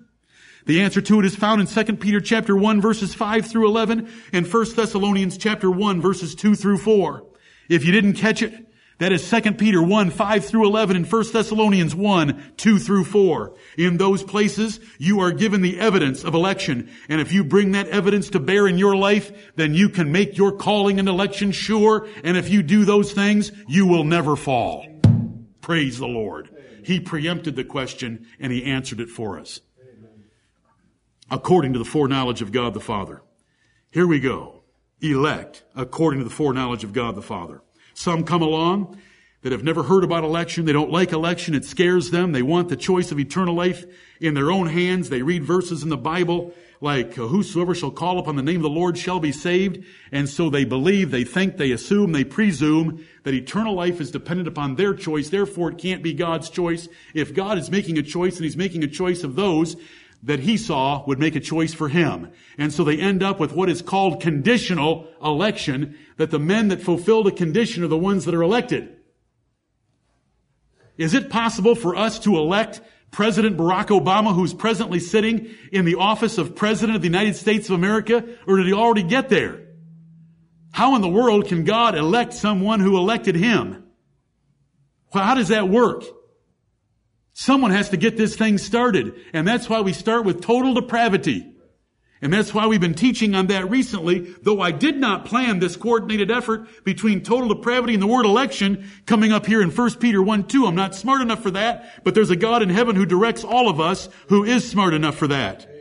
The 0.67 0.83
answer 0.83 1.01
to 1.01 1.21
it 1.21 1.25
is 1.25 1.35
found 1.35 1.63
in 1.63 1.67
2 1.67 1.97
Peter 1.97 2.21
chapter 2.21 2.55
1 2.55 2.83
verses 2.83 3.15
5 3.15 3.47
through 3.47 3.69
11 3.69 4.13
and 4.35 4.53
1 4.53 4.75
Thessalonians 4.75 5.39
chapter 5.39 5.71
1 5.71 6.03
verses 6.03 6.35
2 6.35 6.57
through 6.57 6.79
4. 6.79 7.25
If 7.71 7.87
you 7.87 7.93
didn't 7.93 8.15
catch 8.15 8.43
it, 8.43 8.68
that 8.99 9.13
is 9.13 9.29
2 9.31 9.53
Peter 9.53 9.81
1, 9.81 10.11
5 10.11 10.45
through 10.45 10.67
11 10.67 10.97
and 10.97 11.11
1 11.11 11.25
Thessalonians 11.33 11.95
1, 11.95 12.53
2 12.57 12.79
through 12.79 13.05
4. 13.05 13.55
In 13.77 13.97
those 13.97 14.25
places, 14.25 14.81
you 14.99 15.21
are 15.21 15.31
given 15.31 15.61
the 15.61 15.79
evidence 15.79 16.25
of 16.25 16.35
election. 16.35 16.91
And 17.09 17.21
if 17.21 17.33
you 17.33 17.45
bring 17.45 17.73
that 17.73 17.87
evidence 17.89 18.31
to 18.31 18.41
bear 18.41 18.67
in 18.67 18.77
your 18.77 18.97
life, 18.97 19.53
then 19.55 19.73
you 19.73 19.89
can 19.89 20.11
make 20.11 20.37
your 20.37 20.53
calling 20.53 20.99
and 20.99 21.09
election 21.09 21.53
sure. 21.53 22.09
And 22.25 22.37
if 22.37 22.49
you 22.49 22.65
do 22.65 22.85
those 22.85 23.13
things, 23.13 23.53
you 23.69 23.87
will 23.87 24.05
never 24.05 24.35
fall. 24.35 24.85
Praise 25.61 25.99
the 25.99 26.09
Lord. 26.09 26.51
He 26.83 26.99
preempted 26.99 27.55
the 27.55 27.65
question 27.65 28.27
and 28.41 28.51
he 28.53 28.65
answered 28.65 28.99
it 28.99 29.11
for 29.11 29.39
us. 29.39 29.61
According 31.31 31.75
to 31.75 31.79
the 31.79 31.85
foreknowledge 31.85 32.43
of 32.43 32.51
God 32.51 32.75
the 32.75 32.81
Father. 32.81 33.23
Here 33.91 34.07
we 34.07 34.19
go. 34.19 34.63
Elect 35.01 35.63
according 35.77 36.19
to 36.19 36.25
the 36.25 36.35
foreknowledge 36.35 36.83
of 36.83 36.93
God 36.93 37.15
the 37.15 37.23
Father. 37.23 37.63
Some 37.99 38.23
come 38.23 38.43
along 38.43 38.97
that 39.43 39.51
have 39.51 39.65
never 39.65 39.83
heard 39.83 40.05
about 40.05 40.23
election. 40.23 40.67
They 40.67 40.73
don't 40.73 40.93
like 40.93 41.11
election. 41.11 41.57
It 41.57 41.65
scares 41.65 42.13
them. 42.13 42.31
They 42.31 42.43
want 42.43 42.69
the 42.69 42.77
choice 42.77 43.11
of 43.11 43.19
eternal 43.19 43.57
life 43.57 43.85
in 44.21 44.35
their 44.35 44.53
own 44.53 44.69
hands. 44.69 45.09
They 45.09 45.23
read 45.23 45.43
verses 45.43 45.83
in 45.83 45.89
the 45.89 45.97
Bible 45.97 46.55
like, 46.81 47.19
uh, 47.19 47.27
whosoever 47.27 47.75
shall 47.75 47.91
call 47.91 48.21
upon 48.21 48.37
the 48.37 48.43
name 48.45 48.59
of 48.59 48.63
the 48.63 48.69
Lord 48.69 48.97
shall 48.97 49.19
be 49.19 49.33
saved. 49.33 49.85
And 50.13 50.29
so 50.29 50.49
they 50.49 50.65
believe, 50.65 51.11
they 51.11 51.25
think, 51.25 51.57
they 51.57 51.73
assume, 51.73 52.13
they 52.13 52.23
presume 52.23 53.05
that 53.25 53.35
eternal 53.35 53.75
life 53.75 54.01
is 54.01 54.13
dependent 54.13 54.47
upon 54.47 54.77
their 54.77 54.95
choice. 54.95 55.29
Therefore, 55.31 55.73
it 55.73 55.79
can't 55.79 56.01
be 56.01 56.15
God's 56.15 56.51
choice. 56.51 56.87
If 57.15 57.35
God 57.35 57.59
is 57.59 57.69
making 57.69 57.99
a 57.99 58.03
choice 58.05 58.37
and 58.37 58.45
He's 58.45 58.57
making 58.57 58.85
a 58.85 58.89
choice 58.89 59.25
of 59.25 59.35
those 59.35 59.75
that 60.23 60.41
he 60.41 60.57
saw 60.57 61.05
would 61.07 61.19
make 61.19 61.37
a 61.37 61.41
choice 61.41 61.73
for 61.73 61.89
him. 61.89 62.31
And 62.57 62.73
so 62.73 62.85
they 62.85 62.99
end 62.99 63.23
up 63.23 63.39
with 63.39 63.53
what 63.53 63.69
is 63.69 63.83
called 63.83 64.21
conditional 64.21 65.09
election, 65.23 65.97
that 66.17 66.31
the 66.31 66.39
men 66.39 66.69
that 66.69 66.83
fulfill 66.83 67.23
the 67.23 67.33
condition 67.33 67.85
are 67.85 67.89
the 67.89 67.97
ones 67.97 68.25
that 68.25 68.35
are 68.35 68.43
elected. 68.43 68.97
Is 70.97 71.15
it 71.15 71.31
possible 71.31 71.77
for 71.77 71.95
us 71.95 72.19
to 72.21 72.37
elect 72.37 72.81
President 73.11 73.57
Barack 73.57 73.87
Obama, 73.87 74.35
who's 74.35 74.53
presently 74.53 74.99
sitting 74.99 75.55
in 75.73 75.85
the 75.85 75.95
office 75.95 76.37
of 76.37 76.57
President 76.57 76.97
of 76.97 77.03
the 77.03 77.09
United 77.09 77.37
States 77.37 77.69
of 77.69 77.75
America, 77.75 78.25
or 78.47 78.57
did 78.57 78.67
he 78.67 78.73
already 78.73 79.05
get 79.05 79.29
there? 79.29 79.61
How 80.73 80.95
in 80.97 81.01
the 81.01 81.09
world 81.09 81.47
can 81.47 81.65
God 81.65 81.95
elect 81.95 82.35
someone 82.35 82.81
who 82.81 82.99
elected 82.99 83.37
him? 83.37 83.85
Well, 85.15 85.25
how 85.25 85.35
does 85.35 85.49
that 85.49 85.69
work? 85.69 86.05
Someone 87.41 87.71
has 87.71 87.91
to 87.91 87.97
get 87.97 88.17
this 88.17 88.35
thing 88.35 88.59
started. 88.59 89.15
And 89.33 89.47
that's 89.47 89.69
why 89.69 89.81
we 89.81 89.93
start 89.93 90.25
with 90.25 90.41
total 90.41 90.75
depravity. 90.75 91.47
And 92.21 92.33
that's 92.33 92.53
why 92.53 92.67
we've 92.67 92.81
been 92.81 92.95
teaching 92.95 93.37
on 93.37 93.47
that 93.47 93.71
recently, 93.71 94.35
though 94.43 94.61
I 94.61 94.73
did 94.73 94.97
not 94.97 95.25
plan 95.25 95.61
this 95.61 95.77
coordinated 95.77 96.33
effort 96.33 96.67
between 96.83 97.23
total 97.23 97.55
depravity 97.55 97.95
and 97.95 98.03
the 98.03 98.09
word 98.09 98.27
election 98.27 98.91
coming 99.07 99.31
up 99.31 99.47
here 99.47 99.63
in 99.63 99.71
1 99.71 99.91
Peter 100.01 100.21
1 100.21 100.49
2. 100.49 100.67
I'm 100.67 100.75
not 100.75 100.97
smart 100.97 101.23
enough 101.23 101.41
for 101.41 101.53
that, 101.53 102.03
but 102.03 102.17
there's 102.17 102.31
a 102.31 102.35
God 102.35 102.61
in 102.61 102.71
heaven 102.71 102.97
who 102.97 103.07
directs 103.07 103.45
all 103.45 103.69
of 103.69 103.81
us 103.81 104.09
who 104.31 104.43
is 104.43 104.69
smart 104.69 104.93
enough 104.93 105.15
for 105.15 105.29
that. 105.29 105.78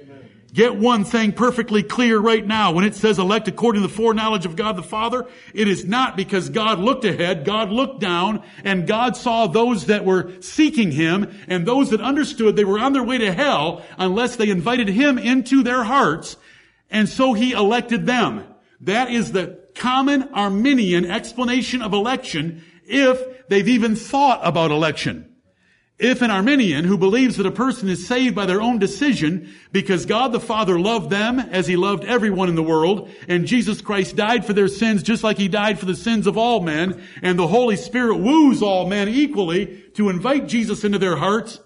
Get 0.58 0.76
one 0.76 1.04
thing 1.04 1.34
perfectly 1.34 1.84
clear 1.84 2.18
right 2.18 2.44
now. 2.44 2.72
When 2.72 2.84
it 2.84 2.96
says 2.96 3.20
elect 3.20 3.48
according 3.48 3.84
to 3.84 3.88
the 3.88 3.94
foreknowledge 3.94 4.48
of 4.48 4.56
God 4.56 4.76
the 4.76 4.82
Father, 4.82 5.28
it 5.54 5.68
is 5.68 5.86
not 5.86 6.18
because 6.18 6.50
God 6.50 6.80
looked 6.80 7.06
ahead. 7.06 7.46
God 7.46 7.70
looked 7.70 8.00
down 8.00 8.42
and 8.64 8.88
God 8.88 9.16
saw 9.16 9.46
those 9.46 9.86
that 9.86 10.04
were 10.04 10.32
seeking 10.42 10.92
Him 10.92 11.32
and 11.48 11.64
those 11.64 11.92
that 11.92 12.02
understood 12.02 12.56
they 12.56 12.66
were 12.66 12.80
on 12.80 12.94
their 12.94 13.04
way 13.04 13.20
to 13.20 13.32
hell 13.32 13.84
unless 14.00 14.36
they 14.36 14.50
invited 14.50 14.88
Him 14.88 15.20
into 15.20 15.62
their 15.62 15.84
hearts. 15.84 16.38
And 16.90 17.08
so 17.08 17.34
He 17.34 17.52
elected 17.52 18.08
them. 18.08 18.44
That 18.82 19.12
is 19.12 19.34
the 19.34 19.60
common 19.76 20.24
Arminian 20.34 21.06
explanation 21.06 21.84
of 21.84 21.94
election 21.94 22.64
if 22.84 23.48
they've 23.48 23.68
even 23.68 23.96
thought 23.96 24.40
about 24.42 24.72
election. 24.72 25.36
If 26.00 26.22
an 26.22 26.30
Arminian 26.30 26.86
who 26.86 26.96
believes 26.96 27.38
that 27.38 27.48
a 27.48 27.52
person 27.52 27.90
is 27.90 28.06
saved 28.06 28.36
by 28.36 28.46
their 28.46 28.62
own 28.62 28.78
decision 28.78 29.52
because 29.72 30.06
God 30.06 30.32
the 30.32 30.40
Father 30.40 30.80
loved 30.80 31.10
them 31.10 31.40
as 31.40 31.66
he 31.66 31.76
loved 31.76 32.04
everyone 32.06 32.50
in 32.50 32.56
the 32.56 32.62
world 32.62 33.10
and 33.28 33.48
Jesus 33.48 33.82
Christ 33.82 34.16
died 34.16 34.46
for 34.46 34.54
their 34.54 34.68
sins 34.68 35.02
just 35.02 35.24
like 35.24 35.38
he 35.38 35.48
died 35.48 35.80
for 35.80 35.88
the 35.88 35.96
sins 35.96 36.28
of 36.28 36.38
all 36.38 36.60
men 36.60 37.02
and 37.24 37.40
the 37.40 37.48
Holy 37.48 37.76
Spirit 37.76 38.18
woos 38.18 38.62
all 38.62 38.88
men 38.88 39.10
equally 39.10 39.84
to 39.96 40.10
invite 40.10 40.48
Jesus 40.48 40.84
into 40.84 41.00
their 41.00 41.16
hearts, 41.16 41.60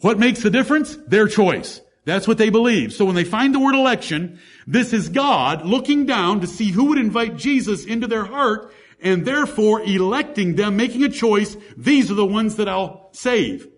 what 0.00 0.18
makes 0.18 0.42
the 0.42 0.50
difference? 0.50 0.94
Their 1.06 1.28
choice. 1.28 1.80
That's 2.04 2.28
what 2.28 2.38
they 2.38 2.50
believe. 2.50 2.92
So 2.92 3.06
when 3.06 3.14
they 3.14 3.24
find 3.24 3.54
the 3.54 3.60
word 3.60 3.74
election, 3.74 4.38
this 4.66 4.92
is 4.92 5.08
God 5.08 5.64
looking 5.64 6.04
down 6.04 6.40
to 6.40 6.46
see 6.46 6.70
who 6.70 6.86
would 6.86 6.98
invite 6.98 7.36
Jesus 7.36 7.86
into 7.86 8.06
their 8.06 8.24
heart 8.24 8.70
and 9.02 9.24
therefore 9.24 9.80
electing 9.82 10.56
them, 10.56 10.76
making 10.76 11.04
a 11.04 11.08
choice, 11.08 11.56
these 11.76 12.10
are 12.10 12.14
the 12.14 12.26
ones 12.26 12.56
that 12.56 12.68
I'll 12.68 13.10
save. 13.12 13.68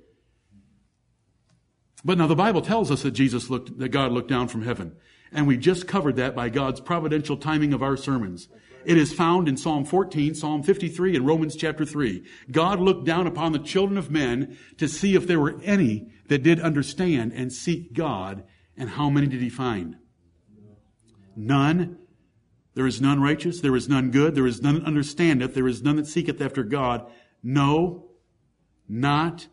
But 2.04 2.18
now 2.18 2.26
the 2.26 2.36
Bible 2.36 2.62
tells 2.62 2.90
us 2.90 3.02
that 3.02 3.10
Jesus 3.10 3.50
looked, 3.50 3.78
that 3.78 3.90
God 3.90 4.12
looked 4.12 4.30
down 4.30 4.48
from 4.48 4.62
heaven. 4.62 4.96
And 5.32 5.46
we 5.46 5.56
just 5.56 5.86
covered 5.86 6.16
that 6.16 6.34
by 6.34 6.48
God's 6.48 6.80
providential 6.80 7.36
timing 7.36 7.72
of 7.72 7.82
our 7.82 7.96
sermons. 7.96 8.48
It 8.84 8.96
is 8.96 9.12
found 9.12 9.46
in 9.46 9.56
Psalm 9.56 9.84
14, 9.84 10.34
Psalm 10.34 10.62
53, 10.62 11.16
and 11.16 11.26
Romans 11.26 11.54
chapter 11.54 11.84
3. 11.84 12.24
God 12.50 12.80
looked 12.80 13.04
down 13.04 13.26
upon 13.26 13.52
the 13.52 13.58
children 13.58 13.98
of 13.98 14.10
men 14.10 14.56
to 14.78 14.88
see 14.88 15.14
if 15.14 15.26
there 15.26 15.38
were 15.38 15.60
any 15.62 16.08
that 16.28 16.42
did 16.42 16.58
understand 16.60 17.32
and 17.34 17.52
seek 17.52 17.92
God. 17.92 18.44
And 18.76 18.90
how 18.90 19.10
many 19.10 19.26
did 19.26 19.42
he 19.42 19.50
find? 19.50 19.96
None. 21.36 21.98
There 22.74 22.86
is 22.86 23.00
none 23.00 23.20
righteous, 23.20 23.60
there 23.60 23.74
is 23.74 23.88
none 23.88 24.10
good, 24.10 24.34
there 24.34 24.46
is 24.46 24.62
none 24.62 24.76
that 24.76 24.84
understandeth, 24.84 25.54
there 25.54 25.66
is 25.66 25.82
none 25.82 25.96
that 25.96 26.06
seeketh 26.06 26.40
after 26.40 26.62
God. 26.62 27.10
No, 27.42 28.10
not 28.88 29.48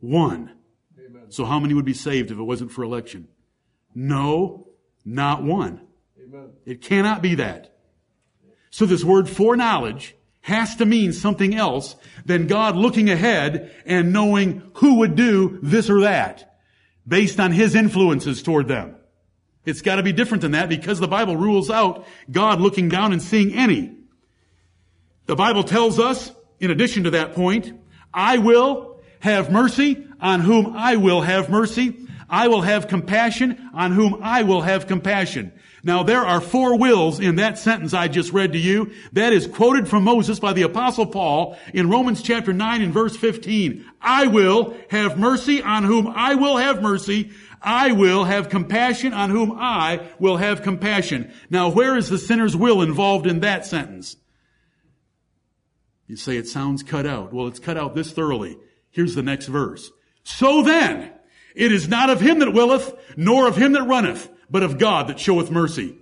one. 0.00 0.52
Amen. 0.98 1.30
So 1.30 1.44
how 1.44 1.58
many 1.58 1.74
would 1.74 1.84
be 1.84 1.94
saved 1.94 2.30
if 2.30 2.38
it 2.38 2.42
wasn't 2.42 2.72
for 2.72 2.82
election? 2.82 3.28
No, 3.94 4.68
not 5.04 5.42
one. 5.42 5.80
Amen. 6.22 6.50
It 6.66 6.82
cannot 6.82 7.22
be 7.22 7.36
that. 7.36 7.74
So 8.70 8.86
this 8.86 9.04
word 9.04 9.28
foreknowledge 9.28 10.14
has 10.42 10.76
to 10.76 10.86
mean 10.86 11.12
something 11.12 11.54
else 11.54 11.96
than 12.24 12.46
God 12.46 12.76
looking 12.76 13.10
ahead 13.10 13.74
and 13.84 14.12
knowing 14.12 14.70
who 14.74 14.96
would 14.96 15.16
do 15.16 15.58
this 15.62 15.90
or 15.90 16.00
that 16.00 16.58
based 17.06 17.40
on 17.40 17.52
his 17.52 17.74
influences 17.74 18.42
toward 18.42 18.68
them. 18.68 18.96
It's 19.70 19.82
got 19.82 19.96
to 19.96 20.02
be 20.02 20.12
different 20.12 20.42
than 20.42 20.52
that 20.52 20.68
because 20.68 20.98
the 20.98 21.08
Bible 21.08 21.36
rules 21.36 21.70
out 21.70 22.04
God 22.30 22.60
looking 22.60 22.88
down 22.88 23.12
and 23.12 23.22
seeing 23.22 23.54
any. 23.54 23.96
The 25.26 25.36
Bible 25.36 25.62
tells 25.62 26.00
us, 26.00 26.32
in 26.58 26.72
addition 26.72 27.04
to 27.04 27.10
that 27.12 27.34
point, 27.34 27.72
I 28.12 28.38
will 28.38 29.00
have 29.20 29.52
mercy 29.52 30.04
on 30.20 30.40
whom 30.40 30.76
I 30.76 30.96
will 30.96 31.20
have 31.20 31.48
mercy. 31.48 31.96
I 32.28 32.48
will 32.48 32.62
have 32.62 32.88
compassion 32.88 33.70
on 33.72 33.92
whom 33.92 34.18
I 34.22 34.42
will 34.42 34.60
have 34.60 34.88
compassion. 34.88 35.52
Now 35.82 36.02
there 36.02 36.24
are 36.24 36.40
four 36.40 36.76
wills 36.78 37.20
in 37.20 37.36
that 37.36 37.58
sentence 37.58 37.94
I 37.94 38.08
just 38.08 38.32
read 38.32 38.52
to 38.52 38.58
you. 38.58 38.92
That 39.12 39.32
is 39.32 39.46
quoted 39.46 39.88
from 39.88 40.04
Moses 40.04 40.38
by 40.38 40.52
the 40.52 40.62
apostle 40.62 41.06
Paul 41.06 41.56
in 41.72 41.88
Romans 41.90 42.22
chapter 42.22 42.52
9 42.52 42.82
and 42.82 42.92
verse 42.92 43.16
15. 43.16 43.84
I 44.00 44.26
will 44.26 44.76
have 44.90 45.18
mercy 45.18 45.62
on 45.62 45.84
whom 45.84 46.06
I 46.08 46.34
will 46.34 46.56
have 46.56 46.82
mercy. 46.82 47.30
I 47.62 47.92
will 47.92 48.24
have 48.24 48.48
compassion 48.48 49.12
on 49.12 49.30
whom 49.30 49.52
I 49.52 50.08
will 50.18 50.38
have 50.38 50.62
compassion. 50.62 51.32
Now, 51.50 51.68
where 51.70 51.96
is 51.96 52.08
the 52.08 52.18
sinner's 52.18 52.56
will 52.56 52.80
involved 52.82 53.26
in 53.26 53.40
that 53.40 53.66
sentence? 53.66 54.16
You 56.06 56.16
say 56.16 56.36
it 56.36 56.48
sounds 56.48 56.82
cut 56.82 57.06
out. 57.06 57.32
Well, 57.32 57.46
it's 57.46 57.60
cut 57.60 57.76
out 57.76 57.94
this 57.94 58.12
thoroughly. 58.12 58.58
Here's 58.90 59.14
the 59.14 59.22
next 59.22 59.46
verse. 59.46 59.90
So 60.24 60.62
then, 60.62 61.12
it 61.54 61.72
is 61.72 61.88
not 61.88 62.10
of 62.10 62.20
him 62.20 62.38
that 62.40 62.52
willeth, 62.52 62.92
nor 63.16 63.46
of 63.46 63.56
him 63.56 63.72
that 63.72 63.86
runneth, 63.86 64.28
but 64.50 64.62
of 64.62 64.78
God 64.78 65.08
that 65.08 65.20
showeth 65.20 65.50
mercy. 65.50 65.96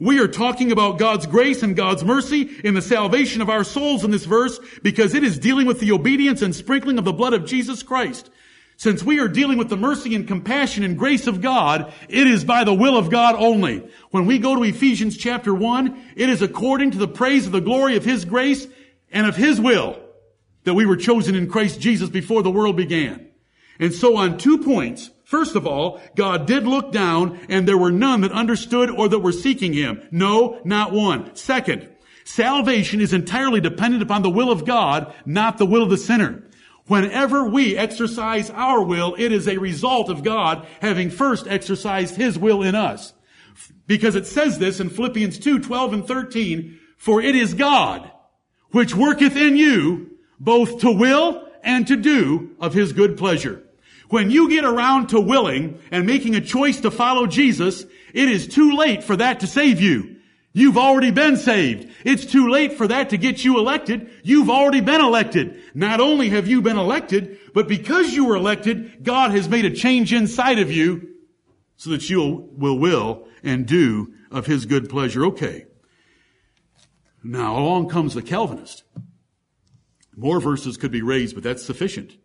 We 0.00 0.18
are 0.18 0.28
talking 0.28 0.72
about 0.72 0.98
God's 0.98 1.26
grace 1.26 1.62
and 1.62 1.76
God's 1.76 2.04
mercy 2.04 2.50
in 2.64 2.74
the 2.74 2.82
salvation 2.82 3.40
of 3.40 3.48
our 3.48 3.62
souls 3.62 4.02
in 4.04 4.10
this 4.10 4.24
verse 4.24 4.58
because 4.82 5.14
it 5.14 5.22
is 5.22 5.38
dealing 5.38 5.66
with 5.66 5.78
the 5.78 5.92
obedience 5.92 6.42
and 6.42 6.54
sprinkling 6.54 6.98
of 6.98 7.04
the 7.04 7.12
blood 7.12 7.34
of 7.34 7.44
Jesus 7.44 7.84
Christ. 7.84 8.28
Since 8.76 9.04
we 9.04 9.20
are 9.20 9.28
dealing 9.28 9.58
with 9.58 9.68
the 9.68 9.76
mercy 9.76 10.16
and 10.16 10.26
compassion 10.26 10.82
and 10.82 10.98
grace 10.98 11.28
of 11.28 11.40
God, 11.40 11.92
it 12.08 12.26
is 12.26 12.42
by 12.42 12.64
the 12.64 12.74
will 12.74 12.96
of 12.96 13.10
God 13.10 13.36
only. 13.38 13.88
When 14.10 14.26
we 14.26 14.40
go 14.40 14.56
to 14.56 14.64
Ephesians 14.64 15.16
chapter 15.16 15.54
1, 15.54 16.14
it 16.16 16.28
is 16.28 16.42
according 16.42 16.90
to 16.90 16.98
the 16.98 17.06
praise 17.06 17.46
of 17.46 17.52
the 17.52 17.60
glory 17.60 17.96
of 17.96 18.04
His 18.04 18.24
grace 18.24 18.66
and 19.12 19.24
of 19.24 19.36
His 19.36 19.60
will 19.60 20.00
that 20.64 20.74
we 20.74 20.84
were 20.84 20.96
chosen 20.96 21.36
in 21.36 21.48
Christ 21.48 21.80
Jesus 21.80 22.10
before 22.10 22.42
the 22.42 22.50
world 22.50 22.76
began. 22.76 23.28
And 23.78 23.94
so 23.94 24.16
on 24.16 24.36
two 24.36 24.58
points, 24.58 25.10
first 25.32 25.56
of 25.56 25.66
all, 25.66 25.98
God 26.14 26.46
did 26.46 26.66
look 26.66 26.92
down 26.92 27.40
and 27.48 27.66
there 27.66 27.78
were 27.78 27.90
none 27.90 28.20
that 28.20 28.32
understood 28.32 28.90
or 28.90 29.08
that 29.08 29.20
were 29.20 29.32
seeking 29.32 29.72
Him. 29.72 30.06
No, 30.10 30.60
not 30.62 30.92
one. 30.92 31.34
Second, 31.34 31.88
salvation 32.22 33.00
is 33.00 33.14
entirely 33.14 33.58
dependent 33.58 34.02
upon 34.02 34.20
the 34.20 34.30
will 34.30 34.50
of 34.50 34.66
God, 34.66 35.12
not 35.24 35.56
the 35.56 35.64
will 35.64 35.82
of 35.82 35.88
the 35.88 35.96
sinner. 35.96 36.44
Whenever 36.86 37.48
we 37.48 37.78
exercise 37.78 38.50
our 38.50 38.84
will, 38.84 39.14
it 39.18 39.32
is 39.32 39.48
a 39.48 39.56
result 39.56 40.10
of 40.10 40.22
God 40.22 40.66
having 40.82 41.08
first 41.08 41.46
exercised 41.48 42.16
His 42.16 42.38
will 42.38 42.62
in 42.62 42.74
us. 42.74 43.14
Because 43.86 44.16
it 44.16 44.26
says 44.26 44.58
this 44.58 44.80
in 44.80 44.90
Philippians 44.90 45.38
2, 45.38 45.60
12 45.60 45.92
and 45.94 46.06
13, 46.06 46.78
for 46.98 47.22
it 47.22 47.34
is 47.34 47.54
God 47.54 48.10
which 48.72 48.94
worketh 48.94 49.36
in 49.36 49.56
you 49.56 50.10
both 50.38 50.80
to 50.80 50.90
will 50.90 51.48
and 51.62 51.86
to 51.86 51.96
do 51.96 52.50
of 52.60 52.74
His 52.74 52.92
good 52.92 53.16
pleasure. 53.16 53.62
When 54.12 54.30
you 54.30 54.50
get 54.50 54.66
around 54.66 55.06
to 55.08 55.20
willing 55.20 55.80
and 55.90 56.06
making 56.06 56.34
a 56.34 56.42
choice 56.42 56.80
to 56.80 56.90
follow 56.90 57.26
Jesus, 57.26 57.86
it 58.12 58.28
is 58.28 58.46
too 58.46 58.76
late 58.76 59.02
for 59.02 59.16
that 59.16 59.40
to 59.40 59.46
save 59.46 59.80
you. 59.80 60.16
You've 60.52 60.76
already 60.76 61.10
been 61.10 61.38
saved. 61.38 61.90
It's 62.04 62.26
too 62.26 62.50
late 62.50 62.74
for 62.74 62.86
that 62.88 63.08
to 63.08 63.16
get 63.16 63.42
you 63.42 63.58
elected. 63.58 64.10
You've 64.22 64.50
already 64.50 64.82
been 64.82 65.00
elected. 65.00 65.62
Not 65.72 65.98
only 66.02 66.28
have 66.28 66.46
you 66.46 66.60
been 66.60 66.76
elected, 66.76 67.38
but 67.54 67.68
because 67.68 68.12
you 68.12 68.26
were 68.26 68.36
elected, 68.36 69.02
God 69.02 69.30
has 69.30 69.48
made 69.48 69.64
a 69.64 69.74
change 69.74 70.12
inside 70.12 70.58
of 70.58 70.70
you 70.70 71.08
so 71.78 71.88
that 71.88 72.10
you 72.10 72.50
will 72.52 72.78
will 72.78 73.26
and 73.42 73.64
do 73.64 74.12
of 74.30 74.44
His 74.44 74.66
good 74.66 74.90
pleasure. 74.90 75.24
Okay. 75.24 75.64
Now 77.24 77.56
along 77.58 77.88
comes 77.88 78.12
the 78.12 78.20
Calvinist. 78.20 78.84
More 80.14 80.38
verses 80.38 80.76
could 80.76 80.92
be 80.92 81.00
raised, 81.00 81.34
but 81.34 81.42
that's 81.42 81.64
sufficient 81.64 82.18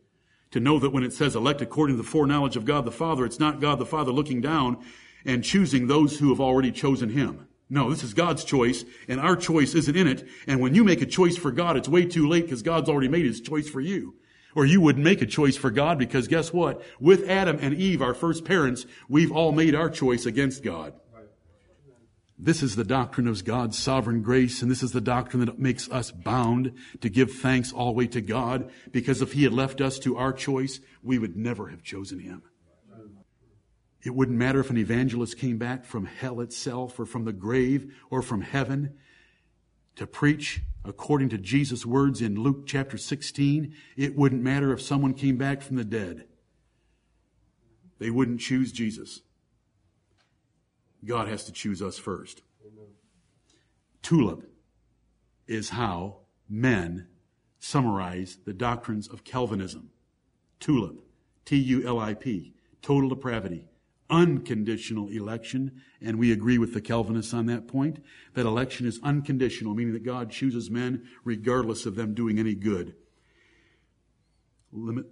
to 0.51 0.59
know 0.59 0.79
that 0.79 0.91
when 0.91 1.03
it 1.03 1.13
says 1.13 1.35
elect 1.35 1.61
according 1.61 1.97
to 1.97 2.01
the 2.01 2.07
foreknowledge 2.07 2.55
of 2.55 2.65
God 2.65 2.85
the 2.85 2.91
Father, 2.91 3.25
it's 3.25 3.39
not 3.39 3.59
God 3.59 3.79
the 3.79 3.85
Father 3.85 4.11
looking 4.11 4.41
down 4.41 4.83
and 5.25 5.43
choosing 5.43 5.87
those 5.87 6.19
who 6.19 6.29
have 6.29 6.39
already 6.39 6.71
chosen 6.71 7.09
Him. 7.09 7.47
No, 7.69 7.89
this 7.89 8.03
is 8.03 8.13
God's 8.13 8.45
choice, 8.45 8.85
and 9.09 9.19
our 9.19 9.35
choice 9.35 9.75
isn't 9.75 9.95
in 9.95 10.07
it. 10.07 10.25
And 10.47 10.61
when 10.61 10.73
you 10.73 10.85
make 10.85 11.01
a 11.01 11.05
choice 11.05 11.35
for 11.35 11.51
God, 11.51 11.75
it's 11.75 11.89
way 11.89 12.05
too 12.05 12.27
late 12.27 12.45
because 12.45 12.61
God's 12.61 12.89
already 12.89 13.09
made 13.09 13.25
His 13.25 13.41
choice 13.41 13.69
for 13.69 13.81
you. 13.81 14.15
Or 14.55 14.65
you 14.65 14.79
wouldn't 14.79 15.03
make 15.03 15.21
a 15.21 15.25
choice 15.25 15.57
for 15.57 15.69
God 15.69 15.99
because 15.99 16.27
guess 16.27 16.53
what? 16.53 16.81
With 16.99 17.29
Adam 17.29 17.59
and 17.61 17.75
Eve, 17.75 18.01
our 18.01 18.13
first 18.13 18.45
parents, 18.45 18.85
we've 19.09 19.31
all 19.31 19.51
made 19.51 19.75
our 19.75 19.89
choice 19.89 20.25
against 20.25 20.63
God. 20.63 20.93
This 22.39 22.61
is 22.61 22.75
the 22.75 22.83
doctrine 22.83 23.27
of 23.27 23.43
God's 23.43 23.77
sovereign 23.79 24.21
grace, 24.21 24.61
and 24.61 24.69
this 24.69 24.83
is 24.83 24.91
the 24.91 25.01
doctrine 25.01 25.43
that 25.45 25.57
makes 25.57 25.89
us 25.89 26.11
bound 26.11 26.73
to 27.01 27.09
give 27.09 27.31
thanks 27.31 27.73
always 27.73 28.09
to 28.09 28.21
God, 28.21 28.69
because 28.91 29.23
if 29.23 29.33
He 29.33 29.43
had 29.43 29.53
left 29.53 29.81
us 29.81 29.97
to 29.99 30.17
our 30.17 30.31
choice, 30.31 30.79
we 31.01 31.17
would 31.17 31.35
never 31.35 31.69
have 31.69 31.81
chosen 31.81 32.19
Him. 32.19 32.43
It 34.03 34.13
wouldn't 34.13 34.37
matter 34.37 34.59
if 34.59 34.69
an 34.69 34.77
evangelist 34.77 35.39
came 35.39 35.57
back 35.57 35.83
from 35.83 36.05
hell 36.05 36.39
itself 36.39 36.99
or 36.99 37.05
from 37.05 37.25
the 37.25 37.33
grave 37.33 37.93
or 38.11 38.21
from 38.21 38.41
heaven 38.41 38.93
to 39.95 40.05
preach 40.05 40.61
according 40.85 41.29
to 41.29 41.37
Jesus' 41.37 41.85
words 41.85 42.21
in 42.21 42.35
Luke 42.35 42.67
chapter 42.67 42.97
16. 42.97 43.73
It 43.97 44.15
wouldn't 44.15 44.43
matter 44.43 44.71
if 44.71 44.81
someone 44.81 45.13
came 45.13 45.37
back 45.37 45.61
from 45.61 45.75
the 45.75 45.83
dead. 45.83 46.25
They 47.99 48.11
wouldn't 48.11 48.39
choose 48.39 48.71
Jesus. 48.71 49.23
God 51.05 51.27
has 51.27 51.43
to 51.45 51.51
choose 51.51 51.81
us 51.81 51.97
first. 51.97 52.41
Tulip 54.01 54.49
is 55.47 55.69
how 55.69 56.19
men 56.49 57.07
summarize 57.59 58.37
the 58.45 58.53
doctrines 58.53 59.07
of 59.07 59.23
Calvinism. 59.23 59.89
Tulip, 60.59 61.03
T-U-L-I-P, 61.45 62.53
total 62.81 63.09
depravity, 63.09 63.67
unconditional 64.09 65.09
election, 65.09 65.81
and 66.01 66.17
we 66.17 66.31
agree 66.31 66.57
with 66.57 66.73
the 66.73 66.81
Calvinists 66.81 67.33
on 67.33 67.45
that 67.47 67.67
point, 67.67 68.03
that 68.33 68.45
election 68.45 68.87
is 68.87 68.99
unconditional, 69.03 69.73
meaning 69.73 69.93
that 69.93 70.03
God 70.03 70.31
chooses 70.31 70.69
men 70.69 71.03
regardless 71.23 71.85
of 71.85 71.95
them 71.95 72.13
doing 72.13 72.39
any 72.39 72.55
good. 72.55 72.95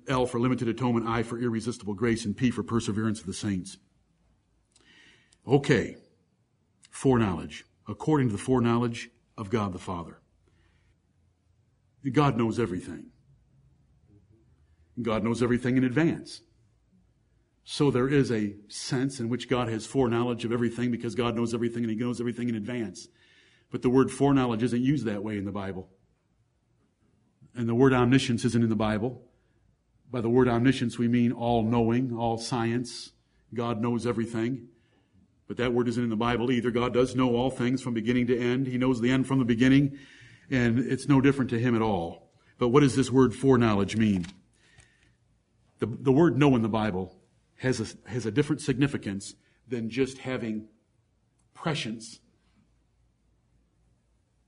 L 0.08 0.26
for 0.26 0.40
limited 0.40 0.68
atonement, 0.68 1.08
I 1.08 1.24
for 1.24 1.40
irresistible 1.40 1.94
grace, 1.94 2.26
and 2.26 2.36
P 2.36 2.52
for 2.52 2.64
perseverance 2.64 3.20
of 3.20 3.26
the 3.26 3.34
saints. 3.34 3.78
Okay, 5.48 5.98
foreknowledge, 6.90 7.66
according 7.88 8.30
to 8.30 8.32
the 8.32 8.42
foreknowledge 8.42 9.10
of 9.38 9.50
God 9.50 9.74
the 9.74 9.80
Father. 9.80 10.20
God 12.12 12.38
knows 12.38 12.60
everything. 12.60 13.08
God 15.02 15.24
knows 15.24 15.44
everything 15.44 15.78
in 15.78 15.84
advance. 15.84 16.42
So 17.64 17.90
there 17.92 18.08
is 18.08 18.32
a 18.32 18.56
sense 18.68 19.20
in 19.20 19.28
which 19.28 19.50
God 19.50 19.70
has 19.70 19.86
foreknowledge 19.86 20.46
of 20.46 20.52
everything 20.52 20.92
because 20.92 21.16
God 21.16 21.36
knows 21.36 21.54
everything 21.54 21.84
and 21.84 21.92
He 21.92 21.98
knows 21.98 22.20
everything 22.20 22.48
in 22.48 22.56
advance. 22.56 23.08
But 23.72 23.82
the 23.82 23.90
word 23.90 24.12
foreknowledge 24.12 24.64
isn't 24.64 24.82
used 24.82 25.06
that 25.06 25.24
way 25.24 25.38
in 25.38 25.46
the 25.46 25.52
Bible. 25.52 25.90
And 27.56 27.68
the 27.68 27.76
word 27.76 27.94
omniscience 27.94 28.46
isn't 28.46 28.64
in 28.64 28.70
the 28.70 28.76
Bible. 28.76 29.24
By 30.12 30.22
the 30.22 30.30
word 30.30 30.48
omniscience, 30.48 31.00
we 31.00 31.08
mean 31.08 31.32
all 31.32 31.64
knowing, 31.64 32.16
all 32.16 32.38
science. 32.38 33.12
God 33.54 33.82
knows 33.82 34.06
everything. 34.06 34.68
But 35.48 35.58
that 35.58 35.74
word 35.74 35.88
isn't 35.88 36.04
in 36.04 36.10
the 36.10 36.16
Bible 36.16 36.52
either. 36.52 36.72
God 36.72 36.94
does 36.94 37.16
know 37.16 37.36
all 37.36 37.52
things 37.52 37.82
from 37.82 37.94
beginning 37.94 38.28
to 38.28 38.40
end. 38.40 38.68
He 38.68 38.78
knows 38.78 39.00
the 39.00 39.12
end 39.12 39.28
from 39.28 39.40
the 39.40 39.46
beginning, 39.46 39.98
and 40.50 40.80
it's 40.80 41.08
no 41.08 41.22
different 41.22 41.50
to 41.52 41.60
Him 41.60 41.76
at 41.76 41.82
all. 41.82 42.32
But 42.58 42.70
what 42.70 42.82
does 42.82 42.96
this 42.96 43.12
word 43.12 43.36
foreknowledge 43.36 43.96
mean? 43.96 44.26
The, 45.80 45.86
the 45.86 46.12
word 46.12 46.38
know 46.38 46.56
in 46.56 46.62
the 46.62 46.70
Bible 46.70 47.16
has 47.58 47.80
a, 47.80 48.10
has 48.10 48.26
a 48.26 48.32
different 48.32 48.62
significance 48.62 49.36
than 49.68 49.90
just 49.90 50.20
having 50.20 50.68
prescience, 51.54 52.20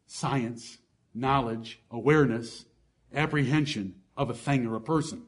science, 0.06 0.78
knowledge, 1.14 1.82
awareness, 1.92 2.66
apprehension 3.14 3.96
of 4.16 4.30
a 4.30 4.34
thing 4.34 4.66
or 4.66 4.76
a 4.76 4.82
person. 4.82 5.24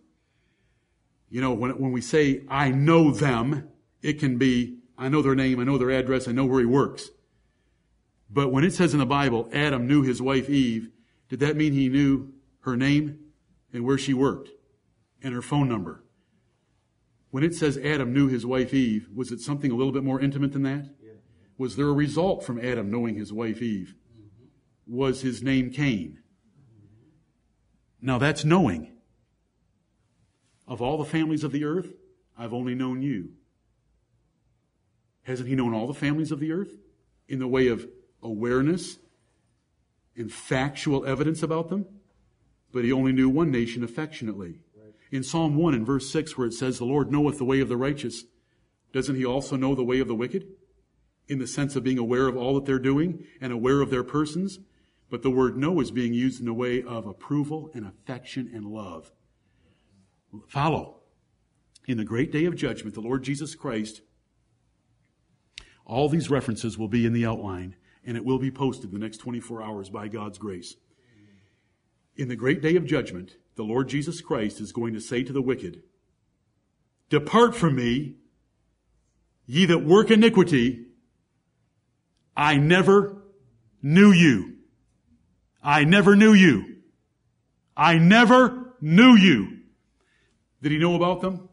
You 1.30 1.41
know, 1.41 1.53
when, 1.53 1.72
when 1.80 1.91
we 1.91 2.01
say, 2.01 2.43
I 2.49 2.70
know 2.72 3.11
them, 3.11 3.70
it 4.01 4.20
can 4.20 4.38
be, 4.38 4.78
I 4.99 5.07
know 5.07 5.21
their 5.21 5.33
name, 5.33 5.61
I 5.61 5.63
know 5.63 5.77
their 5.77 5.91
address, 5.91 6.27
I 6.27 6.33
know 6.33 6.45
where 6.45 6.59
he 6.59 6.65
works. 6.65 7.09
But 8.29 8.51
when 8.51 8.65
it 8.65 8.73
says 8.73 8.93
in 8.93 8.99
the 8.99 9.05
Bible, 9.05 9.49
Adam 9.53 9.87
knew 9.87 10.03
his 10.03 10.21
wife 10.21 10.49
Eve, 10.49 10.89
did 11.29 11.39
that 11.39 11.55
mean 11.55 11.71
he 11.71 11.87
knew 11.87 12.33
her 12.61 12.75
name 12.75 13.17
and 13.71 13.85
where 13.85 13.97
she 13.97 14.13
worked 14.13 14.49
and 15.23 15.33
her 15.33 15.41
phone 15.41 15.69
number? 15.69 16.03
When 17.31 17.43
it 17.43 17.55
says 17.55 17.77
Adam 17.77 18.13
knew 18.13 18.27
his 18.27 18.45
wife 18.45 18.73
Eve, 18.73 19.07
was 19.15 19.31
it 19.31 19.39
something 19.39 19.71
a 19.71 19.75
little 19.75 19.93
bit 19.93 20.03
more 20.03 20.19
intimate 20.19 20.51
than 20.51 20.63
that? 20.63 20.89
Yeah. 21.01 21.13
Was 21.57 21.77
there 21.77 21.87
a 21.87 21.93
result 21.93 22.43
from 22.43 22.59
Adam 22.59 22.91
knowing 22.91 23.15
his 23.15 23.31
wife 23.31 23.61
Eve? 23.61 23.95
Mm-hmm. 24.13 24.95
Was 24.95 25.21
his 25.21 25.41
name 25.41 25.71
Cain? 25.71 26.19
Now 28.01 28.17
that's 28.17 28.43
knowing. 28.43 28.91
Of 30.67 30.81
all 30.81 30.97
the 30.97 31.05
families 31.05 31.43
of 31.43 31.51
the 31.51 31.63
earth, 31.63 31.93
I've 32.37 32.53
only 32.53 32.75
known 32.75 33.01
you. 33.01 33.29
Hasn't 35.24 35.49
he 35.49 35.55
known 35.55 35.74
all 35.74 35.88
the 35.88 35.93
families 35.93 36.32
of 36.32 36.39
the 36.39 36.51
earth 36.51 36.74
in 37.28 37.39
the 37.39 37.47
way 37.47 37.67
of 37.67 37.88
awareness 38.24 38.97
and 40.15 40.32
factual 40.32 41.05
evidence 41.05 41.43
about 41.43 41.70
them? 41.70 41.86
But 42.72 42.84
he 42.84 42.91
only 42.91 43.11
knew 43.11 43.30
one 43.30 43.51
nation 43.51 43.84
affectionately 43.84 44.59
in 45.11 45.24
Psalm 45.24 45.55
1 45.55 45.74
and 45.74 45.86
verse 45.86 46.09
6 46.11 46.38
where 46.38 46.47
it 46.47 46.53
says, 46.53 46.78
the 46.78 46.86
Lord 46.86 47.11
knoweth 47.11 47.38
the 47.38 47.45
way 47.45 47.59
of 47.61 47.70
the 47.70 47.78
righteous, 47.78 48.26
doesn't 48.93 49.15
he 49.15 49.26
also 49.26 49.55
know 49.55 49.76
the 49.76 49.84
way 49.84 49.99
of 49.99 50.07
the 50.07 50.15
wicked? 50.15 50.47
In 51.28 51.39
the 51.39 51.47
sense 51.47 51.76
of 51.76 51.84
being 51.84 51.99
aware 51.99 52.28
of 52.28 52.36
all 52.36 52.55
that 52.55 52.65
they're 52.65 52.80
doing 52.80 53.26
and 53.39 53.53
aware 53.53 53.82
of 53.82 53.91
their 53.91 54.03
persons. 54.03 54.59
But 55.11 55.22
the 55.22 55.30
word 55.30 55.57
know 55.57 55.80
is 55.80 55.91
being 55.91 56.13
used 56.13 56.41
in 56.41 56.47
a 56.47 56.53
way 56.53 56.82
of 56.84 57.05
approval 57.05 57.70
and 57.74 57.86
affection 57.86 58.49
and 58.53 58.65
love. 58.65 59.11
Follow. 60.47 61.01
In 61.88 61.97
the 61.97 62.03
great 62.03 62.32
day 62.32 62.45
of 62.45 62.55
judgment, 62.55 62.93
the 62.93 63.01
Lord 63.01 63.24
Jesus 63.24 63.55
Christ, 63.55 64.01
all 65.89 66.07
these 66.07 66.29
references 66.29 66.77
will 66.77 66.87
be 66.87 67.05
in 67.05 67.13
the 67.13 67.25
outline 67.25 67.75
and 68.05 68.15
it 68.15 68.23
will 68.23 68.39
be 68.39 68.51
posted 68.51 68.91
the 68.91 68.99
next 68.99 69.17
24 69.17 69.61
hours 69.61 69.89
by 69.89 70.07
God's 70.07 70.37
grace. 70.37 70.75
In 72.15 72.27
the 72.27 72.35
great 72.35 72.61
day 72.61 72.75
of 72.75 72.85
judgment, 72.85 73.37
the 73.55 73.63
Lord 73.63 73.89
Jesus 73.89 74.21
Christ 74.21 74.61
is 74.61 74.71
going 74.71 74.93
to 74.93 75.01
say 75.01 75.23
to 75.23 75.33
the 75.33 75.41
wicked, 75.41 75.81
Depart 77.09 77.55
from 77.55 77.75
me, 77.75 78.15
ye 79.47 79.65
that 79.65 79.79
work 79.79 80.11
iniquity. 80.11 80.85
I 82.37 82.57
never 82.57 83.23
knew 83.81 84.11
you. 84.11 84.57
I 85.63 85.85
never 85.85 86.15
knew 86.15 86.33
you. 86.33 86.77
I 87.75 87.97
never 87.97 88.75
knew 88.79 89.15
you. 89.15 89.57
Did 90.61 90.71
he 90.71 90.77
know 90.77 90.95
about 90.95 91.21
them? 91.21 91.48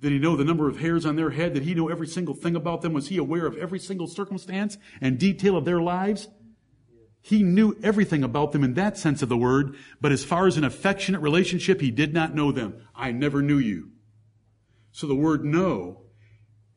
Did 0.00 0.12
he 0.12 0.18
know 0.18 0.36
the 0.36 0.44
number 0.44 0.68
of 0.68 0.78
hairs 0.78 1.04
on 1.04 1.16
their 1.16 1.30
head? 1.30 1.54
Did 1.54 1.64
he 1.64 1.74
know 1.74 1.88
every 1.88 2.06
single 2.06 2.34
thing 2.34 2.54
about 2.54 2.82
them? 2.82 2.92
Was 2.92 3.08
he 3.08 3.16
aware 3.16 3.46
of 3.46 3.56
every 3.56 3.78
single 3.78 4.06
circumstance 4.06 4.78
and 5.00 5.18
detail 5.18 5.56
of 5.56 5.64
their 5.64 5.80
lives? 5.80 6.28
He 7.20 7.42
knew 7.42 7.76
everything 7.82 8.22
about 8.22 8.52
them 8.52 8.62
in 8.62 8.74
that 8.74 8.96
sense 8.96 9.22
of 9.22 9.28
the 9.28 9.36
word, 9.36 9.76
but 10.00 10.12
as 10.12 10.24
far 10.24 10.46
as 10.46 10.56
an 10.56 10.64
affectionate 10.64 11.20
relationship, 11.20 11.80
he 11.80 11.90
did 11.90 12.14
not 12.14 12.34
know 12.34 12.52
them. 12.52 12.86
I 12.94 13.10
never 13.12 13.42
knew 13.42 13.58
you. 13.58 13.90
So 14.92 15.06
the 15.06 15.16
word 15.16 15.44
know 15.44 16.02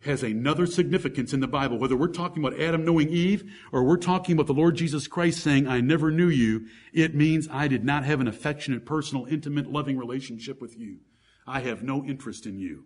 has 0.01 0.23
another 0.23 0.65
significance 0.65 1.31
in 1.31 1.41
the 1.41 1.47
Bible. 1.47 1.77
Whether 1.77 1.95
we're 1.95 2.07
talking 2.07 2.43
about 2.43 2.59
Adam 2.59 2.83
knowing 2.83 3.09
Eve 3.09 3.43
or 3.71 3.83
we're 3.83 3.97
talking 3.97 4.33
about 4.33 4.47
the 4.47 4.53
Lord 4.53 4.75
Jesus 4.75 5.07
Christ 5.07 5.41
saying, 5.41 5.67
I 5.67 5.79
never 5.79 6.09
knew 6.09 6.27
you, 6.27 6.65
it 6.91 7.13
means 7.13 7.47
I 7.51 7.67
did 7.67 7.85
not 7.85 8.03
have 8.03 8.19
an 8.19 8.27
affectionate, 8.27 8.85
personal, 8.85 9.25
intimate, 9.25 9.71
loving 9.71 9.97
relationship 9.97 10.59
with 10.59 10.75
you. 10.77 11.01
I 11.45 11.61
have 11.61 11.83
no 11.83 12.03
interest 12.03 12.47
in 12.47 12.57
you. 12.57 12.85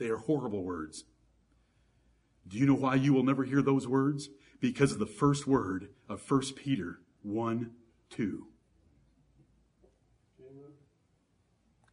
They 0.00 0.08
are 0.08 0.16
horrible 0.16 0.64
words. 0.64 1.04
Do 2.48 2.56
you 2.56 2.64
know 2.64 2.74
why 2.74 2.94
you 2.94 3.12
will 3.12 3.22
never 3.22 3.44
hear 3.44 3.60
those 3.60 3.86
words? 3.86 4.30
Because 4.58 4.92
of 4.92 4.98
the 4.98 5.06
first 5.06 5.46
word 5.46 5.90
of 6.08 6.28
1 6.28 6.54
Peter 6.56 7.00
1 7.22 7.70
2. 8.08 8.46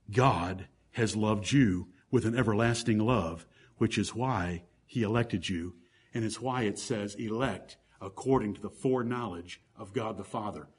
God 0.10 0.68
has 0.92 1.18
loved 1.18 1.52
you 1.52 1.90
with 2.10 2.26
an 2.26 2.36
everlasting 2.36 2.98
love 2.98 3.46
which 3.78 3.98
is 3.98 4.16
why 4.16 4.64
he 4.86 5.04
elected 5.04 5.50
you, 5.50 5.76
and 6.14 6.24
it's 6.24 6.42
why 6.42 6.64
it 6.64 6.80
says 6.80 7.14
elect 7.16 7.76
according 8.02 8.54
to 8.54 8.62
the 8.62 8.70
foreknowledge 8.70 9.62
of 9.78 9.94
God 9.94 10.18
the 10.18 10.24
Father. 10.24 10.70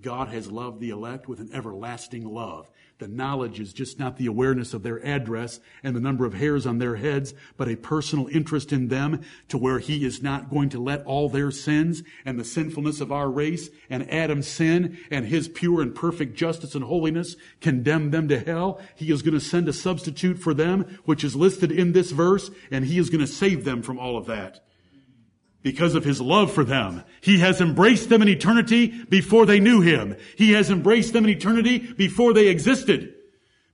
God 0.00 0.28
has 0.28 0.50
loved 0.50 0.80
the 0.80 0.90
elect 0.90 1.28
with 1.28 1.40
an 1.40 1.50
everlasting 1.52 2.24
love. 2.24 2.70
The 2.98 3.08
knowledge 3.08 3.60
is 3.60 3.72
just 3.72 3.98
not 3.98 4.16
the 4.16 4.26
awareness 4.26 4.74
of 4.74 4.82
their 4.82 5.04
address 5.04 5.60
and 5.82 5.94
the 5.94 6.00
number 6.00 6.24
of 6.24 6.34
hairs 6.34 6.66
on 6.66 6.78
their 6.78 6.96
heads, 6.96 7.32
but 7.56 7.68
a 7.68 7.76
personal 7.76 8.26
interest 8.28 8.72
in 8.72 8.88
them 8.88 9.22
to 9.48 9.58
where 9.58 9.78
he 9.78 10.04
is 10.04 10.22
not 10.22 10.50
going 10.50 10.68
to 10.70 10.80
let 10.80 11.04
all 11.04 11.28
their 11.28 11.50
sins 11.50 12.02
and 12.24 12.38
the 12.38 12.44
sinfulness 12.44 13.00
of 13.00 13.12
our 13.12 13.30
race 13.30 13.70
and 13.88 14.10
Adam's 14.10 14.48
sin 14.48 14.98
and 15.10 15.26
his 15.26 15.48
pure 15.48 15.80
and 15.80 15.94
perfect 15.94 16.36
justice 16.36 16.74
and 16.74 16.84
holiness 16.84 17.36
condemn 17.60 18.10
them 18.10 18.28
to 18.28 18.38
hell. 18.38 18.80
He 18.96 19.12
is 19.12 19.22
going 19.22 19.34
to 19.34 19.40
send 19.40 19.68
a 19.68 19.72
substitute 19.72 20.38
for 20.38 20.54
them, 20.54 20.98
which 21.04 21.22
is 21.22 21.36
listed 21.36 21.70
in 21.70 21.92
this 21.92 22.10
verse, 22.10 22.50
and 22.70 22.84
he 22.84 22.98
is 22.98 23.10
going 23.10 23.20
to 23.20 23.32
save 23.32 23.64
them 23.64 23.82
from 23.82 23.98
all 23.98 24.16
of 24.16 24.26
that 24.26 24.64
because 25.62 25.94
of 25.94 26.04
his 26.04 26.20
love 26.20 26.52
for 26.52 26.64
them. 26.64 27.02
He 27.20 27.38
has 27.38 27.60
embraced 27.60 28.08
them 28.08 28.22
in 28.22 28.28
eternity 28.28 28.88
before 29.08 29.46
they 29.46 29.60
knew 29.60 29.80
him. 29.80 30.16
He 30.36 30.52
has 30.52 30.70
embraced 30.70 31.12
them 31.12 31.24
in 31.24 31.30
eternity 31.30 31.78
before 31.78 32.32
they 32.32 32.48
existed. 32.48 33.14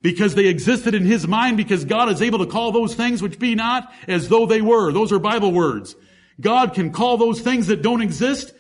Because 0.01 0.35
they 0.35 0.47
existed 0.47 0.95
in 0.95 1.05
his 1.05 1.27
mind 1.27 1.57
because 1.57 1.85
God 1.85 2.11
is 2.11 2.21
able 2.21 2.39
to 2.41 2.47
call 2.47 2.73
those 2.73 2.95
things 2.95 3.23
which 3.23 3.39
be 3.39 3.55
not 3.55 3.93
as 4.07 4.29
though 4.29 4.47
they 4.47 4.61
were. 4.61 4.93
Those 4.93 5.13
are 5.13 5.19
Bible 5.19 5.53
words. 5.53 5.97
God 6.41 6.75
can 6.75 6.93
call 6.93 7.17
those 7.17 7.41
things 7.41 7.69
that 7.69 7.83
don't 7.83 8.03
exist 8.03 8.54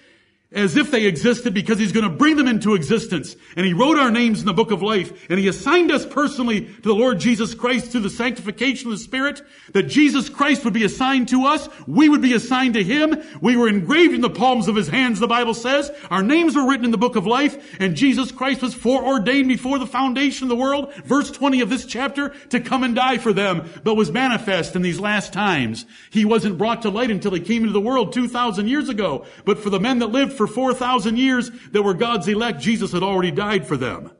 as 0.54 0.76
if 0.76 0.90
they 0.90 1.06
existed 1.06 1.52
because 1.52 1.78
he's 1.78 1.92
going 1.92 2.08
to 2.08 2.16
bring 2.16 2.36
them 2.36 2.46
into 2.46 2.74
existence. 2.74 3.36
And 3.56 3.66
he 3.66 3.72
wrote 3.72 3.98
our 3.98 4.10
names 4.10 4.40
in 4.40 4.46
the 4.46 4.52
book 4.52 4.70
of 4.70 4.82
life 4.82 5.28
and 5.28 5.38
he 5.38 5.48
assigned 5.48 5.90
us 5.90 6.06
personally 6.06 6.66
to 6.66 6.82
the 6.82 6.94
Lord 6.94 7.18
Jesus 7.18 7.54
Christ 7.54 7.90
through 7.90 8.02
the 8.02 8.10
sanctification 8.10 8.88
of 8.88 8.92
the 8.92 9.04
Spirit 9.04 9.42
that 9.72 9.84
Jesus 9.84 10.28
Christ 10.28 10.64
would 10.64 10.72
be 10.72 10.84
assigned 10.84 11.28
to 11.28 11.46
us. 11.46 11.68
We 11.86 12.08
would 12.08 12.22
be 12.22 12.34
assigned 12.34 12.74
to 12.74 12.84
him. 12.84 13.22
We 13.40 13.56
were 13.56 13.68
engraved 13.68 14.14
in 14.14 14.20
the 14.20 14.30
palms 14.30 14.68
of 14.68 14.76
his 14.76 14.88
hands, 14.88 15.20
the 15.20 15.26
Bible 15.26 15.54
says. 15.54 15.90
Our 16.10 16.22
names 16.22 16.54
were 16.54 16.68
written 16.68 16.84
in 16.84 16.92
the 16.92 16.98
book 16.98 17.16
of 17.16 17.26
life 17.26 17.80
and 17.80 17.96
Jesus 17.96 18.30
Christ 18.30 18.62
was 18.62 18.74
foreordained 18.74 19.48
before 19.48 19.78
the 19.78 19.86
foundation 19.86 20.44
of 20.44 20.48
the 20.50 20.62
world, 20.62 20.94
verse 21.04 21.30
20 21.30 21.60
of 21.60 21.70
this 21.70 21.84
chapter, 21.84 22.30
to 22.50 22.60
come 22.60 22.84
and 22.84 22.94
die 22.94 23.18
for 23.18 23.32
them, 23.32 23.68
but 23.82 23.96
was 23.96 24.12
manifest 24.12 24.76
in 24.76 24.82
these 24.82 25.00
last 25.00 25.32
times. 25.32 25.84
He 26.10 26.24
wasn't 26.24 26.58
brought 26.58 26.82
to 26.82 26.90
light 26.90 27.10
until 27.10 27.32
he 27.32 27.40
came 27.40 27.62
into 27.62 27.72
the 27.72 27.80
world 27.80 28.12
2,000 28.12 28.68
years 28.68 28.88
ago. 28.88 29.26
But 29.44 29.58
for 29.58 29.70
the 29.70 29.80
men 29.80 29.98
that 29.98 30.08
lived 30.08 30.32
for 30.32 30.43
for 30.46 30.72
4,000 30.72 31.16
years 31.16 31.50
that 31.72 31.82
were 31.82 31.94
God's 31.94 32.28
elect, 32.28 32.60
Jesus 32.60 32.92
had 32.92 33.02
already 33.02 33.30
died 33.30 33.66
for 33.66 33.76
them. 33.76 34.10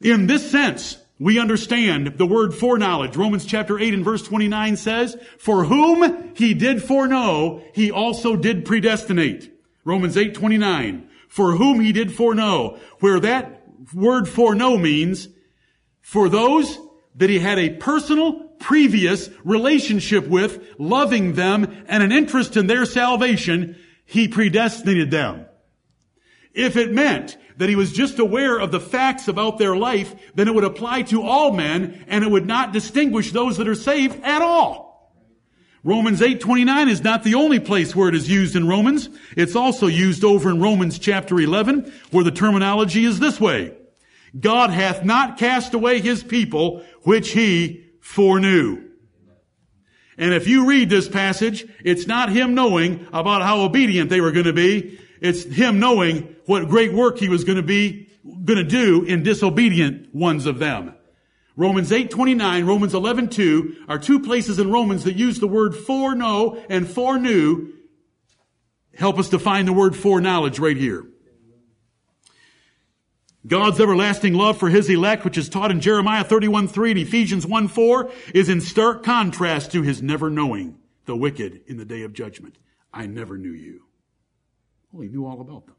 In 0.00 0.26
this 0.26 0.50
sense, 0.50 0.98
we 1.18 1.38
understand 1.38 2.14
the 2.16 2.26
word 2.26 2.54
foreknowledge. 2.54 3.16
Romans 3.16 3.44
chapter 3.44 3.78
8 3.78 3.92
and 3.92 4.04
verse 4.04 4.22
29 4.22 4.76
says, 4.76 5.16
For 5.38 5.64
whom 5.64 6.34
he 6.34 6.54
did 6.54 6.82
foreknow, 6.82 7.62
he 7.74 7.90
also 7.90 8.36
did 8.36 8.64
predestinate. 8.64 9.52
Romans 9.84 10.16
8, 10.16 10.34
29. 10.34 11.08
For 11.28 11.56
whom 11.56 11.80
he 11.80 11.92
did 11.92 12.12
foreknow. 12.12 12.78
Where 13.00 13.20
that 13.20 13.62
word 13.92 14.28
foreknow 14.28 14.78
means, 14.78 15.28
for 16.00 16.30
those 16.30 16.78
that 17.16 17.28
he 17.28 17.38
had 17.38 17.58
a 17.58 17.76
personal, 17.76 18.44
previous 18.58 19.28
relationship 19.44 20.26
with, 20.26 20.74
loving 20.78 21.34
them, 21.34 21.84
and 21.86 22.02
an 22.02 22.12
interest 22.12 22.56
in 22.56 22.66
their 22.66 22.86
salvation, 22.86 23.76
he 24.10 24.26
predestinated 24.26 25.12
them. 25.12 25.46
If 26.52 26.76
it 26.76 26.92
meant 26.92 27.38
that 27.58 27.68
he 27.68 27.76
was 27.76 27.92
just 27.92 28.18
aware 28.18 28.58
of 28.58 28.72
the 28.72 28.80
facts 28.80 29.28
about 29.28 29.58
their 29.58 29.76
life, 29.76 30.16
then 30.34 30.48
it 30.48 30.54
would 30.54 30.64
apply 30.64 31.02
to 31.02 31.22
all 31.22 31.52
men 31.52 32.04
and 32.08 32.24
it 32.24 32.30
would 32.30 32.46
not 32.46 32.72
distinguish 32.72 33.30
those 33.30 33.56
that 33.58 33.68
are 33.68 33.76
saved 33.76 34.20
at 34.24 34.42
all. 34.42 35.14
Romans 35.84 36.20
8:29 36.20 36.88
is 36.88 37.04
not 37.04 37.22
the 37.22 37.36
only 37.36 37.60
place 37.60 37.94
where 37.94 38.08
it 38.08 38.16
is 38.16 38.28
used 38.28 38.56
in 38.56 38.66
Romans. 38.66 39.08
It's 39.36 39.54
also 39.54 39.86
used 39.86 40.24
over 40.24 40.50
in 40.50 40.60
Romans 40.60 40.98
chapter 40.98 41.38
11 41.38 41.92
where 42.10 42.24
the 42.24 42.32
terminology 42.32 43.04
is 43.04 43.20
this 43.20 43.40
way. 43.40 43.74
God 44.38 44.70
hath 44.70 45.04
not 45.04 45.38
cast 45.38 45.72
away 45.72 46.00
his 46.00 46.24
people 46.24 46.82
which 47.04 47.30
he 47.30 47.84
foreknew. 48.00 48.89
And 50.20 50.34
if 50.34 50.46
you 50.46 50.66
read 50.66 50.90
this 50.90 51.08
passage, 51.08 51.66
it's 51.82 52.06
not 52.06 52.28
him 52.28 52.54
knowing 52.54 53.06
about 53.10 53.40
how 53.40 53.62
obedient 53.62 54.10
they 54.10 54.20
were 54.20 54.32
going 54.32 54.44
to 54.44 54.52
be. 54.52 55.00
It's 55.22 55.44
him 55.44 55.80
knowing 55.80 56.36
what 56.44 56.68
great 56.68 56.92
work 56.92 57.18
he 57.18 57.30
was 57.30 57.42
going 57.42 57.56
to 57.56 57.62
be, 57.62 58.06
going 58.44 58.58
to 58.58 58.64
do 58.64 59.02
in 59.02 59.22
disobedient 59.22 60.14
ones 60.14 60.44
of 60.44 60.58
them. 60.58 60.94
Romans 61.56 61.90
8:29, 61.90 62.66
Romans 62.66 62.92
11:2 62.92 63.88
are 63.88 63.98
two 63.98 64.20
places 64.20 64.58
in 64.58 64.70
Romans 64.70 65.04
that 65.04 65.16
use 65.16 65.40
the 65.40 65.48
word 65.48 65.74
foreknow 65.74 66.62
and 66.68 66.86
for 66.86 67.14
foreknew. 67.14 67.72
Help 68.94 69.18
us 69.18 69.30
define 69.30 69.64
the 69.64 69.72
word 69.72 69.96
foreknowledge 69.96 70.58
right 70.58 70.76
here. 70.76 71.06
God's 73.46 73.80
everlasting 73.80 74.34
love 74.34 74.58
for 74.58 74.68
his 74.68 74.90
elect, 74.90 75.24
which 75.24 75.38
is 75.38 75.48
taught 75.48 75.70
in 75.70 75.80
Jeremiah 75.80 76.24
31 76.24 76.68
3 76.68 76.90
and 76.90 77.00
Ephesians 77.00 77.46
1 77.46 77.68
4, 77.68 78.10
is 78.34 78.48
in 78.48 78.60
stark 78.60 79.02
contrast 79.02 79.72
to 79.72 79.82
his 79.82 80.02
never 80.02 80.28
knowing 80.28 80.76
the 81.06 81.16
wicked 81.16 81.62
in 81.66 81.78
the 81.78 81.86
day 81.86 82.02
of 82.02 82.12
judgment. 82.12 82.58
I 82.92 83.06
never 83.06 83.38
knew 83.38 83.52
you. 83.52 83.84
Well, 84.92 85.02
he 85.02 85.08
knew 85.08 85.24
all 85.24 85.40
about 85.40 85.66
them. 85.66 85.76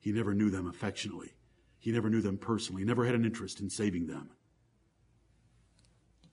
He 0.00 0.12
never 0.12 0.34
knew 0.34 0.50
them 0.50 0.66
affectionately. 0.66 1.34
He 1.78 1.92
never 1.92 2.10
knew 2.10 2.22
them 2.22 2.38
personally. 2.38 2.82
He 2.82 2.88
never 2.88 3.04
had 3.04 3.14
an 3.14 3.24
interest 3.24 3.60
in 3.60 3.70
saving 3.70 4.06
them. 4.06 4.30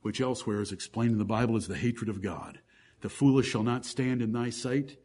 Which 0.02 0.22
elsewhere 0.22 0.62
is 0.62 0.72
explained 0.72 1.12
in 1.12 1.18
the 1.18 1.26
Bible 1.26 1.56
as 1.56 1.68
the 1.68 1.76
hatred 1.76 2.10
of 2.10 2.22
God. 2.22 2.60
The 3.02 3.10
foolish 3.10 3.48
shall 3.48 3.64
not 3.64 3.86
stand 3.86 4.22
in 4.22 4.32
thy 4.32 4.50
sight. 4.50 4.98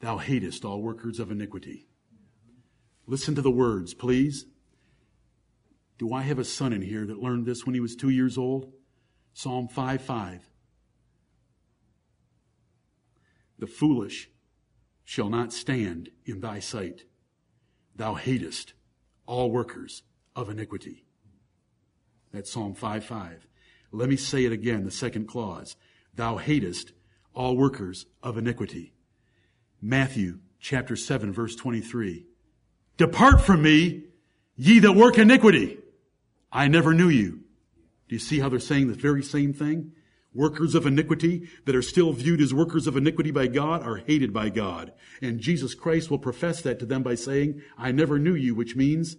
Thou 0.00 0.18
hatest 0.18 0.64
all 0.64 0.80
workers 0.80 1.20
of 1.20 1.30
iniquity. 1.30 1.88
Listen 3.06 3.34
to 3.34 3.42
the 3.42 3.50
words, 3.50 3.94
please. 3.94 4.46
Do 5.98 6.12
I 6.12 6.22
have 6.22 6.38
a 6.38 6.44
son 6.44 6.72
in 6.72 6.82
here 6.82 7.06
that 7.06 7.22
learned 7.22 7.46
this 7.46 7.64
when 7.64 7.74
he 7.74 7.80
was 7.80 7.94
two 7.94 8.10
years 8.10 8.36
old? 8.36 8.72
Psalm 9.32 9.68
5 9.68 10.00
5. 10.00 10.48
The 13.58 13.66
foolish 13.66 14.30
shall 15.04 15.28
not 15.28 15.52
stand 15.52 16.10
in 16.24 16.40
thy 16.40 16.58
sight. 16.58 17.04
Thou 17.94 18.14
hatest 18.14 18.72
all 19.26 19.50
workers 19.50 20.02
of 20.34 20.50
iniquity. 20.50 21.04
That's 22.32 22.50
Psalm 22.50 22.74
5 22.74 23.04
5. 23.04 23.46
Let 23.92 24.08
me 24.08 24.16
say 24.16 24.44
it 24.44 24.52
again, 24.52 24.84
the 24.84 24.90
second 24.90 25.26
clause. 25.26 25.76
Thou 26.14 26.38
hatest 26.38 26.92
all 27.32 27.56
workers 27.56 28.06
of 28.22 28.36
iniquity. 28.36 28.92
Matthew 29.80 30.40
chapter 30.58 30.96
7 30.96 31.32
verse 31.32 31.54
23. 31.54 32.26
Depart 32.96 33.40
from 33.40 33.62
me, 33.62 34.04
ye 34.56 34.78
that 34.80 34.92
work 34.92 35.18
iniquity. 35.18 35.78
I 36.52 36.68
never 36.68 36.94
knew 36.94 37.08
you. 37.08 37.40
Do 38.08 38.14
you 38.14 38.18
see 38.18 38.38
how 38.38 38.48
they're 38.48 38.60
saying 38.60 38.88
the 38.88 38.94
very 38.94 39.22
same 39.22 39.52
thing? 39.52 39.92
Workers 40.34 40.74
of 40.74 40.86
iniquity 40.86 41.48
that 41.64 41.76
are 41.76 41.82
still 41.82 42.12
viewed 42.12 42.40
as 42.40 42.52
workers 42.52 42.86
of 42.86 42.96
iniquity 42.96 43.30
by 43.30 43.46
God 43.46 43.82
are 43.82 43.96
hated 43.96 44.32
by 44.32 44.48
God. 44.48 44.92
And 45.22 45.40
Jesus 45.40 45.74
Christ 45.74 46.10
will 46.10 46.18
profess 46.18 46.60
that 46.62 46.78
to 46.80 46.86
them 46.86 47.02
by 47.02 47.14
saying, 47.14 47.62
I 47.78 47.92
never 47.92 48.18
knew 48.18 48.34
you, 48.34 48.54
which 48.54 48.74
means 48.74 49.16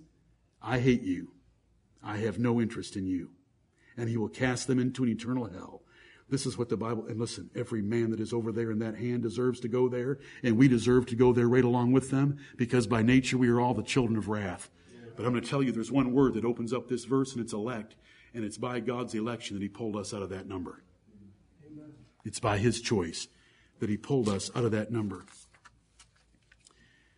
I 0.62 0.80
hate 0.80 1.04
you. 1.04 1.32
I 2.04 2.18
have 2.18 2.38
no 2.38 2.60
interest 2.62 2.96
in 2.96 3.06
you. 3.08 3.32
And 3.98 4.10
he 4.10 4.18
will 4.18 4.30
cast 4.30 4.68
them 4.68 4.78
into 4.78 5.04
an 5.04 5.10
eternal 5.10 5.46
hell 5.46 5.85
this 6.30 6.46
is 6.46 6.58
what 6.58 6.70
the 6.70 6.78
Bible, 6.78 7.06
and 7.08 7.20
listen, 7.20 7.50
every 7.56 7.82
man 7.82 8.10
that 8.10 8.20
is 8.20 8.34
over 8.34 8.52
there 8.52 8.72
in 8.72 8.80
that 8.80 8.96
hand 8.96 9.22
deserves 9.22 9.60
to 9.60 9.68
go 9.68 9.88
there, 9.88 10.20
and 10.44 10.58
we 10.58 10.68
deserve 10.68 11.06
to 11.08 11.16
go 11.16 11.34
there 11.34 11.48
right 11.48 11.64
along 11.64 11.92
with 11.92 12.10
them, 12.10 12.38
because 12.58 12.88
by 12.88 13.04
nature 13.04 13.38
we 13.38 13.50
are 13.50 13.62
all 13.62 13.74
the 13.74 13.84
children 13.84 14.18
of 14.18 14.28
wrath. 14.28 14.70
But 15.16 15.26
I'm 15.26 15.32
going 15.32 15.44
to 15.44 15.50
tell 15.50 15.62
you 15.62 15.72
there's 15.72 15.92
one 15.92 16.14
word 16.14 16.34
that 16.34 16.44
opens 16.44 16.74
up 16.74 16.90
this 16.90 17.06
verse, 17.06 17.34
and 17.34 17.42
it's 17.42 17.54
elect, 17.54 17.96
and 18.34 18.44
it's 18.44 18.58
by 18.58 18.80
God's 18.80 19.14
election 19.14 19.56
that 19.56 19.62
He 19.62 19.70
pulled 19.70 19.96
us 19.96 20.14
out 20.14 20.24
of 20.24 20.30
that 20.30 20.48
number. 20.48 20.84
It's 22.26 22.40
by 22.40 22.58
His 22.58 22.82
choice 22.82 23.28
that 23.80 23.90
He 23.90 23.98
pulled 23.98 24.28
us 24.28 24.50
out 24.56 24.66
of 24.66 24.72
that 24.72 24.92
number. 24.92 25.26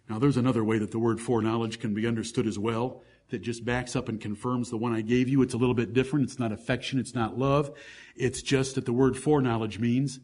Now, 0.10 0.20
there's 0.20 0.38
another 0.38 0.64
way 0.64 0.78
that 0.80 0.92
the 0.92 1.00
word 1.00 1.20
foreknowledge 1.20 1.80
can 1.80 1.94
be 1.94 2.08
understood 2.08 2.48
as 2.48 2.60
well. 2.60 3.04
That 3.30 3.40
just 3.40 3.66
backs 3.66 3.96
up 3.96 4.08
and 4.08 4.22
confirms 4.22 4.70
the 4.70 4.78
one 4.78 4.94
I 4.94 5.02
gave 5.02 5.28
you. 5.28 5.42
It's 5.42 5.54
a 5.54 5.58
little 5.58 5.76
bit 5.76 5.94
different. 5.94 6.26
It's 6.26 6.40
not 6.40 6.52
affection. 6.52 7.00
It's 7.00 7.14
not 7.14 7.38
love. 7.38 7.72
It's 8.16 8.42
just 8.42 8.76
that 8.76 8.86
the 8.86 8.94
word 8.94 9.18
foreknowledge 9.18 9.80
means 9.80 10.20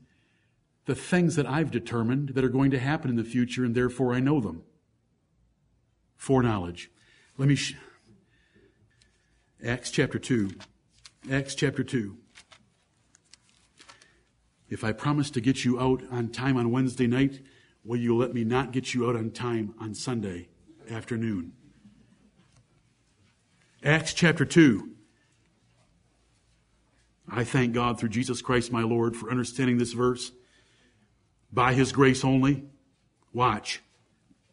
the 0.85 0.95
things 0.95 1.35
that 1.35 1.45
I've 1.45 1.71
determined 1.71 2.29
that 2.29 2.43
are 2.43 2.49
going 2.49 2.71
to 2.71 2.79
happen 2.79 3.09
in 3.09 3.15
the 3.15 3.23
future 3.23 3.63
and 3.63 3.75
therefore 3.75 4.13
I 4.13 4.19
know 4.19 4.39
them. 4.39 4.63
Foreknowledge. 6.15 6.89
Let 7.37 7.47
me, 7.47 7.55
sh- 7.55 7.75
Acts 9.65 9.91
chapter 9.91 10.19
2. 10.19 10.51
Acts 11.31 11.55
chapter 11.55 11.83
2. 11.83 12.17
If 14.69 14.83
I 14.83 14.91
promise 14.91 15.29
to 15.31 15.41
get 15.41 15.63
you 15.63 15.79
out 15.79 16.01
on 16.11 16.29
time 16.29 16.57
on 16.57 16.71
Wednesday 16.71 17.07
night, 17.07 17.41
will 17.83 17.99
you 17.99 18.15
let 18.15 18.33
me 18.33 18.43
not 18.43 18.71
get 18.71 18.93
you 18.93 19.07
out 19.07 19.15
on 19.15 19.31
time 19.31 19.75
on 19.79 19.93
Sunday 19.93 20.49
afternoon? 20.89 21.53
Acts 23.83 24.13
chapter 24.13 24.45
2. 24.45 24.89
I 27.29 27.43
thank 27.43 27.73
God 27.73 27.99
through 27.99 28.09
Jesus 28.09 28.41
Christ 28.41 28.71
my 28.71 28.83
Lord 28.83 29.17
for 29.17 29.29
understanding 29.29 29.77
this 29.77 29.91
verse. 29.91 30.31
By 31.51 31.73
his 31.73 31.91
grace 31.91 32.23
only. 32.23 32.63
Watch. 33.33 33.81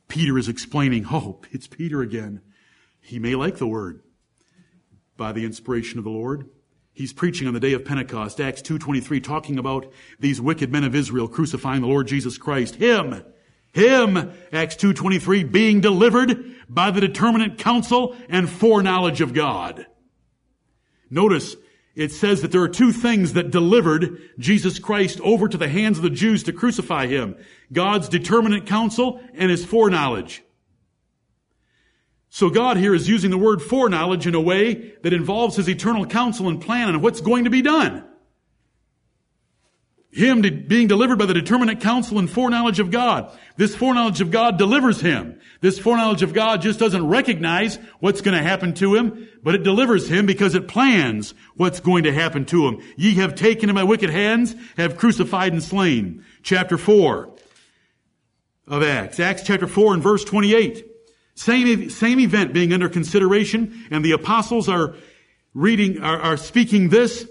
Peter 0.08 0.36
is 0.36 0.48
explaining, 0.48 1.06
oh, 1.12 1.40
it's 1.52 1.68
Peter 1.68 2.02
again. 2.02 2.40
He 3.00 3.20
may 3.20 3.36
like 3.36 3.58
the 3.58 3.68
word 3.68 4.02
by 5.16 5.30
the 5.30 5.44
inspiration 5.44 5.98
of 5.98 6.04
the 6.04 6.10
Lord. 6.10 6.48
He's 6.92 7.12
preaching 7.12 7.46
on 7.46 7.54
the 7.54 7.60
day 7.60 7.72
of 7.72 7.84
Pentecost, 7.84 8.40
Acts 8.40 8.62
2.23, 8.62 9.22
talking 9.22 9.58
about 9.58 9.92
these 10.18 10.40
wicked 10.40 10.72
men 10.72 10.82
of 10.82 10.94
Israel 10.96 11.28
crucifying 11.28 11.82
the 11.82 11.86
Lord 11.86 12.08
Jesus 12.08 12.36
Christ. 12.36 12.74
Him, 12.76 13.22
him, 13.72 14.32
Acts 14.52 14.76
2.23, 14.76 15.50
being 15.50 15.80
delivered 15.80 16.44
by 16.68 16.90
the 16.90 17.00
determinate 17.00 17.58
counsel 17.58 18.16
and 18.28 18.48
foreknowledge 18.48 19.20
of 19.20 19.34
God. 19.34 19.86
Notice, 21.10 21.56
it 21.94 22.12
says 22.12 22.42
that 22.42 22.52
there 22.52 22.62
are 22.62 22.68
two 22.68 22.92
things 22.92 23.32
that 23.32 23.50
delivered 23.50 24.18
Jesus 24.38 24.78
Christ 24.78 25.20
over 25.20 25.48
to 25.48 25.56
the 25.56 25.68
hands 25.68 25.98
of 25.98 26.04
the 26.04 26.10
Jews 26.10 26.44
to 26.44 26.52
crucify 26.52 27.06
him. 27.06 27.36
God's 27.72 28.08
determinate 28.08 28.66
counsel 28.66 29.20
and 29.34 29.50
his 29.50 29.64
foreknowledge. 29.64 30.42
So 32.28 32.48
God 32.48 32.76
here 32.76 32.94
is 32.94 33.08
using 33.08 33.32
the 33.32 33.38
word 33.38 33.60
foreknowledge 33.60 34.26
in 34.26 34.36
a 34.36 34.40
way 34.40 34.94
that 35.02 35.12
involves 35.12 35.56
his 35.56 35.68
eternal 35.68 36.06
counsel 36.06 36.48
and 36.48 36.62
plan 36.62 36.88
on 36.88 37.02
what's 37.02 37.20
going 37.20 37.44
to 37.44 37.50
be 37.50 37.60
done. 37.60 38.04
Him 40.12 40.42
being 40.66 40.88
delivered 40.88 41.20
by 41.20 41.26
the 41.26 41.34
determinate 41.34 41.80
counsel 41.80 42.18
and 42.18 42.28
foreknowledge 42.28 42.80
of 42.80 42.90
God. 42.90 43.30
This 43.56 43.76
foreknowledge 43.76 44.20
of 44.20 44.32
God 44.32 44.58
delivers 44.58 45.00
him. 45.00 45.38
This 45.60 45.78
foreknowledge 45.78 46.22
of 46.22 46.32
God 46.32 46.62
just 46.62 46.80
doesn't 46.80 47.06
recognize 47.06 47.78
what's 48.00 48.20
going 48.20 48.36
to 48.36 48.42
happen 48.42 48.74
to 48.74 48.96
him, 48.96 49.28
but 49.44 49.54
it 49.54 49.62
delivers 49.62 50.08
him 50.08 50.26
because 50.26 50.56
it 50.56 50.66
plans 50.66 51.32
what's 51.54 51.78
going 51.78 52.04
to 52.04 52.12
happen 52.12 52.44
to 52.46 52.66
him. 52.66 52.82
Ye 52.96 53.14
have 53.16 53.36
taken 53.36 53.68
in 53.68 53.74
my 53.76 53.84
wicked 53.84 54.10
hands, 54.10 54.56
have 54.76 54.96
crucified 54.96 55.52
and 55.52 55.62
slain. 55.62 56.24
Chapter 56.42 56.76
4 56.76 57.32
of 58.66 58.82
Acts. 58.82 59.20
Acts 59.20 59.44
chapter 59.44 59.68
4 59.68 59.94
and 59.94 60.02
verse 60.02 60.24
28. 60.24 60.86
Same, 61.36 61.88
same 61.88 62.18
event 62.18 62.52
being 62.52 62.72
under 62.72 62.88
consideration, 62.88 63.86
and 63.92 64.04
the 64.04 64.12
apostles 64.12 64.68
are 64.68 64.96
reading, 65.54 66.02
are, 66.02 66.18
are 66.18 66.36
speaking 66.36 66.88
this 66.88 67.28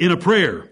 in 0.00 0.10
a 0.10 0.16
prayer. 0.16 0.71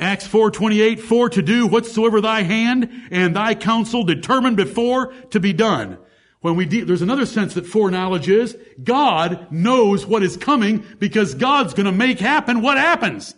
Acts 0.00 0.26
4:28 0.26 0.98
for 0.98 1.28
to 1.28 1.42
do 1.42 1.66
whatsoever 1.66 2.22
thy 2.22 2.42
hand 2.42 2.88
and 3.10 3.36
thy 3.36 3.54
counsel 3.54 4.02
determined 4.02 4.56
before 4.56 5.12
to 5.30 5.38
be 5.38 5.52
done. 5.52 5.98
When 6.40 6.56
we 6.56 6.64
de- 6.64 6.80
there's 6.80 7.02
another 7.02 7.26
sense 7.26 7.52
that 7.52 7.66
foreknowledge 7.66 8.26
is 8.26 8.56
God 8.82 9.46
knows 9.50 10.06
what 10.06 10.22
is 10.22 10.38
coming 10.38 10.84
because 10.98 11.34
God's 11.34 11.74
going 11.74 11.84
to 11.84 11.92
make 11.92 12.18
happen 12.18 12.62
what 12.62 12.78
happens. 12.78 13.34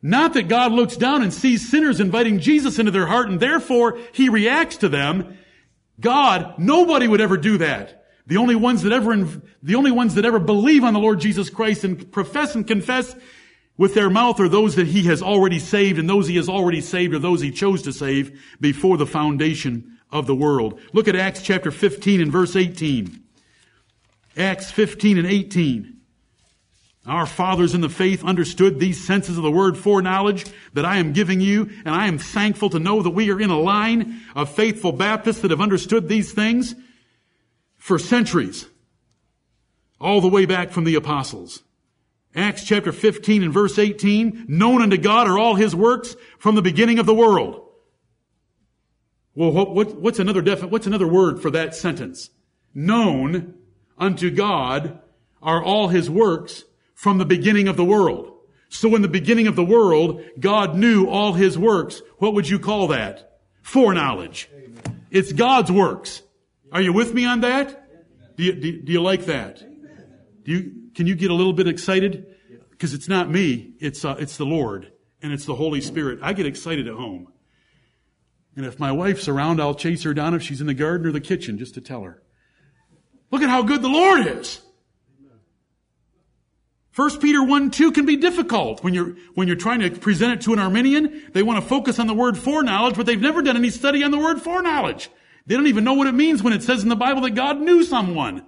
Not 0.00 0.32
that 0.32 0.48
God 0.48 0.72
looks 0.72 0.96
down 0.96 1.22
and 1.22 1.34
sees 1.34 1.68
sinners 1.68 2.00
inviting 2.00 2.38
Jesus 2.38 2.78
into 2.78 2.90
their 2.90 3.06
heart 3.06 3.28
and 3.28 3.38
therefore 3.38 3.98
he 4.12 4.30
reacts 4.30 4.78
to 4.78 4.88
them. 4.88 5.36
God, 6.00 6.54
nobody 6.58 7.06
would 7.06 7.20
ever 7.20 7.36
do 7.36 7.58
that. 7.58 7.95
The 8.26 8.38
only 8.38 8.56
ones 8.56 8.82
that 8.82 8.92
ever, 8.92 9.16
the 9.62 9.74
only 9.76 9.92
ones 9.92 10.14
that 10.14 10.24
ever 10.24 10.38
believe 10.38 10.82
on 10.82 10.94
the 10.94 11.00
Lord 11.00 11.20
Jesus 11.20 11.48
Christ 11.48 11.84
and 11.84 12.10
profess 12.10 12.54
and 12.54 12.66
confess 12.66 13.14
with 13.76 13.94
their 13.94 14.10
mouth 14.10 14.40
are 14.40 14.48
those 14.48 14.74
that 14.76 14.86
he 14.86 15.04
has 15.04 15.22
already 15.22 15.58
saved 15.58 15.98
and 15.98 16.08
those 16.08 16.26
he 16.26 16.36
has 16.36 16.48
already 16.48 16.80
saved 16.80 17.14
are 17.14 17.18
those 17.18 17.40
he 17.40 17.50
chose 17.50 17.82
to 17.82 17.92
save 17.92 18.40
before 18.60 18.96
the 18.96 19.06
foundation 19.06 19.98
of 20.10 20.26
the 20.26 20.34
world. 20.34 20.80
Look 20.92 21.08
at 21.08 21.16
Acts 21.16 21.42
chapter 21.42 21.70
15 21.70 22.20
and 22.20 22.32
verse 22.32 22.56
18. 22.56 23.22
Acts 24.36 24.70
15 24.70 25.18
and 25.18 25.26
18. 25.26 25.92
Our 27.06 27.26
fathers 27.26 27.74
in 27.74 27.82
the 27.82 27.88
faith 27.88 28.24
understood 28.24 28.80
these 28.80 29.06
senses 29.06 29.36
of 29.36 29.44
the 29.44 29.50
word 29.50 29.78
foreknowledge 29.78 30.44
that 30.72 30.84
I 30.84 30.96
am 30.96 31.12
giving 31.12 31.40
you, 31.40 31.70
and 31.84 31.94
I 31.94 32.08
am 32.08 32.18
thankful 32.18 32.70
to 32.70 32.80
know 32.80 33.00
that 33.02 33.10
we 33.10 33.30
are 33.30 33.40
in 33.40 33.50
a 33.50 33.60
line 33.60 34.22
of 34.34 34.50
faithful 34.50 34.90
Baptists 34.90 35.42
that 35.42 35.52
have 35.52 35.60
understood 35.60 36.08
these 36.08 36.32
things 36.32 36.74
for 37.86 38.00
centuries, 38.00 38.66
all 40.00 40.20
the 40.20 40.26
way 40.26 40.44
back 40.44 40.72
from 40.72 40.82
the 40.82 40.96
apostles. 40.96 41.62
Acts 42.34 42.64
chapter 42.64 42.90
15 42.90 43.44
and 43.44 43.52
verse 43.52 43.78
18, 43.78 44.46
known 44.48 44.82
unto 44.82 44.96
God 44.96 45.28
are 45.28 45.38
all 45.38 45.54
his 45.54 45.72
works 45.72 46.16
from 46.36 46.56
the 46.56 46.62
beginning 46.62 46.98
of 46.98 47.06
the 47.06 47.14
world. 47.14 47.64
Well, 49.36 49.52
what, 49.52 49.72
what, 49.72 49.94
what's 49.94 50.18
another 50.18 50.42
defi- 50.42 50.66
what's 50.66 50.88
another 50.88 51.06
word 51.06 51.40
for 51.40 51.48
that 51.52 51.76
sentence? 51.76 52.30
Known 52.74 53.54
unto 53.96 54.32
God 54.32 54.98
are 55.40 55.62
all 55.62 55.86
his 55.86 56.10
works 56.10 56.64
from 56.92 57.18
the 57.18 57.24
beginning 57.24 57.68
of 57.68 57.76
the 57.76 57.84
world. 57.84 58.32
So 58.68 58.96
in 58.96 59.02
the 59.02 59.06
beginning 59.06 59.46
of 59.46 59.54
the 59.54 59.64
world, 59.64 60.24
God 60.40 60.74
knew 60.74 61.06
all 61.06 61.34
his 61.34 61.56
works. 61.56 62.02
What 62.18 62.34
would 62.34 62.48
you 62.48 62.58
call 62.58 62.88
that? 62.88 63.38
Foreknowledge. 63.62 64.48
Amen. 64.52 65.06
It's 65.12 65.32
God's 65.32 65.70
works. 65.70 66.22
Are 66.72 66.80
you 66.80 66.92
with 66.92 67.14
me 67.14 67.24
on 67.24 67.40
that? 67.40 68.36
Do 68.36 68.42
you, 68.42 68.52
do, 68.52 68.82
do 68.82 68.92
you 68.92 69.02
like 69.02 69.26
that? 69.26 69.58
Do 70.44 70.52
you, 70.52 70.90
can 70.94 71.06
you 71.06 71.14
get 71.14 71.30
a 71.30 71.34
little 71.34 71.52
bit 71.52 71.66
excited? 71.66 72.26
Because 72.70 72.92
it's 72.92 73.08
not 73.08 73.30
me, 73.30 73.72
it's, 73.80 74.04
uh, 74.04 74.16
it's 74.18 74.36
the 74.36 74.44
Lord 74.44 74.92
and 75.22 75.32
it's 75.32 75.46
the 75.46 75.54
Holy 75.54 75.80
Spirit. 75.80 76.18
I 76.22 76.32
get 76.34 76.46
excited 76.46 76.86
at 76.86 76.94
home. 76.94 77.28
And 78.54 78.64
if 78.64 78.78
my 78.78 78.92
wife's 78.92 79.28
around, 79.28 79.60
I'll 79.60 79.74
chase 79.74 80.02
her 80.04 80.14
down 80.14 80.34
if 80.34 80.42
she's 80.42 80.60
in 80.60 80.66
the 80.66 80.74
garden 80.74 81.06
or 81.06 81.12
the 81.12 81.20
kitchen 81.20 81.58
just 81.58 81.74
to 81.74 81.80
tell 81.80 82.02
her. 82.02 82.22
Look 83.30 83.42
at 83.42 83.50
how 83.50 83.62
good 83.62 83.82
the 83.82 83.88
Lord 83.88 84.26
is. 84.26 84.60
1 86.94 87.20
Peter 87.20 87.42
1, 87.42 87.70
2 87.70 87.92
can 87.92 88.06
be 88.06 88.16
difficult 88.16 88.82
when 88.82 88.94
you're, 88.94 89.16
when 89.34 89.46
you're 89.46 89.56
trying 89.56 89.80
to 89.80 89.90
present 89.90 90.32
it 90.32 90.40
to 90.42 90.54
an 90.54 90.58
Arminian. 90.58 91.30
They 91.32 91.42
want 91.42 91.62
to 91.62 91.68
focus 91.68 91.98
on 91.98 92.06
the 92.06 92.14
word 92.14 92.38
foreknowledge, 92.38 92.96
but 92.96 93.04
they've 93.04 93.20
never 93.20 93.42
done 93.42 93.56
any 93.56 93.68
study 93.68 94.02
on 94.02 94.10
the 94.10 94.18
word 94.18 94.40
foreknowledge. 94.40 95.10
They 95.46 95.54
don't 95.54 95.68
even 95.68 95.84
know 95.84 95.94
what 95.94 96.08
it 96.08 96.14
means 96.14 96.42
when 96.42 96.52
it 96.52 96.62
says 96.62 96.82
in 96.82 96.88
the 96.88 96.96
Bible 96.96 97.22
that 97.22 97.30
God 97.30 97.60
knew 97.60 97.84
someone. 97.84 98.44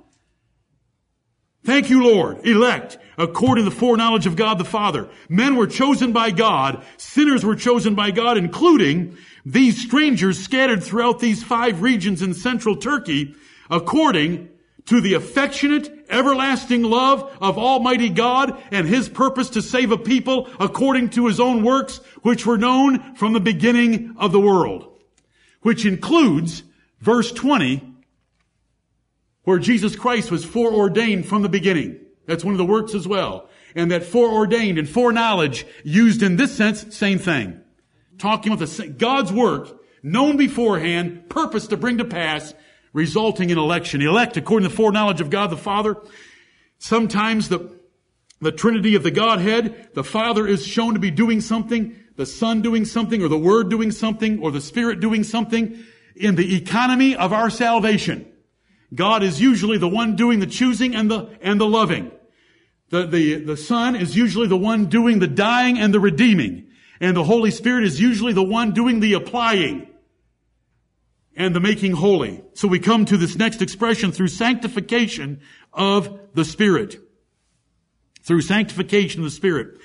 Thank 1.65 1.91
you, 1.91 2.03
Lord. 2.03 2.47
Elect, 2.47 2.99
according 3.17 3.65
to 3.65 3.71
the 3.71 3.77
foreknowledge 3.77 4.27
of 4.27 4.37
God 4.37 4.59
the 4.59 4.65
Father. 4.65 5.09
Men 5.29 5.57
were 5.57 5.67
chosen 5.67 6.13
by 6.13 6.31
God. 6.31 6.85
Sinners 6.97 7.45
were 7.45 7.57
chosen 7.57 7.95
by 7.95 8.11
God, 8.11 8.39
including 8.39 9.17
these 9.45 9.81
strangers 9.81 10.39
scattered 10.39 10.83
throughout 10.83 11.21
these 11.21 11.43
five 11.43 11.83
regions 11.83 12.23
in 12.23 12.35
central 12.35 12.77
Turkey, 12.77 13.35
according 13.71 14.49
to 14.87 15.01
the 15.03 15.15
affectionate, 15.15 16.07
everlasting 16.09 16.83
love 16.83 17.37
of 17.41 17.59
Almighty 17.59 18.09
God 18.09 18.61
and 18.71 18.89
His 18.89 19.09
purpose 19.09 19.51
to 19.51 19.63
save 19.63 19.93
a 19.93 19.99
people 19.99 20.49
according 20.59 21.11
to 21.11 21.27
His 21.27 21.39
own 21.39 21.63
works, 21.63 21.99
which 22.23 22.47
were 22.47 22.57
known 22.57 23.15
from 23.15 23.35
the 23.35 23.41
beginning 23.41 24.15
of 24.17 24.33
the 24.33 24.41
world. 24.41 24.99
Which 25.61 25.85
includes 25.85 26.63
verse 27.01 27.33
20, 27.33 27.83
where 29.45 29.59
Jesus 29.59 29.97
Christ 29.97 30.31
was 30.31 30.45
foreordained 30.45 31.27
from 31.27 31.43
the 31.43 31.49
beginning. 31.49 31.99
That's 32.27 32.45
one 32.45 32.55
of 32.55 32.59
the 32.59 32.65
works 32.67 32.95
as 32.95 33.09
well. 33.09 33.49
And 33.75 33.91
that 33.91 34.05
foreordained 34.05 34.79
and 34.79 34.89
foreknowledge 34.89 35.67
used 35.85 36.23
in 36.23 36.37
this 36.37 36.55
sense, 36.55 36.95
same 36.95 37.19
thing. 37.19 37.61
Talking 38.19 38.53
about 38.53 38.69
the, 38.69 38.89
God's 38.89 39.33
work, 39.33 39.81
known 40.03 40.37
beforehand, 40.37 41.29
purpose 41.29 41.69
to 41.69 41.77
bring 41.77 41.99
to 41.99 42.05
pass, 42.05 42.53
resulting 42.93 43.51
in 43.51 43.59
election. 43.59 44.03
Elect 44.03 44.37
according 44.37 44.69
to 44.69 44.71
the 44.71 44.77
foreknowledge 44.77 45.21
of 45.21 45.31
God 45.31 45.51
the 45.51 45.57
Father. 45.57 45.97
Sometimes 46.79 47.49
the, 47.49 47.75
the 48.41 48.53
Trinity 48.53 48.95
of 48.95 49.03
the 49.03 49.11
Godhead, 49.11 49.91
the 49.95 50.05
Father 50.05 50.47
is 50.47 50.67
shown 50.67 50.95
to 50.95 51.01
be 51.01 51.11
doing 51.11 51.41
something, 51.41 51.97
the 52.17 52.27
Son 52.27 52.63
doing 52.63 52.85
something, 52.85 53.23
or 53.23 53.29
the 53.29 53.39
Word 53.39 53.71
doing 53.71 53.91
something, 53.91 54.41
or 54.41 54.51
the 54.51 54.61
Spirit 54.61 55.01
doing 55.01 55.25
something 55.25 55.85
in 56.21 56.35
the 56.35 56.57
economy 56.57 57.17
of 57.17 57.33
our 57.33 57.51
salvation. 57.51 58.31
God 58.95 59.23
is 59.23 59.41
usually 59.41 59.79
the 59.79 59.89
one 59.89 60.17
doing 60.17 60.41
the 60.41 60.47
choosing 60.47 60.95
and 60.95 61.11
the, 61.11 61.29
and 61.41 61.61
the 61.61 61.67
loving. 61.67 62.11
The, 62.91 63.07
the, 63.07 63.35
the 63.45 63.57
Son 63.57 63.95
is 63.95 64.17
usually 64.17 64.49
the 64.49 64.57
one 64.57 64.87
doing 64.87 65.19
the 65.19 65.27
dying 65.27 65.79
and 65.79 65.93
the 65.93 66.01
redeeming. 66.01 66.69
And 67.01 67.17
the 67.17 67.25
Holy 67.25 67.51
Spirit 67.51 67.85
is 67.85 68.01
usually 68.01 68.33
the 68.33 68.43
one 68.43 68.73
doing 68.73 69.01
the 69.01 69.13
applying 69.13 69.89
and 71.37 71.55
the 71.55 71.61
making 71.61 71.93
holy. 71.93 72.43
So 72.55 72.67
we 72.67 72.81
come 72.81 73.05
to 73.05 73.17
this 73.17 73.37
next 73.37 73.63
expression 73.63 74.11
through 74.11 74.29
sanctification 74.29 75.41
of 75.73 76.19
the 76.35 76.45
Spirit. 76.45 76.97
Through 78.23 78.43
sanctification 78.43 79.21
of 79.21 79.25
the 79.25 79.31
Spirit. 79.31 79.79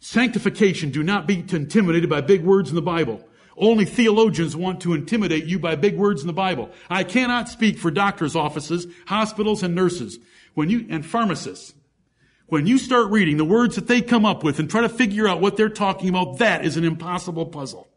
Sanctification, 0.00 0.90
do 0.90 1.02
not 1.02 1.26
be 1.26 1.40
intimidated 1.40 2.08
by 2.08 2.20
big 2.20 2.44
words 2.44 2.70
in 2.70 2.76
the 2.76 2.82
Bible. 2.82 3.27
Only 3.58 3.84
theologians 3.84 4.54
want 4.54 4.80
to 4.82 4.94
intimidate 4.94 5.44
you 5.44 5.58
by 5.58 5.74
big 5.74 5.96
words 5.96 6.20
in 6.20 6.26
the 6.26 6.32
Bible. 6.32 6.70
I 6.88 7.04
cannot 7.04 7.48
speak 7.48 7.78
for 7.78 7.90
doctors' 7.90 8.36
offices, 8.36 8.86
hospitals, 9.06 9.62
and 9.62 9.74
nurses. 9.74 10.18
When 10.54 10.70
you, 10.70 10.86
and 10.88 11.04
pharmacists. 11.04 11.74
When 12.46 12.66
you 12.66 12.78
start 12.78 13.10
reading 13.10 13.36
the 13.36 13.44
words 13.44 13.74
that 13.74 13.88
they 13.88 14.00
come 14.00 14.24
up 14.24 14.42
with 14.42 14.58
and 14.58 14.70
try 14.70 14.80
to 14.80 14.88
figure 14.88 15.28
out 15.28 15.40
what 15.40 15.56
they're 15.56 15.68
talking 15.68 16.08
about, 16.08 16.38
that 16.38 16.64
is 16.64 16.76
an 16.76 16.84
impossible 16.84 17.46
puzzle. 17.46 17.88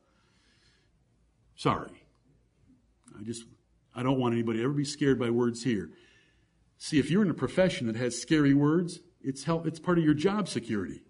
Sorry. 1.56 2.04
I 3.18 3.24
just, 3.24 3.46
I 3.96 4.04
don't 4.04 4.20
want 4.20 4.34
anybody 4.34 4.60
to 4.60 4.66
ever 4.66 4.74
be 4.74 4.84
scared 4.84 5.20
by 5.20 5.30
words 5.30 5.64
here. 5.64 5.90
See, 6.78 7.00
if 7.00 7.10
you're 7.12 7.22
in 7.22 7.30
a 7.30 7.36
profession 7.36 7.88
that 7.88 7.96
has 7.96 8.20
scary 8.20 8.54
words, 8.54 9.00
it's 9.22 9.44
help, 9.44 9.68
it's 9.68 9.80
part 9.80 10.00
of 10.00 10.04
your 10.04 10.16
job 10.16 10.50
security. 10.50 11.02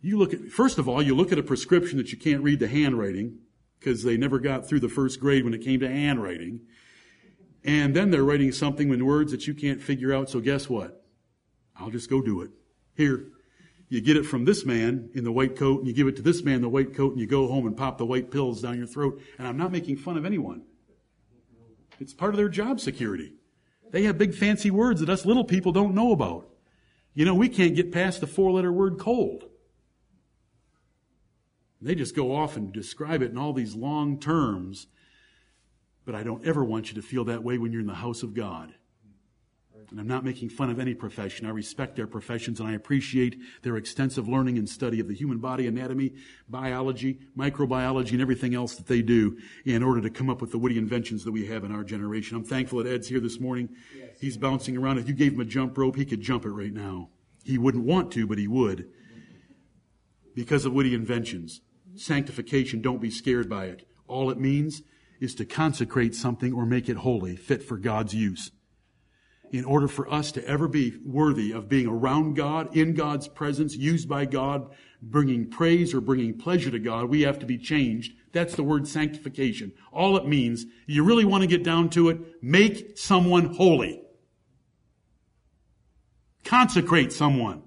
You 0.00 0.18
look 0.18 0.32
at, 0.32 0.48
first 0.48 0.78
of 0.78 0.88
all, 0.88 1.02
you 1.02 1.14
look 1.14 1.32
at 1.32 1.38
a 1.38 1.42
prescription 1.42 1.98
that 1.98 2.12
you 2.12 2.18
can't 2.18 2.42
read 2.42 2.58
the 2.58 2.68
handwriting 2.68 3.38
because 3.78 4.02
they 4.02 4.16
never 4.16 4.38
got 4.38 4.68
through 4.68 4.80
the 4.80 4.88
first 4.88 5.20
grade 5.20 5.44
when 5.44 5.54
it 5.54 5.62
came 5.62 5.80
to 5.80 5.88
handwriting. 5.88 6.60
And 7.64 7.94
then 7.94 8.10
they're 8.10 8.24
writing 8.24 8.52
something 8.52 8.90
in 8.90 9.04
words 9.04 9.32
that 9.32 9.46
you 9.46 9.54
can't 9.54 9.82
figure 9.82 10.14
out. 10.14 10.30
So 10.30 10.40
guess 10.40 10.68
what? 10.68 11.04
I'll 11.76 11.90
just 11.90 12.08
go 12.08 12.22
do 12.22 12.40
it. 12.42 12.50
Here, 12.94 13.26
you 13.88 14.00
get 14.00 14.16
it 14.16 14.24
from 14.24 14.44
this 14.44 14.64
man 14.64 15.10
in 15.14 15.24
the 15.24 15.32
white 15.32 15.56
coat 15.56 15.80
and 15.80 15.88
you 15.88 15.92
give 15.92 16.06
it 16.06 16.16
to 16.16 16.22
this 16.22 16.42
man 16.42 16.56
in 16.56 16.62
the 16.62 16.68
white 16.68 16.94
coat 16.94 17.12
and 17.12 17.20
you 17.20 17.26
go 17.26 17.48
home 17.48 17.66
and 17.66 17.76
pop 17.76 17.98
the 17.98 18.06
white 18.06 18.30
pills 18.30 18.62
down 18.62 18.78
your 18.78 18.86
throat. 18.86 19.20
And 19.38 19.46
I'm 19.46 19.56
not 19.56 19.72
making 19.72 19.96
fun 19.96 20.16
of 20.16 20.24
anyone. 20.24 20.62
It's 21.98 22.14
part 22.14 22.32
of 22.32 22.38
their 22.38 22.48
job 22.48 22.80
security. 22.80 23.34
They 23.90 24.04
have 24.04 24.16
big 24.16 24.34
fancy 24.34 24.70
words 24.70 25.00
that 25.00 25.10
us 25.10 25.26
little 25.26 25.44
people 25.44 25.72
don't 25.72 25.94
know 25.94 26.12
about. 26.12 26.48
You 27.12 27.24
know, 27.24 27.34
we 27.34 27.48
can't 27.48 27.74
get 27.74 27.92
past 27.92 28.20
the 28.20 28.26
four 28.26 28.52
letter 28.52 28.72
word 28.72 28.98
cold. 28.98 29.49
They 31.80 31.94
just 31.94 32.14
go 32.14 32.34
off 32.34 32.56
and 32.56 32.72
describe 32.72 33.22
it 33.22 33.30
in 33.30 33.38
all 33.38 33.52
these 33.52 33.74
long 33.74 34.18
terms. 34.20 34.86
But 36.04 36.14
I 36.14 36.22
don't 36.22 36.46
ever 36.46 36.64
want 36.64 36.88
you 36.88 36.94
to 36.96 37.02
feel 37.02 37.24
that 37.24 37.42
way 37.42 37.58
when 37.58 37.72
you're 37.72 37.80
in 37.80 37.86
the 37.86 37.94
house 37.94 38.22
of 38.22 38.34
God. 38.34 38.74
And 39.90 39.98
I'm 39.98 40.06
not 40.06 40.24
making 40.24 40.50
fun 40.50 40.70
of 40.70 40.78
any 40.78 40.94
profession. 40.94 41.46
I 41.46 41.50
respect 41.50 41.96
their 41.96 42.06
professions 42.06 42.60
and 42.60 42.68
I 42.68 42.74
appreciate 42.74 43.36
their 43.62 43.76
extensive 43.76 44.28
learning 44.28 44.56
and 44.56 44.68
study 44.68 45.00
of 45.00 45.08
the 45.08 45.14
human 45.14 45.38
body, 45.38 45.66
anatomy, 45.66 46.12
biology, 46.48 47.18
microbiology, 47.36 48.12
and 48.12 48.20
everything 48.20 48.54
else 48.54 48.76
that 48.76 48.86
they 48.86 49.02
do 49.02 49.36
in 49.64 49.82
order 49.82 50.00
to 50.00 50.10
come 50.10 50.30
up 50.30 50.40
with 50.40 50.52
the 50.52 50.58
witty 50.58 50.78
inventions 50.78 51.24
that 51.24 51.32
we 51.32 51.46
have 51.46 51.64
in 51.64 51.72
our 51.72 51.82
generation. 51.82 52.36
I'm 52.36 52.44
thankful 52.44 52.82
that 52.82 52.92
Ed's 52.92 53.08
here 53.08 53.18
this 53.18 53.40
morning. 53.40 53.70
Yes. 53.98 54.10
He's 54.20 54.36
bouncing 54.36 54.76
around. 54.76 54.98
If 54.98 55.08
you 55.08 55.14
gave 55.14 55.32
him 55.32 55.40
a 55.40 55.44
jump 55.44 55.76
rope, 55.76 55.96
he 55.96 56.04
could 56.04 56.20
jump 56.20 56.44
it 56.44 56.50
right 56.50 56.72
now. 56.72 57.08
He 57.42 57.58
wouldn't 57.58 57.84
want 57.84 58.12
to, 58.12 58.28
but 58.28 58.38
he 58.38 58.46
would. 58.46 58.88
Because 60.36 60.64
of 60.64 60.72
witty 60.72 60.94
inventions. 60.94 61.62
Sanctification, 61.96 62.80
don't 62.80 63.00
be 63.00 63.10
scared 63.10 63.48
by 63.48 63.66
it. 63.66 63.86
All 64.06 64.30
it 64.30 64.38
means 64.38 64.82
is 65.20 65.34
to 65.36 65.44
consecrate 65.44 66.14
something 66.14 66.52
or 66.52 66.64
make 66.64 66.88
it 66.88 66.98
holy, 66.98 67.36
fit 67.36 67.62
for 67.62 67.76
God's 67.76 68.14
use 68.14 68.50
in 69.52 69.64
order 69.64 69.88
for 69.88 70.12
us 70.12 70.32
to 70.32 70.46
ever 70.46 70.68
be 70.68 70.96
worthy 71.04 71.52
of 71.52 71.68
being 71.68 71.86
around 71.86 72.34
God, 72.34 72.76
in 72.76 72.94
God's 72.94 73.26
presence, 73.28 73.76
used 73.76 74.08
by 74.08 74.24
God, 74.24 74.70
bringing 75.02 75.48
praise 75.48 75.92
or 75.92 76.00
bringing 76.00 76.38
pleasure 76.38 76.70
to 76.70 76.78
God, 76.78 77.06
we 77.06 77.22
have 77.22 77.38
to 77.40 77.46
be 77.46 77.58
changed. 77.58 78.12
That's 78.32 78.54
the 78.54 78.62
word 78.62 78.86
sanctification. 78.86 79.72
All 79.92 80.16
it 80.16 80.26
means, 80.26 80.66
you 80.86 81.04
really 81.04 81.24
want 81.24 81.42
to 81.42 81.48
get 81.48 81.64
down 81.64 81.90
to 81.90 82.10
it, 82.10 82.18
make 82.42 82.96
someone 82.96 83.54
holy. 83.54 84.02
Consecrate 86.44 87.12
someone. 87.12 87.62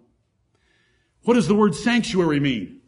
What 1.24 1.34
does 1.34 1.47
the 1.47 1.55
word 1.55 1.76
sanctuary 1.76 2.39
mean? 2.39 2.82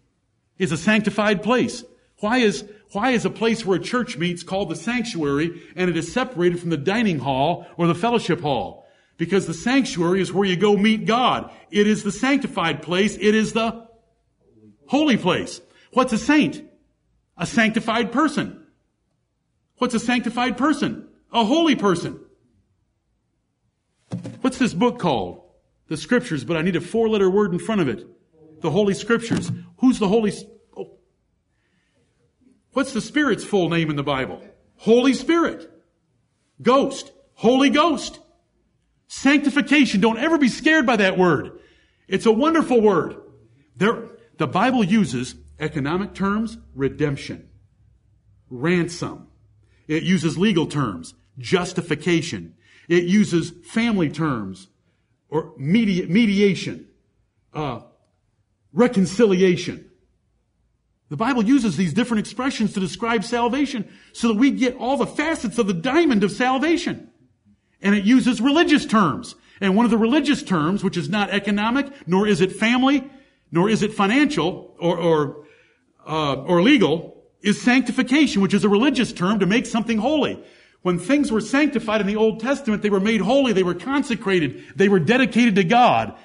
It's 0.58 0.72
a 0.72 0.78
sanctified 0.78 1.43
place. 1.43 1.84
Why 2.20 2.38
is, 2.38 2.64
why 2.91 3.12
is 3.12 3.26
a 3.26 3.30
place 3.30 3.66
where 3.66 3.78
a 3.78 3.84
church 3.84 4.18
meets 4.18 4.43
called 4.43 4.70
the 4.70 4.76
sanctuary 4.76 5.62
and 5.76 5.89
it 5.89 5.97
is 5.97 6.12
separated 6.12 6.60
from 6.60 6.70
the 6.70 6.78
dining 6.78 7.20
hall 7.20 7.68
or 7.78 7.88
the 7.88 7.95
fellowship 7.95 8.41
hall? 8.41 8.86
Because 9.18 9.47
the 9.47 9.53
sanctuary 9.53 10.22
is 10.22 10.34
where 10.34 10.47
you 10.47 10.56
go 10.56 10.76
meet 10.76 11.06
God. 11.06 11.51
It 11.72 11.88
is 11.88 12.03
the 12.03 12.12
sanctified 12.12 12.82
place. 12.82 13.16
It 13.16 13.36
is 13.36 13.53
the 13.53 13.88
holy 14.88 15.18
place. 15.18 15.62
What's 15.93 16.14
a 16.14 16.18
saint? 16.18 16.64
A 17.38 17.45
sanctified 17.45 18.12
person. 18.12 18.66
What's 19.78 19.93
a 19.93 19.99
sanctified 19.99 20.58
person? 20.58 21.08
A 21.32 21.43
holy 21.43 21.76
person. 21.76 22.20
What's 24.41 24.58
this 24.58 24.74
book 24.74 24.99
called? 24.99 25.41
The 25.88 25.97
scriptures, 25.97 26.43
but 26.43 26.58
I 26.58 26.62
need 26.62 26.76
a 26.76 26.82
four 26.82 27.10
letter 27.10 27.30
word 27.30 27.51
in 27.53 27.60
front 27.60 27.82
of 27.82 27.88
it. 27.88 28.08
The 28.62 28.72
Holy 28.72 28.93
Scriptures. 28.93 29.51
Who's 29.78 29.99
the 29.99 30.08
Holy? 30.08 30.34
Oh. 30.76 30.97
What's 32.74 32.93
the 32.93 33.01
Spirit's 33.01 33.43
full 33.43 33.70
name 33.70 33.89
in 33.89 33.95
the 33.95 34.03
Bible? 34.03 34.41
Holy 34.78 35.14
Spirit. 35.14 35.72
Ghost. 36.62 37.12
Holy 37.34 37.70
Ghost. 37.70 38.20
Sanctification. 39.08 40.01
Don't 40.01 40.18
ever 40.18 40.38
be 40.38 40.49
scared 40.49 40.86
by 40.86 40.95
that 40.97 41.18
word. 41.18 41.60
It's 42.08 42.26
a 42.26 42.32
wonderful 42.32 42.82
word. 42.82 43.18
There, 43.76 44.10
the 44.38 44.47
Bible 44.47 44.84
uses 44.84 45.36
economic 45.60 46.14
terms, 46.14 46.58
redemption, 46.74 47.49
ransom. 48.49 49.28
It 49.88 50.03
uses 50.03 50.38
legal 50.38 50.68
terms, 50.68 51.14
justification. 51.38 52.56
It 52.88 53.06
uses 53.06 53.51
family 53.64 54.10
terms, 54.10 54.68
or 55.30 55.53
medi- 55.58 56.06
mediation, 56.08 56.88
uh, 57.53 57.82
reconciliation. 58.76 59.89
The 61.09 61.17
Bible 61.17 61.43
uses 61.43 61.78
these 61.78 61.93
different 61.93 62.19
expressions 62.19 62.73
to 62.73 62.80
describe 62.80 63.23
salvation 63.23 63.88
so 64.13 64.28
that 64.28 64.38
we 64.38 64.51
get 64.51 64.76
all 64.76 64.97
the 64.97 65.05
facets 65.07 65.57
of 65.57 65.67
the 65.67 65.73
diamond 65.73 66.23
of 66.23 66.32
salvation. 66.32 67.09
And 67.82 67.95
it 67.95 68.05
uses 68.05 68.41
religious 68.41 68.86
terms. 68.86 69.36
And 69.61 69.76
one 69.76 69.86
of 69.86 69.91
the 69.91 69.97
religious 69.97 70.43
terms, 70.43 70.84
which 70.84 70.97
is 70.97 71.07
not 71.07 71.30
economic, 71.30 71.88
nor 72.07 72.28
is 72.28 72.41
it 72.41 72.51
family, 72.51 73.09
nor 73.51 73.69
is 73.69 73.84
it 73.84 73.93
financial 73.93 74.76
or, 74.80 74.97
or, 74.97 75.45
uh, 76.07 76.36
or 76.36 76.61
legal, 76.61 77.23
is 77.41 77.61
sanctification, 77.61 78.41
which 78.41 78.53
is 78.53 78.63
a 78.63 78.69
religious 78.69 79.13
term 79.13 79.39
to 79.39 79.45
make 79.45 79.65
something 79.65 79.99
holy. 79.99 80.43
When 80.82 80.99
things 80.99 81.32
were 81.32 81.41
sanctified 81.41 82.01
in 82.01 82.07
the 82.07 82.15
Old 82.15 82.39
Testament, 82.39 82.82
they 82.82 82.89
were 82.89 82.99
made 82.99 83.21
holy, 83.21 83.53
they 83.53 83.63
were 83.63 83.76
consecrated, 83.76 84.63
they 84.76 84.89
were 84.89 84.99
dedicated 84.99 85.55
to 85.55 85.63
God. 85.63 86.15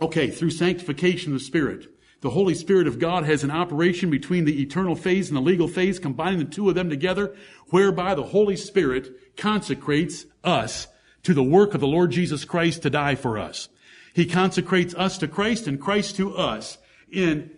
Okay, 0.00 0.30
through 0.30 0.50
sanctification 0.50 1.32
of 1.32 1.38
the 1.38 1.44
Spirit. 1.44 1.88
The 2.20 2.30
Holy 2.30 2.54
Spirit 2.54 2.86
of 2.86 2.98
God 2.98 3.24
has 3.24 3.44
an 3.44 3.50
operation 3.50 4.10
between 4.10 4.44
the 4.44 4.62
eternal 4.62 4.96
phase 4.96 5.28
and 5.28 5.36
the 5.36 5.42
legal 5.42 5.68
phase, 5.68 5.98
combining 5.98 6.38
the 6.38 6.46
two 6.46 6.68
of 6.68 6.74
them 6.74 6.88
together, 6.88 7.34
whereby 7.68 8.14
the 8.14 8.22
Holy 8.22 8.56
Spirit 8.56 9.36
consecrates 9.36 10.24
us 10.42 10.86
to 11.22 11.34
the 11.34 11.42
work 11.42 11.74
of 11.74 11.80
the 11.80 11.86
Lord 11.86 12.10
Jesus 12.10 12.44
Christ 12.44 12.82
to 12.82 12.90
die 12.90 13.14
for 13.14 13.38
us. 13.38 13.68
He 14.14 14.26
consecrates 14.26 14.94
us 14.94 15.18
to 15.18 15.28
Christ 15.28 15.66
and 15.66 15.80
Christ 15.80 16.16
to 16.16 16.36
us 16.36 16.78
in 17.10 17.50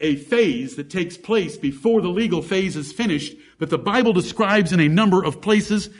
a 0.00 0.16
phase 0.16 0.76
that 0.76 0.90
takes 0.90 1.16
place 1.16 1.56
before 1.56 2.00
the 2.00 2.08
legal 2.08 2.42
phase 2.42 2.76
is 2.76 2.92
finished 2.92 3.34
that 3.58 3.70
the 3.70 3.78
Bible 3.78 4.12
describes 4.12 4.72
in 4.72 4.80
a 4.80 4.88
number 4.88 5.24
of 5.24 5.40
places 5.40 5.90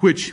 which 0.00 0.32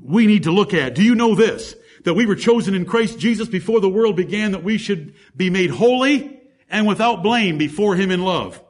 we 0.00 0.26
need 0.26 0.44
to 0.44 0.52
look 0.52 0.72
at. 0.74 0.94
Do 0.94 1.02
you 1.02 1.14
know 1.14 1.34
this? 1.34 1.76
That 2.04 2.14
we 2.14 2.26
were 2.26 2.34
chosen 2.34 2.74
in 2.74 2.84
Christ 2.84 3.18
Jesus 3.18 3.48
before 3.48 3.80
the 3.80 3.88
world 3.88 4.16
began, 4.16 4.52
that 4.52 4.64
we 4.64 4.78
should 4.78 5.14
be 5.36 5.50
made 5.50 5.70
holy 5.70 6.40
and 6.68 6.86
without 6.86 7.22
blame 7.22 7.58
before 7.58 7.96
Him 7.96 8.10
in 8.10 8.22
love. 8.22 8.62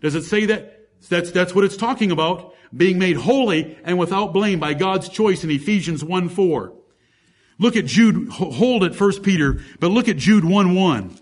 Does 0.00 0.14
it 0.14 0.24
say 0.24 0.46
that? 0.46 0.88
That's, 1.08 1.30
that's 1.30 1.54
what 1.54 1.64
it's 1.64 1.76
talking 1.76 2.10
about. 2.10 2.54
Being 2.74 2.98
made 2.98 3.16
holy 3.16 3.76
and 3.84 3.98
without 3.98 4.32
blame 4.32 4.60
by 4.60 4.74
God's 4.74 5.08
choice 5.08 5.44
in 5.44 5.50
Ephesians 5.50 6.04
1 6.04 6.28
4. 6.28 6.72
Look 7.58 7.76
at 7.76 7.86
Jude, 7.86 8.28
hold 8.30 8.82
it 8.82 8.98
1 8.98 9.22
Peter, 9.22 9.60
but 9.78 9.90
look 9.90 10.08
at 10.08 10.16
Jude 10.16 10.44
1 10.44 10.74
1. 10.74 11.18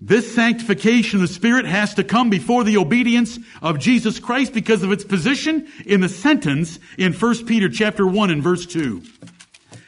This 0.00 0.34
sanctification 0.34 1.22
of 1.22 1.28
the 1.28 1.32
Spirit 1.32 1.64
has 1.66 1.94
to 1.94 2.04
come 2.04 2.28
before 2.28 2.64
the 2.64 2.76
obedience 2.76 3.38
of 3.62 3.78
Jesus 3.78 4.18
Christ 4.18 4.52
because 4.52 4.82
of 4.82 4.92
its 4.92 5.04
position 5.04 5.68
in 5.86 6.00
the 6.00 6.08
sentence 6.08 6.78
in 6.98 7.12
1 7.12 7.46
Peter 7.46 7.68
chapter 7.68 8.06
1 8.06 8.30
and 8.30 8.42
verse 8.42 8.66
2. 8.66 9.02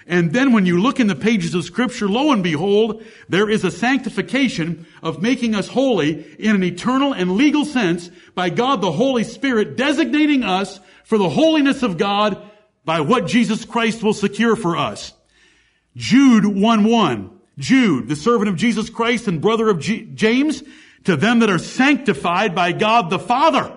And 0.07 0.33
then 0.33 0.53
when 0.53 0.67
you 0.67 0.81
look 0.81 1.01
in 1.01 1.09
the 1.09 1.17
pages 1.17 1.55
of 1.55 1.65
scripture, 1.65 2.09
lo 2.09 2.31
and 2.31 2.43
behold, 2.43 3.03
there 3.29 3.51
is 3.51 3.65
a 3.65 3.73
sanctification 3.73 4.87
of 5.03 5.21
making 5.21 5.57
us 5.57 5.69
holy 5.69 6.37
in 6.39 6.55
an 6.55 6.63
eternal 6.63 7.13
and 7.13 7.33
legal 7.33 7.65
sense 7.65 8.09
by 8.35 8.51
God 8.51 8.81
the 8.81 8.93
Holy 8.93 9.25
Spirit 9.25 9.77
designating 9.77 10.45
us 10.45 10.79
for 11.05 11.19
the 11.19 11.29
holiness 11.29 11.83
of 11.83 11.99
God 11.99 12.41
by 12.85 13.01
what 13.01 13.27
Jesus 13.27 13.65
Christ 13.65 14.05
will 14.05 14.15
secure 14.15 14.55
for 14.55 14.77
us. 14.77 15.13
Jude 15.97 16.45
1-1. 16.45 17.31
Jude, 17.59 18.09
the 18.09 18.17
servant 18.17 18.49
of 18.49 18.57
Jesus 18.57 18.91
Christ 18.91 19.27
and 19.27 19.41
brother 19.41 19.69
of 19.69 19.81
G- 19.81 20.09
James, 20.15 20.63
to 21.05 21.17
them 21.17 21.41
that 21.41 21.51
are 21.51 21.59
sanctified 21.59 22.55
by 22.55 22.73
God 22.73 23.11
the 23.11 23.19
Father 23.19 23.73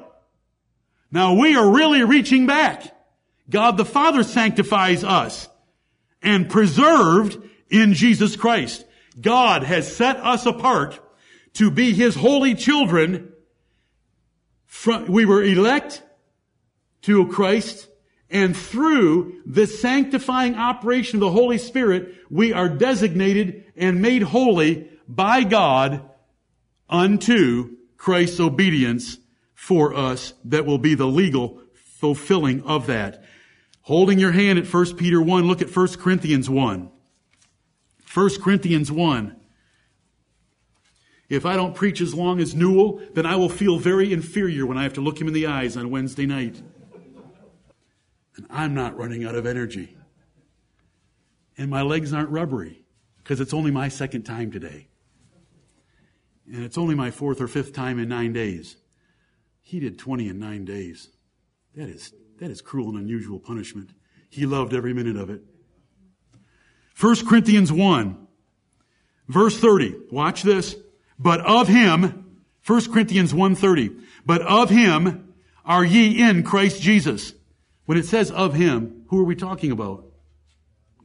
Now 1.11 1.33
we 1.33 1.55
are 1.55 1.69
really 1.69 2.03
reaching 2.03 2.45
back. 2.45 2.95
God 3.49 3.77
the 3.77 3.85
Father 3.85 4.21
sanctifies 4.23 5.03
us 5.03 5.47
and 6.21 6.49
preserved 6.49 7.37
in 7.69 7.93
Jesus 7.93 8.35
Christ. 8.35 8.85
God 9.19 9.63
has 9.63 9.95
set 9.95 10.17
us 10.17 10.45
apart 10.45 10.99
to 11.53 11.71
be 11.71 11.93
His 11.93 12.15
holy 12.15 12.55
children. 12.55 13.31
We 15.07 15.25
were 15.25 15.43
elect 15.43 16.03
to 17.01 17.27
Christ 17.27 17.89
and 18.29 18.55
through 18.55 19.41
the 19.45 19.65
sanctifying 19.65 20.55
operation 20.55 21.17
of 21.17 21.21
the 21.21 21.31
Holy 21.31 21.57
Spirit, 21.57 22.15
we 22.29 22.53
are 22.53 22.69
designated 22.69 23.65
and 23.75 24.01
made 24.01 24.21
holy 24.21 24.87
by 25.07 25.43
God 25.43 26.07
unto 26.87 27.77
Christ's 27.97 28.39
obedience 28.39 29.17
for 29.55 29.95
us 29.95 30.33
that 30.45 30.65
will 30.65 30.77
be 30.77 30.93
the 30.93 31.07
legal 31.07 31.61
fulfilling 31.73 32.61
of 32.63 32.85
that. 32.87 33.23
Holding 33.89 34.19
your 34.19 34.33
hand 34.33 34.59
at 34.59 34.71
1 34.71 34.97
Peter 34.97 35.19
1, 35.19 35.47
look 35.47 35.63
at 35.63 35.75
1 35.75 35.87
Corinthians 35.95 36.47
1. 36.47 36.91
1 38.13 38.29
Corinthians 38.39 38.91
1. 38.91 39.35
If 41.27 41.43
I 41.43 41.55
don't 41.55 41.73
preach 41.73 41.99
as 41.99 42.13
long 42.13 42.39
as 42.39 42.53
Newell, 42.53 43.01
then 43.15 43.25
I 43.25 43.35
will 43.35 43.49
feel 43.49 43.79
very 43.79 44.13
inferior 44.13 44.67
when 44.67 44.77
I 44.77 44.83
have 44.83 44.93
to 44.93 45.01
look 45.01 45.19
him 45.19 45.27
in 45.27 45.33
the 45.33 45.47
eyes 45.47 45.75
on 45.75 45.89
Wednesday 45.89 46.27
night. 46.27 46.61
And 48.35 48.45
I'm 48.51 48.75
not 48.75 48.95
running 48.95 49.25
out 49.25 49.33
of 49.33 49.47
energy. 49.47 49.97
And 51.57 51.71
my 51.71 51.81
legs 51.81 52.13
aren't 52.13 52.29
rubbery 52.29 52.83
because 53.17 53.41
it's 53.41 53.55
only 53.55 53.71
my 53.71 53.87
second 53.87 54.21
time 54.21 54.51
today. 54.51 54.87
And 56.45 56.63
it's 56.63 56.77
only 56.77 56.93
my 56.93 57.09
fourth 57.09 57.41
or 57.41 57.47
fifth 57.47 57.73
time 57.73 57.97
in 57.97 58.07
nine 58.07 58.33
days. 58.33 58.77
He 59.63 59.79
did 59.79 59.97
20 59.97 60.29
in 60.29 60.37
nine 60.37 60.63
days. 60.63 61.09
That 61.73 61.89
is, 61.89 62.13
that 62.39 62.51
is 62.51 62.61
cruel 62.61 62.89
and 62.89 62.97
unusual 62.97 63.39
punishment. 63.39 63.91
He 64.29 64.45
loved 64.45 64.73
every 64.73 64.93
minute 64.93 65.17
of 65.17 65.29
it. 65.29 65.41
1 66.99 67.27
Corinthians 67.27 67.71
1, 67.71 68.27
verse 69.27 69.57
30. 69.57 69.95
Watch 70.11 70.43
this. 70.43 70.75
But 71.17 71.41
of 71.41 71.67
him, 71.67 72.41
1 72.65 72.91
Corinthians 72.91 73.33
1.30, 73.33 74.01
but 74.25 74.41
of 74.41 74.69
him 74.69 75.33
are 75.65 75.83
ye 75.83 76.21
in 76.21 76.43
Christ 76.43 76.81
Jesus. 76.81 77.33
When 77.85 77.97
it 77.97 78.05
says 78.05 78.31
of 78.31 78.53
him, 78.53 79.05
who 79.07 79.19
are 79.19 79.25
we 79.25 79.35
talking 79.35 79.71
about? 79.71 80.05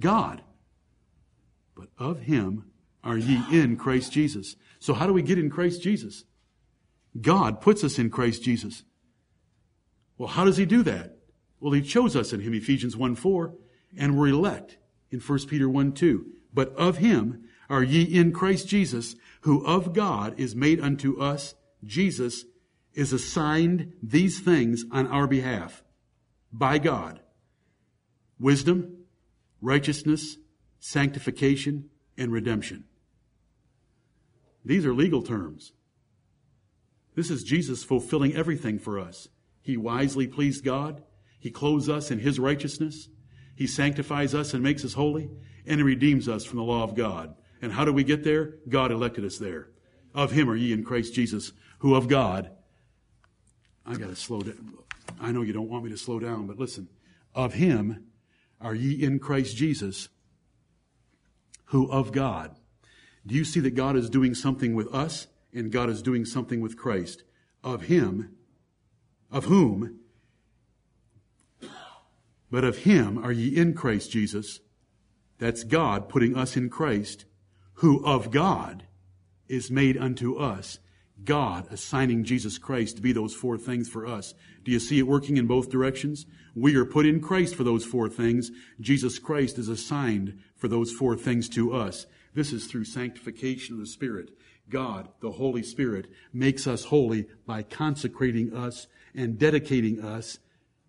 God. 0.00 0.42
But 1.74 1.88
of 1.98 2.20
him 2.20 2.70
are 3.02 3.18
ye 3.18 3.42
in 3.50 3.76
Christ 3.76 4.12
Jesus. 4.12 4.56
So 4.78 4.94
how 4.94 5.06
do 5.06 5.12
we 5.12 5.22
get 5.22 5.38
in 5.38 5.50
Christ 5.50 5.82
Jesus? 5.82 6.24
God 7.20 7.60
puts 7.60 7.82
us 7.82 7.98
in 7.98 8.10
Christ 8.10 8.42
Jesus. 8.42 8.82
Well, 10.18 10.28
how 10.28 10.44
does 10.44 10.56
he 10.56 10.66
do 10.66 10.82
that? 10.84 11.13
Well, 11.64 11.72
he 11.72 11.80
chose 11.80 12.14
us 12.14 12.34
in 12.34 12.40
him, 12.40 12.52
Ephesians 12.52 12.94
1 12.94 13.14
4, 13.14 13.54
and 13.96 14.18
we're 14.18 14.28
elect 14.28 14.76
in 15.10 15.18
1 15.18 15.46
Peter 15.46 15.66
1 15.66 15.92
2. 15.92 16.26
But 16.52 16.76
of 16.76 16.98
him 16.98 17.44
are 17.70 17.82
ye 17.82 18.02
in 18.02 18.32
Christ 18.32 18.68
Jesus, 18.68 19.16
who 19.40 19.64
of 19.64 19.94
God 19.94 20.38
is 20.38 20.54
made 20.54 20.78
unto 20.78 21.18
us, 21.18 21.54
Jesus 21.82 22.44
is 22.92 23.14
assigned 23.14 23.94
these 24.02 24.40
things 24.40 24.84
on 24.92 25.06
our 25.06 25.26
behalf 25.26 25.82
by 26.52 26.76
God. 26.76 27.20
Wisdom, 28.38 28.98
righteousness, 29.62 30.36
sanctification, 30.80 31.88
and 32.18 32.30
redemption. 32.30 32.84
These 34.66 34.84
are 34.84 34.92
legal 34.92 35.22
terms. 35.22 35.72
This 37.14 37.30
is 37.30 37.42
Jesus 37.42 37.82
fulfilling 37.82 38.36
everything 38.36 38.78
for 38.78 39.00
us. 39.00 39.28
He 39.62 39.78
wisely 39.78 40.26
pleased 40.26 40.62
God. 40.62 41.02
He 41.44 41.50
clothes 41.50 41.90
us 41.90 42.10
in 42.10 42.20
His 42.20 42.38
righteousness. 42.38 43.10
He 43.54 43.66
sanctifies 43.66 44.34
us 44.34 44.54
and 44.54 44.62
makes 44.62 44.84
us 44.84 44.94
holy. 44.94 45.28
And 45.66 45.76
He 45.76 45.82
redeems 45.82 46.28
us 46.28 46.46
from 46.46 46.56
the 46.56 46.64
law 46.64 46.82
of 46.82 46.94
God. 46.94 47.34
And 47.60 47.72
how 47.72 47.84
do 47.84 47.92
we 47.92 48.04
get 48.04 48.24
there? 48.24 48.54
God 48.66 48.90
elected 48.90 49.26
us 49.26 49.36
there. 49.36 49.68
Of 50.14 50.32
Him 50.32 50.48
are 50.48 50.56
ye 50.56 50.72
in 50.72 50.84
Christ 50.84 51.12
Jesus, 51.12 51.52
who 51.80 51.94
of 51.94 52.08
God. 52.08 52.50
I 53.84 53.96
gotta 53.96 54.16
slow 54.16 54.40
down. 54.40 54.78
I 55.20 55.32
know 55.32 55.42
you 55.42 55.52
don't 55.52 55.68
want 55.68 55.84
me 55.84 55.90
to 55.90 55.98
slow 55.98 56.18
down, 56.18 56.46
but 56.46 56.58
listen. 56.58 56.88
Of 57.34 57.52
Him 57.52 58.06
are 58.58 58.74
ye 58.74 59.02
in 59.02 59.18
Christ 59.18 59.54
Jesus, 59.56 60.08
who 61.66 61.90
of 61.90 62.10
God 62.10 62.56
do 63.26 63.34
you 63.34 63.44
see 63.44 63.60
that 63.60 63.74
God 63.74 63.96
is 63.96 64.10
doing 64.10 64.34
something 64.34 64.74
with 64.74 64.92
us 64.94 65.28
and 65.52 65.72
God 65.72 65.88
is 65.88 66.02
doing 66.02 66.24
something 66.24 66.60
with 66.60 66.76
Christ? 66.76 67.22
Of 67.62 67.84
him, 67.84 68.36
of 69.30 69.46
whom, 69.46 70.00
but 72.54 72.62
of 72.62 72.78
him 72.78 73.18
are 73.18 73.32
ye 73.32 73.48
in 73.48 73.74
Christ 73.74 74.12
Jesus. 74.12 74.60
That's 75.40 75.64
God 75.64 76.08
putting 76.08 76.36
us 76.36 76.56
in 76.56 76.70
Christ, 76.70 77.24
who 77.78 78.06
of 78.06 78.30
God 78.30 78.84
is 79.48 79.72
made 79.72 79.96
unto 79.96 80.36
us. 80.36 80.78
God 81.24 81.66
assigning 81.72 82.22
Jesus 82.22 82.56
Christ 82.56 82.94
to 82.94 83.02
be 83.02 83.12
those 83.12 83.34
four 83.34 83.58
things 83.58 83.88
for 83.88 84.06
us. 84.06 84.34
Do 84.62 84.70
you 84.70 84.78
see 84.78 85.00
it 85.00 85.08
working 85.08 85.36
in 85.36 85.48
both 85.48 85.68
directions? 85.68 86.26
We 86.54 86.76
are 86.76 86.84
put 86.84 87.06
in 87.06 87.20
Christ 87.20 87.56
for 87.56 87.64
those 87.64 87.84
four 87.84 88.08
things. 88.08 88.52
Jesus 88.80 89.18
Christ 89.18 89.58
is 89.58 89.68
assigned 89.68 90.38
for 90.54 90.68
those 90.68 90.92
four 90.92 91.16
things 91.16 91.48
to 91.48 91.72
us. 91.72 92.06
This 92.34 92.52
is 92.52 92.66
through 92.66 92.84
sanctification 92.84 93.74
of 93.74 93.80
the 93.80 93.86
Spirit. 93.88 94.30
God, 94.70 95.08
the 95.18 95.32
Holy 95.32 95.64
Spirit, 95.64 96.06
makes 96.32 96.68
us 96.68 96.84
holy 96.84 97.26
by 97.48 97.64
consecrating 97.64 98.54
us 98.54 98.86
and 99.12 99.40
dedicating 99.40 100.00
us, 100.00 100.38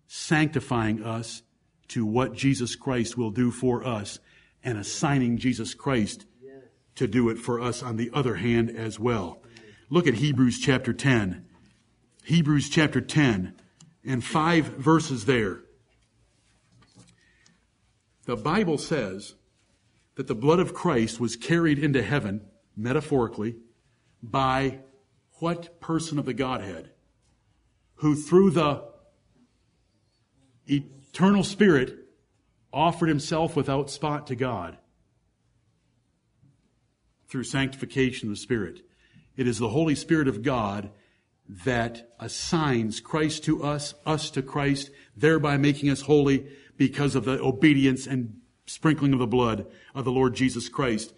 sanctifying 0.06 1.02
us 1.02 1.42
to 1.88 2.04
what 2.04 2.34
Jesus 2.34 2.76
Christ 2.76 3.16
will 3.16 3.30
do 3.30 3.50
for 3.50 3.86
us 3.86 4.18
and 4.64 4.78
assigning 4.78 5.38
Jesus 5.38 5.74
Christ 5.74 6.26
to 6.96 7.06
do 7.06 7.28
it 7.28 7.38
for 7.38 7.60
us 7.60 7.82
on 7.82 7.96
the 7.96 8.10
other 8.12 8.36
hand 8.36 8.70
as 8.70 8.98
well. 8.98 9.42
Look 9.90 10.06
at 10.06 10.14
Hebrews 10.14 10.58
chapter 10.58 10.92
10. 10.92 11.44
Hebrews 12.24 12.68
chapter 12.68 13.00
10 13.00 13.54
and 14.04 14.24
five 14.24 14.64
verses 14.66 15.26
there. 15.26 15.60
The 18.24 18.36
Bible 18.36 18.78
says, 18.78 19.34
that 20.16 20.26
the 20.26 20.34
blood 20.34 20.58
of 20.58 20.74
Christ 20.74 21.20
was 21.20 21.36
carried 21.36 21.78
into 21.78 22.02
heaven, 22.02 22.40
metaphorically, 22.76 23.56
by 24.22 24.80
what 25.34 25.78
person 25.78 26.18
of 26.18 26.24
the 26.24 26.34
Godhead? 26.34 26.90
Who 27.96 28.14
through 28.16 28.50
the 28.50 28.84
eternal 31.16 31.42
Spirit 31.42 31.96
offered 32.74 33.08
himself 33.08 33.56
without 33.56 33.88
spot 33.88 34.26
to 34.26 34.36
God 34.36 34.76
through 37.26 37.42
sanctification 37.42 38.28
of 38.28 38.34
the 38.34 38.40
Spirit. 38.40 38.82
It 39.34 39.48
is 39.48 39.58
the 39.58 39.70
Holy 39.70 39.94
Spirit 39.94 40.28
of 40.28 40.42
God 40.42 40.90
that 41.48 42.12
assigns 42.20 43.00
Christ 43.00 43.44
to 43.44 43.62
us, 43.62 43.94
us 44.04 44.28
to 44.32 44.42
Christ, 44.42 44.90
thereby 45.16 45.56
making 45.56 45.88
us 45.88 46.02
holy 46.02 46.48
because 46.76 47.14
of 47.14 47.24
the 47.24 47.42
obedience 47.42 48.06
and 48.06 48.34
sprinkling 48.66 49.14
of 49.14 49.18
the 49.18 49.26
blood 49.26 49.66
of 49.94 50.04
the 50.04 50.12
Lord 50.12 50.34
Jesus 50.34 50.68
Christ 50.68 51.14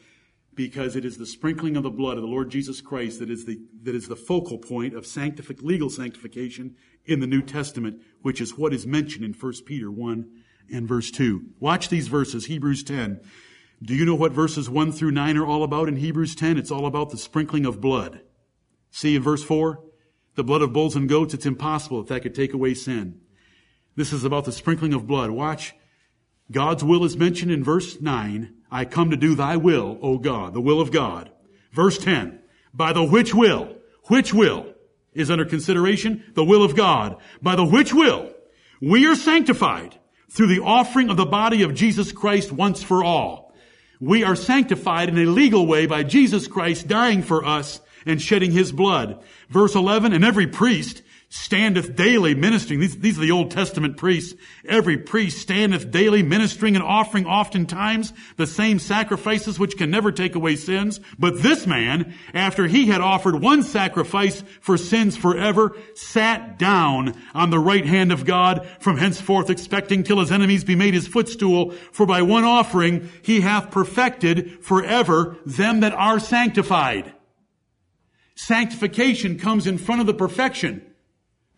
because 0.58 0.96
it 0.96 1.04
is 1.04 1.18
the 1.18 1.24
sprinkling 1.24 1.76
of 1.76 1.84
the 1.84 1.90
blood 1.90 2.16
of 2.16 2.22
the 2.22 2.28
Lord 2.28 2.50
Jesus 2.50 2.80
Christ 2.80 3.20
that 3.20 3.30
is 3.30 3.44
the, 3.44 3.60
that 3.84 3.94
is 3.94 4.08
the 4.08 4.16
focal 4.16 4.58
point 4.58 4.92
of 4.92 5.06
sanctific, 5.06 5.62
legal 5.62 5.88
sanctification 5.88 6.74
in 7.04 7.20
the 7.20 7.28
New 7.28 7.42
Testament, 7.42 8.02
which 8.22 8.40
is 8.40 8.58
what 8.58 8.74
is 8.74 8.84
mentioned 8.84 9.24
in 9.24 9.32
1 9.32 9.52
Peter 9.66 9.88
1 9.88 10.28
and 10.72 10.88
verse 10.88 11.12
2. 11.12 11.50
Watch 11.60 11.88
these 11.88 12.08
verses, 12.08 12.46
Hebrews 12.46 12.82
10. 12.82 13.20
Do 13.80 13.94
you 13.94 14.04
know 14.04 14.16
what 14.16 14.32
verses 14.32 14.68
1 14.68 14.90
through 14.90 15.12
9 15.12 15.36
are 15.36 15.46
all 15.46 15.62
about 15.62 15.86
in 15.86 15.94
Hebrews 15.94 16.34
10? 16.34 16.58
It's 16.58 16.72
all 16.72 16.86
about 16.86 17.10
the 17.10 17.18
sprinkling 17.18 17.64
of 17.64 17.80
blood. 17.80 18.22
See 18.90 19.14
in 19.14 19.22
verse 19.22 19.44
4? 19.44 19.78
The 20.34 20.42
blood 20.42 20.62
of 20.62 20.72
bulls 20.72 20.96
and 20.96 21.08
goats, 21.08 21.34
it's 21.34 21.46
impossible 21.46 22.00
if 22.00 22.08
that 22.08 22.22
could 22.22 22.34
take 22.34 22.52
away 22.52 22.74
sin. 22.74 23.20
This 23.94 24.12
is 24.12 24.24
about 24.24 24.44
the 24.44 24.50
sprinkling 24.50 24.92
of 24.92 25.06
blood. 25.06 25.30
Watch 25.30 25.76
God's 26.50 26.82
will 26.82 27.04
is 27.04 27.16
mentioned 27.16 27.50
in 27.50 27.62
verse 27.62 28.00
9. 28.00 28.54
I 28.70 28.84
come 28.84 29.10
to 29.10 29.16
do 29.16 29.34
thy 29.34 29.56
will, 29.56 29.98
O 30.02 30.18
God, 30.18 30.54
the 30.54 30.60
will 30.60 30.80
of 30.80 30.92
God. 30.92 31.30
Verse 31.72 31.98
10. 31.98 32.40
By 32.72 32.92
the 32.92 33.04
which 33.04 33.34
will, 33.34 33.76
which 34.04 34.32
will 34.32 34.66
is 35.14 35.30
under 35.30 35.44
consideration? 35.44 36.24
The 36.34 36.44
will 36.44 36.62
of 36.62 36.76
God. 36.76 37.16
By 37.42 37.56
the 37.56 37.64
which 37.64 37.92
will 37.92 38.32
we 38.80 39.06
are 39.06 39.16
sanctified 39.16 39.98
through 40.30 40.46
the 40.48 40.62
offering 40.62 41.10
of 41.10 41.16
the 41.16 41.26
body 41.26 41.62
of 41.62 41.74
Jesus 41.74 42.12
Christ 42.12 42.52
once 42.52 42.82
for 42.82 43.02
all. 43.02 43.54
We 44.00 44.22
are 44.22 44.36
sanctified 44.36 45.08
in 45.08 45.18
a 45.18 45.26
legal 45.26 45.66
way 45.66 45.86
by 45.86 46.04
Jesus 46.04 46.46
Christ 46.46 46.86
dying 46.86 47.22
for 47.22 47.44
us 47.44 47.80
and 48.06 48.22
shedding 48.22 48.52
his 48.52 48.70
blood. 48.70 49.22
Verse 49.48 49.74
11, 49.74 50.12
and 50.12 50.24
every 50.24 50.46
priest 50.46 51.02
standeth 51.30 51.94
daily 51.94 52.34
ministering. 52.34 52.80
These, 52.80 52.98
these 53.00 53.18
are 53.18 53.22
the 53.22 53.30
Old 53.30 53.50
Testament 53.50 53.98
priests. 53.98 54.34
Every 54.66 54.96
priest 54.96 55.38
standeth 55.38 55.90
daily 55.90 56.22
ministering 56.22 56.74
and 56.74 56.82
offering 56.82 57.26
oftentimes 57.26 58.14
the 58.36 58.46
same 58.46 58.78
sacrifices 58.78 59.58
which 59.58 59.76
can 59.76 59.90
never 59.90 60.10
take 60.10 60.34
away 60.34 60.56
sins. 60.56 61.00
But 61.18 61.42
this 61.42 61.66
man, 61.66 62.14
after 62.32 62.66
he 62.66 62.86
had 62.86 63.02
offered 63.02 63.42
one 63.42 63.62
sacrifice 63.62 64.42
for 64.60 64.78
sins 64.78 65.18
forever, 65.18 65.76
sat 65.94 66.58
down 66.58 67.14
on 67.34 67.50
the 67.50 67.58
right 67.58 67.84
hand 67.84 68.10
of 68.10 68.24
God 68.24 68.66
from 68.80 68.96
henceforth 68.96 69.50
expecting 69.50 70.04
till 70.04 70.20
his 70.20 70.32
enemies 70.32 70.64
be 70.64 70.76
made 70.76 70.94
his 70.94 71.06
footstool. 71.06 71.72
For 71.92 72.06
by 72.06 72.22
one 72.22 72.44
offering 72.44 73.10
he 73.20 73.42
hath 73.42 73.70
perfected 73.70 74.64
forever 74.64 75.36
them 75.44 75.80
that 75.80 75.92
are 75.92 76.20
sanctified. 76.20 77.12
Sanctification 78.34 79.38
comes 79.38 79.66
in 79.66 79.76
front 79.76 80.00
of 80.00 80.06
the 80.06 80.14
perfection 80.14 80.87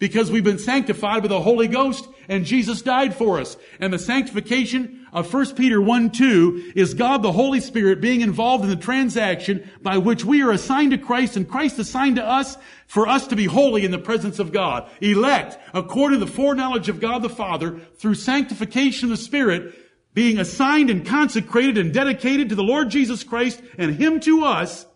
because 0.00 0.30
we've 0.30 0.42
been 0.42 0.58
sanctified 0.58 1.22
by 1.22 1.28
the 1.28 1.40
Holy 1.40 1.68
Ghost 1.68 2.08
and 2.28 2.44
Jesus 2.44 2.82
died 2.82 3.14
for 3.14 3.38
us. 3.38 3.56
And 3.78 3.92
the 3.92 3.98
sanctification 3.98 5.06
of 5.12 5.32
1 5.32 5.54
Peter 5.54 5.80
1 5.80 6.10
2 6.10 6.72
is 6.74 6.94
God 6.94 7.22
the 7.22 7.32
Holy 7.32 7.60
Spirit 7.60 8.00
being 8.00 8.22
involved 8.22 8.64
in 8.64 8.70
the 8.70 8.76
transaction 8.76 9.68
by 9.82 9.98
which 9.98 10.24
we 10.24 10.42
are 10.42 10.50
assigned 10.50 10.92
to 10.92 10.98
Christ 10.98 11.36
and 11.36 11.48
Christ 11.48 11.78
assigned 11.78 12.16
to 12.16 12.26
us 12.26 12.56
for 12.86 13.06
us 13.06 13.26
to 13.28 13.36
be 13.36 13.44
holy 13.44 13.84
in 13.84 13.90
the 13.90 13.98
presence 13.98 14.38
of 14.38 14.52
God. 14.52 14.90
Elect 15.00 15.58
according 15.74 16.18
to 16.18 16.24
the 16.24 16.32
foreknowledge 16.32 16.88
of 16.88 16.98
God 16.98 17.22
the 17.22 17.28
Father 17.28 17.78
through 17.96 18.14
sanctification 18.14 19.12
of 19.12 19.18
the 19.18 19.22
Spirit 19.22 19.74
being 20.14 20.38
assigned 20.38 20.90
and 20.90 21.06
consecrated 21.06 21.78
and 21.78 21.92
dedicated 21.92 22.48
to 22.48 22.54
the 22.54 22.64
Lord 22.64 22.90
Jesus 22.90 23.22
Christ 23.22 23.60
and 23.76 23.94
Him 23.94 24.18
to 24.20 24.44
us 24.44 24.86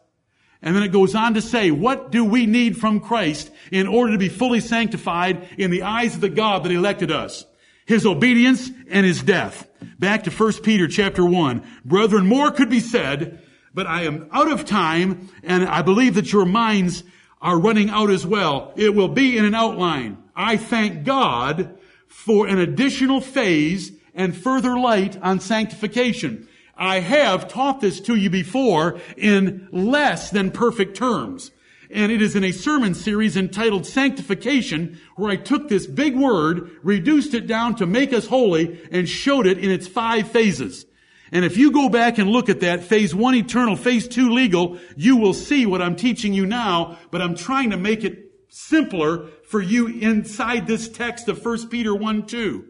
and 0.64 0.74
then 0.74 0.82
it 0.82 0.92
goes 0.92 1.14
on 1.14 1.34
to 1.34 1.42
say, 1.42 1.70
what 1.70 2.10
do 2.10 2.24
we 2.24 2.46
need 2.46 2.78
from 2.78 2.98
Christ 2.98 3.50
in 3.70 3.86
order 3.86 4.12
to 4.12 4.18
be 4.18 4.30
fully 4.30 4.60
sanctified 4.60 5.46
in 5.58 5.70
the 5.70 5.82
eyes 5.82 6.14
of 6.14 6.22
the 6.22 6.30
God 6.30 6.64
that 6.64 6.72
elected 6.72 7.12
us? 7.12 7.44
His 7.84 8.06
obedience 8.06 8.70
and 8.88 9.04
his 9.04 9.22
death. 9.22 9.68
Back 9.98 10.24
to 10.24 10.30
1 10.30 10.62
Peter 10.62 10.88
chapter 10.88 11.22
1. 11.22 11.62
Brethren, 11.84 12.26
more 12.26 12.50
could 12.50 12.70
be 12.70 12.80
said, 12.80 13.42
but 13.74 13.86
I 13.86 14.04
am 14.04 14.26
out 14.32 14.50
of 14.50 14.64
time 14.64 15.28
and 15.42 15.64
I 15.68 15.82
believe 15.82 16.14
that 16.14 16.32
your 16.32 16.46
minds 16.46 17.04
are 17.42 17.60
running 17.60 17.90
out 17.90 18.08
as 18.08 18.26
well. 18.26 18.72
It 18.74 18.94
will 18.94 19.08
be 19.08 19.36
in 19.36 19.44
an 19.44 19.54
outline. 19.54 20.16
I 20.34 20.56
thank 20.56 21.04
God 21.04 21.78
for 22.08 22.46
an 22.46 22.58
additional 22.58 23.20
phase 23.20 23.92
and 24.14 24.34
further 24.34 24.78
light 24.78 25.20
on 25.20 25.40
sanctification. 25.40 26.48
I 26.76 27.00
have 27.00 27.48
taught 27.48 27.80
this 27.80 28.00
to 28.02 28.16
you 28.16 28.30
before 28.30 29.00
in 29.16 29.68
less 29.70 30.30
than 30.30 30.50
perfect 30.50 30.96
terms. 30.96 31.50
And 31.90 32.10
it 32.10 32.20
is 32.20 32.34
in 32.34 32.42
a 32.42 32.52
sermon 32.52 32.94
series 32.94 33.36
entitled 33.36 33.86
Sanctification, 33.86 34.98
where 35.16 35.30
I 35.30 35.36
took 35.36 35.68
this 35.68 35.86
big 35.86 36.16
word, 36.16 36.70
reduced 36.82 37.34
it 37.34 37.46
down 37.46 37.76
to 37.76 37.86
make 37.86 38.12
us 38.12 38.26
holy, 38.26 38.80
and 38.90 39.08
showed 39.08 39.46
it 39.46 39.58
in 39.58 39.70
its 39.70 39.86
five 39.86 40.28
phases. 40.28 40.86
And 41.30 41.44
if 41.44 41.56
you 41.56 41.70
go 41.70 41.88
back 41.88 42.18
and 42.18 42.30
look 42.30 42.48
at 42.48 42.60
that, 42.60 42.84
phase 42.84 43.14
one 43.14 43.34
eternal, 43.34 43.76
phase 43.76 44.08
two 44.08 44.30
legal, 44.30 44.78
you 44.96 45.16
will 45.16 45.34
see 45.34 45.66
what 45.66 45.82
I'm 45.82 45.96
teaching 45.96 46.32
you 46.32 46.46
now, 46.46 46.98
but 47.10 47.20
I'm 47.20 47.36
trying 47.36 47.70
to 47.70 47.76
make 47.76 48.04
it 48.04 48.32
simpler 48.48 49.28
for 49.48 49.60
you 49.60 49.86
inside 49.86 50.66
this 50.66 50.88
text 50.88 51.28
of 51.28 51.44
1 51.44 51.68
Peter 51.68 51.94
1 51.94 52.26
2. 52.26 52.64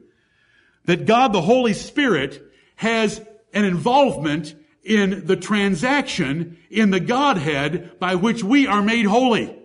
That 0.86 1.07
God 1.07 1.32
the 1.32 1.42
Holy 1.42 1.72
Spirit 1.72 2.42
has 2.76 3.20
an 3.55 3.64
involvement 3.64 4.55
in 4.82 5.26
the 5.26 5.36
transaction 5.36 6.59
in 6.70 6.90
the 6.90 7.00
Godhead 7.00 7.98
by 7.98 8.16
which 8.16 8.44
we 8.44 8.66
are 8.66 8.82
made 8.82 9.07
holy. 9.07 9.57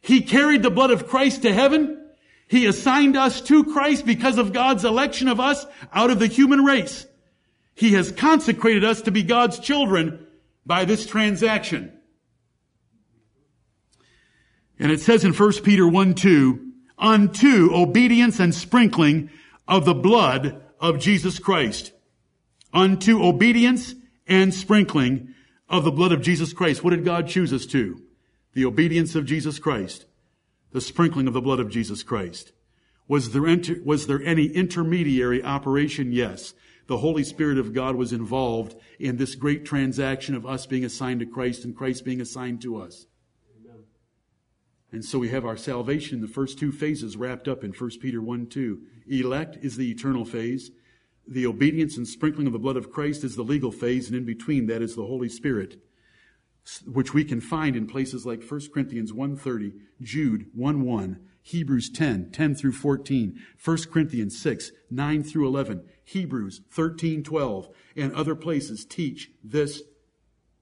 He 0.00 0.20
carried 0.20 0.62
the 0.62 0.70
blood 0.70 0.92
of 0.92 1.08
Christ 1.08 1.42
to 1.42 1.52
heaven. 1.52 2.10
He 2.46 2.66
assigned 2.66 3.16
us 3.16 3.40
to 3.42 3.64
Christ 3.64 4.06
because 4.06 4.38
of 4.38 4.52
God's 4.52 4.84
election 4.84 5.26
of 5.26 5.40
us 5.40 5.66
out 5.92 6.10
of 6.10 6.20
the 6.20 6.28
human 6.28 6.64
race. 6.64 7.06
He 7.74 7.94
has 7.94 8.12
consecrated 8.12 8.84
us 8.84 9.02
to 9.02 9.10
be 9.10 9.24
God's 9.24 9.58
children 9.58 10.26
by 10.64 10.84
this 10.84 11.06
transaction. 11.06 11.92
And 14.78 14.92
it 14.92 15.00
says 15.00 15.24
in 15.24 15.32
1 15.32 15.52
Peter 15.62 15.88
1 15.88 16.14
2, 16.14 16.72
unto 16.98 17.74
obedience 17.74 18.38
and 18.38 18.54
sprinkling 18.54 19.30
of 19.66 19.84
the 19.84 19.94
blood 19.94 20.62
of 20.80 21.00
Jesus 21.00 21.38
Christ 21.38 21.92
unto 22.76 23.24
obedience 23.24 23.94
and 24.26 24.52
sprinkling 24.52 25.34
of 25.68 25.82
the 25.82 25.90
blood 25.90 26.12
of 26.12 26.20
Jesus 26.20 26.52
Christ. 26.52 26.84
What 26.84 26.90
did 26.90 27.04
God 27.04 27.26
choose 27.26 27.52
us 27.52 27.64
to? 27.66 28.02
The 28.52 28.66
obedience 28.66 29.14
of 29.14 29.24
Jesus 29.24 29.58
Christ. 29.58 30.04
The 30.72 30.80
sprinkling 30.82 31.26
of 31.26 31.32
the 31.32 31.40
blood 31.40 31.58
of 31.58 31.70
Jesus 31.70 32.02
Christ. 32.02 32.52
Was 33.08 33.32
there, 33.32 33.46
inter- 33.46 33.80
was 33.84 34.06
there 34.06 34.22
any 34.22 34.46
intermediary 34.46 35.42
operation? 35.42 36.12
Yes. 36.12 36.52
The 36.86 36.98
Holy 36.98 37.24
Spirit 37.24 37.58
of 37.58 37.72
God 37.72 37.96
was 37.96 38.12
involved 38.12 38.76
in 38.98 39.16
this 39.16 39.34
great 39.34 39.64
transaction 39.64 40.34
of 40.34 40.44
us 40.44 40.66
being 40.66 40.84
assigned 40.84 41.20
to 41.20 41.26
Christ 41.26 41.64
and 41.64 41.74
Christ 41.74 42.04
being 42.04 42.20
assigned 42.20 42.60
to 42.62 42.76
us. 42.76 43.06
Amen. 43.58 43.84
And 44.92 45.04
so 45.04 45.18
we 45.18 45.30
have 45.30 45.46
our 45.46 45.56
salvation, 45.56 46.20
the 46.20 46.28
first 46.28 46.58
two 46.58 46.72
phases 46.72 47.16
wrapped 47.16 47.48
up 47.48 47.64
in 47.64 47.72
1 47.72 47.90
Peter 48.00 48.20
1 48.20 48.46
2. 48.48 48.80
Elect 49.08 49.56
is 49.62 49.76
the 49.76 49.90
eternal 49.90 50.24
phase. 50.24 50.70
The 51.28 51.46
obedience 51.46 51.96
and 51.96 52.06
sprinkling 52.06 52.46
of 52.46 52.52
the 52.52 52.58
blood 52.58 52.76
of 52.76 52.92
Christ 52.92 53.24
is 53.24 53.36
the 53.36 53.42
legal 53.42 53.72
phase, 53.72 54.08
and 54.08 54.16
in 54.16 54.24
between 54.24 54.66
that 54.66 54.82
is 54.82 54.94
the 54.94 55.06
Holy 55.06 55.28
Spirit, 55.28 55.80
which 56.84 57.12
we 57.12 57.24
can 57.24 57.40
find 57.40 57.74
in 57.74 57.86
places 57.86 58.24
like 58.24 58.44
1 58.44 58.60
Corinthians 58.72 59.12
1.30, 59.12 59.72
Jude 60.00 60.46
1.1, 60.56 61.18
Hebrews 61.42 61.90
10, 61.90 62.30
10 62.32 62.54
through 62.54 62.72
14, 62.72 63.38
1 63.64 63.78
Corinthians 63.92 64.38
6, 64.40 64.72
9 64.90 65.22
through 65.22 65.46
11, 65.46 65.84
Hebrews 66.04 66.60
13, 66.70 67.22
12, 67.22 67.68
and 67.96 68.12
other 68.12 68.34
places 68.34 68.84
teach 68.84 69.30
this 69.42 69.82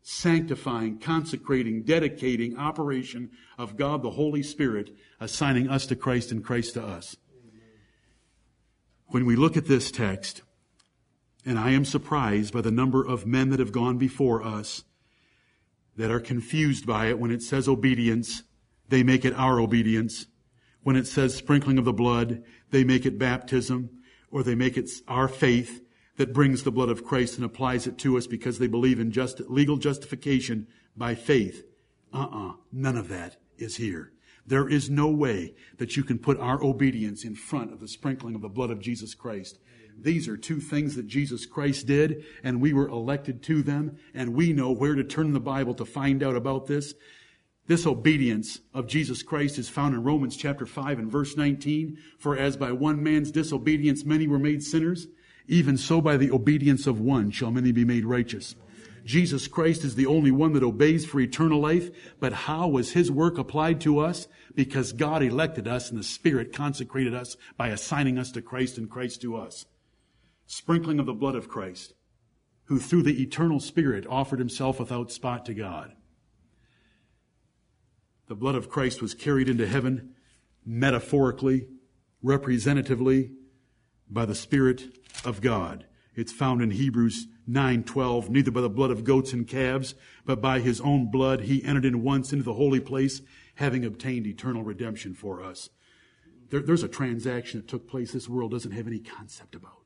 sanctifying, 0.02 0.98
consecrating, 0.98 1.82
dedicating 1.82 2.58
operation 2.58 3.30
of 3.56 3.76
God 3.76 4.02
the 4.02 4.10
Holy 4.10 4.42
Spirit, 4.42 4.90
assigning 5.18 5.68
us 5.68 5.86
to 5.86 5.96
Christ 5.96 6.30
and 6.30 6.44
Christ 6.44 6.74
to 6.74 6.84
us. 6.84 7.16
When 9.06 9.24
we 9.24 9.36
look 9.36 9.56
at 9.56 9.66
this 9.66 9.90
text, 9.90 10.42
and 11.44 11.58
I 11.58 11.70
am 11.70 11.84
surprised 11.84 12.52
by 12.52 12.60
the 12.60 12.70
number 12.70 13.06
of 13.06 13.26
men 13.26 13.50
that 13.50 13.60
have 13.60 13.72
gone 13.72 13.98
before 13.98 14.42
us 14.42 14.84
that 15.96 16.10
are 16.10 16.20
confused 16.20 16.86
by 16.86 17.06
it 17.06 17.18
when 17.18 17.30
it 17.30 17.42
says 17.42 17.68
obedience. 17.68 18.42
They 18.88 19.02
make 19.02 19.24
it 19.24 19.34
our 19.34 19.60
obedience. 19.60 20.26
When 20.82 20.96
it 20.96 21.06
says 21.06 21.34
sprinkling 21.34 21.78
of 21.78 21.84
the 21.84 21.92
blood, 21.92 22.42
they 22.70 22.84
make 22.84 23.06
it 23.06 23.18
baptism 23.18 23.90
or 24.30 24.42
they 24.42 24.54
make 24.54 24.76
it 24.76 24.90
our 25.06 25.28
faith 25.28 25.82
that 26.16 26.32
brings 26.32 26.62
the 26.62 26.72
blood 26.72 26.88
of 26.88 27.04
Christ 27.04 27.36
and 27.36 27.44
applies 27.44 27.86
it 27.86 27.98
to 27.98 28.16
us 28.16 28.26
because 28.26 28.58
they 28.58 28.66
believe 28.66 29.00
in 29.00 29.10
just, 29.10 29.40
legal 29.48 29.76
justification 29.76 30.66
by 30.96 31.14
faith. 31.14 31.64
Uh-uh. 32.12 32.52
None 32.72 32.96
of 32.96 33.08
that 33.08 33.36
is 33.58 33.76
here. 33.76 34.12
There 34.46 34.68
is 34.68 34.90
no 34.90 35.08
way 35.08 35.54
that 35.78 35.96
you 35.96 36.04
can 36.04 36.18
put 36.18 36.38
our 36.38 36.62
obedience 36.62 37.24
in 37.24 37.34
front 37.34 37.72
of 37.72 37.80
the 37.80 37.88
sprinkling 37.88 38.34
of 38.34 38.42
the 38.42 38.48
blood 38.48 38.70
of 38.70 38.80
Jesus 38.80 39.14
Christ. 39.14 39.58
These 40.00 40.28
are 40.28 40.36
two 40.36 40.60
things 40.60 40.96
that 40.96 41.06
Jesus 41.06 41.46
Christ 41.46 41.86
did, 41.86 42.24
and 42.42 42.60
we 42.60 42.72
were 42.72 42.88
elected 42.88 43.42
to 43.44 43.62
them, 43.62 43.96
and 44.12 44.34
we 44.34 44.52
know 44.52 44.70
where 44.70 44.94
to 44.94 45.04
turn 45.04 45.32
the 45.32 45.40
Bible 45.40 45.74
to 45.74 45.84
find 45.84 46.22
out 46.22 46.36
about 46.36 46.66
this. 46.66 46.94
This 47.66 47.86
obedience 47.86 48.60
of 48.74 48.86
Jesus 48.86 49.22
Christ 49.22 49.58
is 49.58 49.70
found 49.70 49.94
in 49.94 50.02
Romans 50.02 50.36
chapter 50.36 50.66
5 50.66 50.98
and 50.98 51.10
verse 51.10 51.36
19. 51.36 51.96
For 52.18 52.36
as 52.36 52.56
by 52.58 52.72
one 52.72 53.02
man's 53.02 53.30
disobedience 53.30 54.04
many 54.04 54.26
were 54.26 54.38
made 54.38 54.62
sinners, 54.62 55.06
even 55.48 55.78
so 55.78 56.02
by 56.02 56.18
the 56.18 56.30
obedience 56.30 56.86
of 56.86 57.00
one 57.00 57.30
shall 57.30 57.50
many 57.50 57.72
be 57.72 57.84
made 57.84 58.04
righteous. 58.04 58.54
Jesus 59.06 59.48
Christ 59.48 59.84
is 59.84 59.94
the 59.94 60.06
only 60.06 60.30
one 60.30 60.52
that 60.54 60.62
obeys 60.62 61.06
for 61.06 61.20
eternal 61.20 61.60
life, 61.60 61.90
but 62.20 62.32
how 62.32 62.68
was 62.68 62.92
his 62.92 63.10
work 63.10 63.38
applied 63.38 63.80
to 63.82 63.98
us? 63.98 64.28
Because 64.54 64.92
God 64.92 65.22
elected 65.22 65.66
us 65.66 65.90
and 65.90 65.98
the 65.98 66.04
Spirit 66.04 66.52
consecrated 66.52 67.14
us 67.14 67.36
by 67.56 67.68
assigning 67.68 68.18
us 68.18 68.32
to 68.32 68.42
Christ 68.42 68.76
and 68.76 68.90
Christ 68.90 69.22
to 69.22 69.36
us 69.36 69.66
sprinkling 70.46 70.98
of 70.98 71.06
the 71.06 71.12
blood 71.12 71.34
of 71.34 71.48
Christ, 71.48 71.94
who 72.64 72.78
through 72.78 73.02
the 73.02 73.22
eternal 73.22 73.60
Spirit 73.60 74.06
offered 74.08 74.38
himself 74.38 74.78
without 74.78 75.12
spot 75.12 75.44
to 75.46 75.54
God. 75.54 75.92
The 78.26 78.34
blood 78.34 78.54
of 78.54 78.70
Christ 78.70 79.02
was 79.02 79.14
carried 79.14 79.48
into 79.48 79.66
heaven 79.66 80.14
metaphorically, 80.64 81.68
representatively, 82.22 83.32
by 84.08 84.24
the 84.24 84.34
Spirit 84.34 84.98
of 85.24 85.40
God. 85.40 85.86
It's 86.14 86.32
found 86.32 86.62
in 86.62 86.70
Hebrews 86.70 87.26
9:12, 87.46 88.30
neither 88.30 88.50
by 88.50 88.60
the 88.60 88.70
blood 88.70 88.90
of 88.90 89.04
goats 89.04 89.32
and 89.32 89.46
calves, 89.46 89.94
but 90.24 90.40
by 90.40 90.60
his 90.60 90.80
own 90.80 91.10
blood 91.10 91.42
he 91.42 91.64
entered 91.64 91.84
in 91.84 92.02
once 92.02 92.32
into 92.32 92.44
the 92.44 92.54
holy 92.54 92.80
place, 92.80 93.20
having 93.56 93.84
obtained 93.84 94.26
eternal 94.26 94.62
redemption 94.62 95.14
for 95.14 95.42
us. 95.42 95.70
There, 96.50 96.60
there's 96.60 96.82
a 96.82 96.88
transaction 96.88 97.60
that 97.60 97.68
took 97.68 97.88
place 97.88 98.12
this 98.12 98.28
world 98.28 98.52
doesn't 98.52 98.72
have 98.72 98.86
any 98.86 99.00
concept 99.00 99.54
about. 99.54 99.83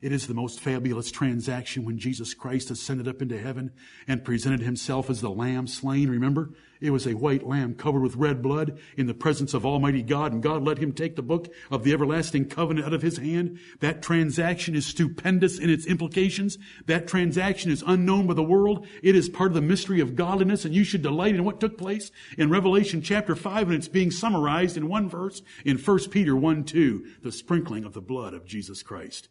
It 0.00 0.12
is 0.12 0.28
the 0.28 0.34
most 0.34 0.60
fabulous 0.60 1.10
transaction 1.10 1.84
when 1.84 1.98
Jesus 1.98 2.32
Christ 2.32 2.70
ascended 2.70 3.08
up 3.08 3.20
into 3.20 3.36
heaven 3.36 3.72
and 4.06 4.24
presented 4.24 4.60
himself 4.60 5.10
as 5.10 5.20
the 5.20 5.30
lamb 5.30 5.66
slain. 5.66 6.08
Remember? 6.08 6.50
It 6.80 6.90
was 6.90 7.04
a 7.04 7.14
white 7.14 7.44
lamb 7.44 7.74
covered 7.74 8.02
with 8.02 8.14
red 8.14 8.40
blood 8.40 8.78
in 8.96 9.08
the 9.08 9.14
presence 9.14 9.54
of 9.54 9.66
Almighty 9.66 10.04
God, 10.04 10.32
and 10.32 10.40
God 10.40 10.62
let 10.62 10.78
him 10.78 10.92
take 10.92 11.16
the 11.16 11.22
book 11.22 11.52
of 11.68 11.82
the 11.82 11.92
everlasting 11.92 12.48
covenant 12.48 12.86
out 12.86 12.94
of 12.94 13.02
his 13.02 13.18
hand. 13.18 13.58
That 13.80 14.00
transaction 14.00 14.76
is 14.76 14.86
stupendous 14.86 15.58
in 15.58 15.68
its 15.68 15.86
implications. 15.86 16.58
That 16.86 17.08
transaction 17.08 17.72
is 17.72 17.82
unknown 17.84 18.28
by 18.28 18.34
the 18.34 18.42
world. 18.44 18.86
It 19.02 19.16
is 19.16 19.28
part 19.28 19.50
of 19.50 19.54
the 19.54 19.60
mystery 19.60 19.98
of 19.98 20.14
godliness, 20.14 20.64
and 20.64 20.72
you 20.72 20.84
should 20.84 21.02
delight 21.02 21.34
in 21.34 21.42
what 21.42 21.58
took 21.58 21.76
place 21.76 22.12
in 22.36 22.50
Revelation 22.50 23.02
chapter 23.02 23.34
5, 23.34 23.66
and 23.66 23.74
it's 23.74 23.88
being 23.88 24.12
summarized 24.12 24.76
in 24.76 24.88
one 24.88 25.08
verse 25.08 25.42
in 25.64 25.76
1 25.76 25.98
Peter 26.10 26.36
1 26.36 26.62
2, 26.62 27.06
the 27.24 27.32
sprinkling 27.32 27.84
of 27.84 27.94
the 27.94 28.00
blood 28.00 28.32
of 28.32 28.46
Jesus 28.46 28.84
Christ. 28.84 29.28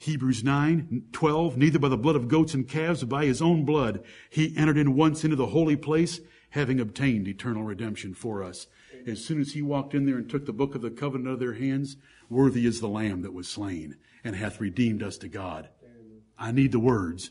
Hebrews 0.00 0.42
9, 0.42 1.08
12, 1.12 1.58
neither 1.58 1.78
by 1.78 1.90
the 1.90 1.98
blood 1.98 2.16
of 2.16 2.26
goats 2.26 2.54
and 2.54 2.66
calves, 2.66 3.00
but 3.00 3.10
by 3.10 3.26
his 3.26 3.42
own 3.42 3.66
blood, 3.66 4.02
he 4.30 4.56
entered 4.56 4.78
in 4.78 4.96
once 4.96 5.24
into 5.24 5.36
the 5.36 5.48
holy 5.48 5.76
place, 5.76 6.20
having 6.50 6.80
obtained 6.80 7.28
eternal 7.28 7.64
redemption 7.64 8.14
for 8.14 8.42
us. 8.42 8.66
As 9.06 9.22
soon 9.22 9.42
as 9.42 9.52
he 9.52 9.60
walked 9.60 9.92
in 9.92 10.06
there 10.06 10.16
and 10.16 10.28
took 10.28 10.46
the 10.46 10.54
book 10.54 10.74
of 10.74 10.80
the 10.80 10.90
covenant 10.90 11.28
out 11.28 11.34
of 11.34 11.40
their 11.40 11.52
hands, 11.52 11.98
worthy 12.30 12.64
is 12.64 12.80
the 12.80 12.88
lamb 12.88 13.20
that 13.20 13.34
was 13.34 13.46
slain 13.46 13.98
and 14.24 14.34
hath 14.34 14.58
redeemed 14.58 15.02
us 15.02 15.18
to 15.18 15.28
God. 15.28 15.68
I 16.38 16.50
need 16.50 16.72
the 16.72 16.80
words 16.80 17.30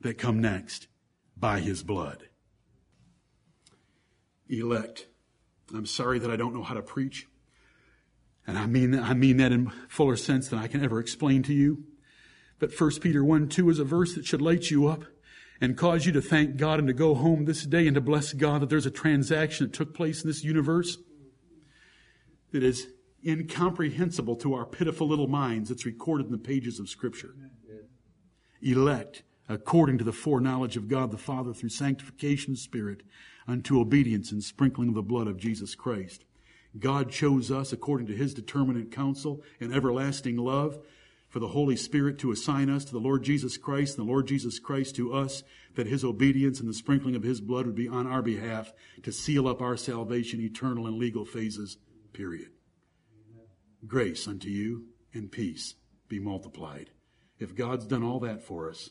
that 0.00 0.18
come 0.18 0.40
next 0.40 0.88
by 1.36 1.60
his 1.60 1.84
blood. 1.84 2.24
Elect. 4.48 5.06
I'm 5.72 5.86
sorry 5.86 6.18
that 6.18 6.32
I 6.32 6.36
don't 6.36 6.52
know 6.52 6.64
how 6.64 6.74
to 6.74 6.82
preach. 6.82 7.28
And 8.44 8.58
I 8.58 8.66
mean, 8.66 8.98
I 8.98 9.14
mean 9.14 9.36
that 9.36 9.52
in 9.52 9.70
fuller 9.88 10.16
sense 10.16 10.48
than 10.48 10.58
I 10.58 10.66
can 10.66 10.84
ever 10.84 10.98
explain 10.98 11.44
to 11.44 11.54
you. 11.54 11.84
But 12.62 12.80
1 12.80 13.00
Peter 13.00 13.24
1 13.24 13.48
2 13.48 13.70
is 13.70 13.80
a 13.80 13.84
verse 13.84 14.14
that 14.14 14.24
should 14.24 14.40
light 14.40 14.70
you 14.70 14.86
up 14.86 15.04
and 15.60 15.76
cause 15.76 16.06
you 16.06 16.12
to 16.12 16.22
thank 16.22 16.56
God 16.56 16.78
and 16.78 16.86
to 16.86 16.94
go 16.94 17.16
home 17.16 17.44
this 17.44 17.66
day 17.66 17.88
and 17.88 17.96
to 17.96 18.00
bless 18.00 18.32
God 18.34 18.62
that 18.62 18.70
there's 18.70 18.86
a 18.86 18.90
transaction 18.90 19.66
that 19.66 19.72
took 19.72 19.92
place 19.92 20.22
in 20.22 20.30
this 20.30 20.44
universe 20.44 20.98
that 22.52 22.62
is 22.62 22.86
incomprehensible 23.26 24.36
to 24.36 24.54
our 24.54 24.64
pitiful 24.64 25.08
little 25.08 25.26
minds. 25.26 25.72
It's 25.72 25.84
recorded 25.84 26.26
in 26.26 26.32
the 26.32 26.38
pages 26.38 26.78
of 26.78 26.88
Scripture. 26.88 27.34
Elect 28.62 29.24
according 29.48 29.98
to 29.98 30.04
the 30.04 30.12
foreknowledge 30.12 30.76
of 30.76 30.86
God 30.86 31.10
the 31.10 31.18
Father 31.18 31.52
through 31.52 31.70
sanctification 31.70 32.52
of 32.52 32.60
Spirit 32.60 33.02
unto 33.48 33.80
obedience 33.80 34.30
and 34.30 34.40
sprinkling 34.40 34.90
of 34.90 34.94
the 34.94 35.02
blood 35.02 35.26
of 35.26 35.36
Jesus 35.36 35.74
Christ. 35.74 36.26
God 36.78 37.10
chose 37.10 37.50
us 37.50 37.72
according 37.72 38.06
to 38.06 38.16
his 38.16 38.32
determinate 38.32 38.92
counsel 38.92 39.42
and 39.58 39.74
everlasting 39.74 40.36
love 40.36 40.78
for 41.32 41.40
the 41.40 41.48
Holy 41.48 41.76
Spirit 41.76 42.18
to 42.18 42.30
assign 42.30 42.68
us 42.68 42.84
to 42.84 42.92
the 42.92 43.00
Lord 43.00 43.22
Jesus 43.22 43.56
Christ 43.56 43.96
and 43.96 44.06
the 44.06 44.10
Lord 44.10 44.26
Jesus 44.26 44.58
Christ 44.58 44.94
to 44.96 45.14
us, 45.14 45.42
that 45.76 45.86
his 45.86 46.04
obedience 46.04 46.60
and 46.60 46.68
the 46.68 46.74
sprinkling 46.74 47.16
of 47.16 47.22
his 47.22 47.40
blood 47.40 47.64
would 47.64 47.74
be 47.74 47.88
on 47.88 48.06
our 48.06 48.20
behalf 48.20 48.74
to 49.02 49.10
seal 49.10 49.48
up 49.48 49.62
our 49.62 49.78
salvation, 49.78 50.42
eternal 50.42 50.86
and 50.86 50.98
legal 50.98 51.24
phases, 51.24 51.78
period. 52.12 52.50
Grace 53.86 54.28
unto 54.28 54.50
you 54.50 54.84
and 55.14 55.32
peace 55.32 55.74
be 56.06 56.20
multiplied. 56.20 56.90
If 57.38 57.56
God's 57.56 57.86
done 57.86 58.02
all 58.02 58.20
that 58.20 58.42
for 58.42 58.68
us, 58.68 58.90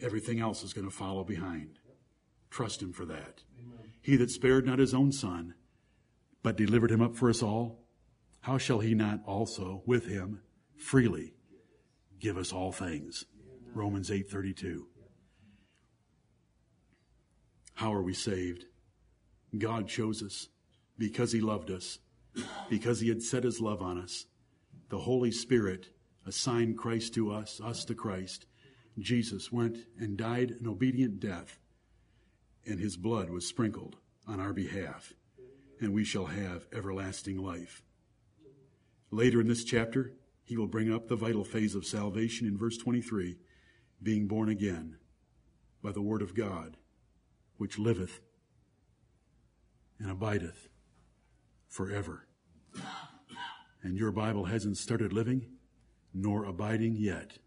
everything 0.00 0.40
else 0.40 0.62
is 0.62 0.72
going 0.72 0.88
to 0.88 0.96
follow 0.96 1.22
behind. 1.22 1.80
Trust 2.48 2.80
him 2.80 2.94
for 2.94 3.04
that. 3.04 3.42
Amen. 3.60 3.92
He 4.00 4.16
that 4.16 4.30
spared 4.30 4.64
not 4.64 4.78
his 4.78 4.94
own 4.94 5.12
son, 5.12 5.52
but 6.42 6.56
delivered 6.56 6.90
him 6.90 7.02
up 7.02 7.14
for 7.14 7.28
us 7.28 7.42
all, 7.42 7.84
how 8.48 8.56
shall 8.56 8.78
he 8.78 8.94
not 8.94 9.20
also 9.26 9.82
with 9.84 10.06
him 10.06 10.40
freely 10.74 11.34
give 12.18 12.38
us 12.38 12.50
all 12.50 12.72
things? 12.72 13.26
Romans 13.74 14.10
8:32. 14.10 14.86
How 17.74 17.92
are 17.92 18.02
we 18.02 18.14
saved? 18.14 18.64
God 19.58 19.86
chose 19.86 20.22
us 20.22 20.48
because 20.96 21.32
he 21.32 21.42
loved 21.42 21.70
us, 21.70 21.98
because 22.70 23.00
he 23.00 23.10
had 23.10 23.22
set 23.22 23.44
his 23.44 23.60
love 23.60 23.82
on 23.82 23.98
us. 23.98 24.24
The 24.88 25.00
Holy 25.00 25.30
Spirit 25.30 25.90
assigned 26.24 26.78
Christ 26.78 27.12
to 27.14 27.30
us, 27.30 27.60
us 27.60 27.84
to 27.84 27.94
Christ. 27.94 28.46
Jesus 28.98 29.52
went 29.52 29.76
and 29.98 30.16
died 30.16 30.52
an 30.52 30.66
obedient 30.66 31.20
death, 31.20 31.60
and 32.64 32.80
his 32.80 32.96
blood 32.96 33.28
was 33.28 33.46
sprinkled 33.46 33.98
on 34.26 34.40
our 34.40 34.54
behalf, 34.54 35.12
and 35.82 35.92
we 35.92 36.02
shall 36.02 36.26
have 36.26 36.66
everlasting 36.72 37.36
life. 37.36 37.82
Later 39.10 39.40
in 39.40 39.48
this 39.48 39.64
chapter, 39.64 40.12
he 40.44 40.56
will 40.56 40.66
bring 40.66 40.92
up 40.92 41.08
the 41.08 41.16
vital 41.16 41.44
phase 41.44 41.74
of 41.74 41.86
salvation 41.86 42.46
in 42.46 42.58
verse 42.58 42.76
23 42.76 43.36
being 44.02 44.26
born 44.26 44.48
again 44.48 44.96
by 45.82 45.92
the 45.92 46.02
word 46.02 46.22
of 46.22 46.34
God, 46.34 46.76
which 47.56 47.78
liveth 47.78 48.20
and 49.98 50.10
abideth 50.10 50.68
forever. 51.68 52.26
And 53.82 53.96
your 53.96 54.12
Bible 54.12 54.44
hasn't 54.44 54.76
started 54.76 55.12
living 55.12 55.46
nor 56.12 56.44
abiding 56.44 56.96
yet. 56.96 57.38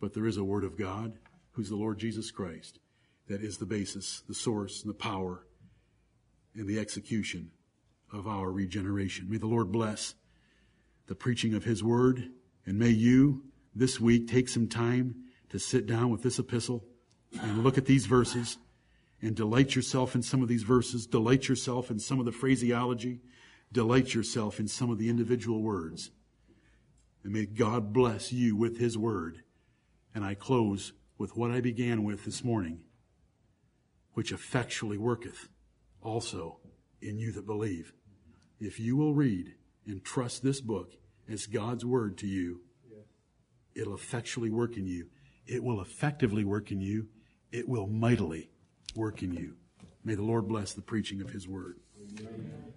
But 0.00 0.14
there 0.14 0.26
is 0.26 0.36
a 0.36 0.44
word 0.44 0.64
of 0.64 0.78
God, 0.78 1.18
who's 1.52 1.68
the 1.68 1.76
Lord 1.76 1.98
Jesus 1.98 2.30
Christ, 2.30 2.78
that 3.28 3.42
is 3.42 3.58
the 3.58 3.66
basis, 3.66 4.22
the 4.28 4.34
source, 4.34 4.82
and 4.82 4.90
the 4.90 4.98
power, 4.98 5.46
and 6.54 6.68
the 6.68 6.78
execution 6.78 7.50
of 8.14 8.28
our 8.28 8.50
regeneration. 8.50 9.28
May 9.28 9.38
the 9.38 9.46
Lord 9.46 9.72
bless 9.72 10.14
the 11.06 11.16
preaching 11.16 11.52
of 11.54 11.64
His 11.64 11.82
Word, 11.82 12.30
and 12.64 12.78
may 12.78 12.90
you 12.90 13.42
this 13.74 14.00
week 14.00 14.28
take 14.28 14.48
some 14.48 14.68
time 14.68 15.16
to 15.50 15.58
sit 15.58 15.86
down 15.86 16.10
with 16.10 16.22
this 16.22 16.38
epistle 16.38 16.84
and 17.42 17.64
look 17.64 17.76
at 17.76 17.86
these 17.86 18.06
verses 18.06 18.56
and 19.20 19.34
delight 19.34 19.74
yourself 19.74 20.14
in 20.14 20.22
some 20.22 20.42
of 20.42 20.48
these 20.48 20.62
verses, 20.62 21.06
delight 21.06 21.48
yourself 21.48 21.90
in 21.90 21.98
some 21.98 22.20
of 22.20 22.24
the 22.24 22.32
phraseology, 22.32 23.20
delight 23.72 24.14
yourself 24.14 24.60
in 24.60 24.68
some 24.68 24.90
of 24.90 24.98
the 24.98 25.08
individual 25.08 25.60
words. 25.60 26.10
And 27.24 27.32
may 27.32 27.46
God 27.46 27.92
bless 27.92 28.32
you 28.32 28.54
with 28.54 28.78
His 28.78 28.96
Word. 28.96 29.42
And 30.14 30.24
I 30.24 30.34
close 30.34 30.92
with 31.18 31.36
what 31.36 31.50
I 31.50 31.60
began 31.60 32.04
with 32.04 32.24
this 32.24 32.44
morning, 32.44 32.80
which 34.12 34.30
effectually 34.30 34.98
worketh 34.98 35.48
also 36.00 36.60
in 37.00 37.18
you 37.18 37.32
that 37.32 37.46
believe 37.46 37.92
if 38.60 38.80
you 38.80 38.96
will 38.96 39.14
read 39.14 39.54
and 39.86 40.04
trust 40.04 40.42
this 40.42 40.60
book 40.60 40.92
as 41.28 41.46
God's 41.46 41.84
word 41.84 42.18
to 42.18 42.26
you, 42.26 42.60
it'll 43.74 43.94
effectually 43.94 44.50
work 44.50 44.76
in 44.76 44.86
you. 44.86 45.06
It 45.46 45.62
will 45.62 45.80
effectively 45.80 46.44
work 46.44 46.70
in 46.70 46.80
you. 46.80 47.08
It 47.52 47.68
will 47.68 47.86
mightily 47.86 48.50
work 48.94 49.22
in 49.22 49.32
you. 49.32 49.56
May 50.04 50.14
the 50.14 50.22
Lord 50.22 50.48
bless 50.48 50.72
the 50.72 50.82
preaching 50.82 51.20
of 51.20 51.30
his 51.30 51.48
word. 51.48 51.78
Amen. 52.20 52.74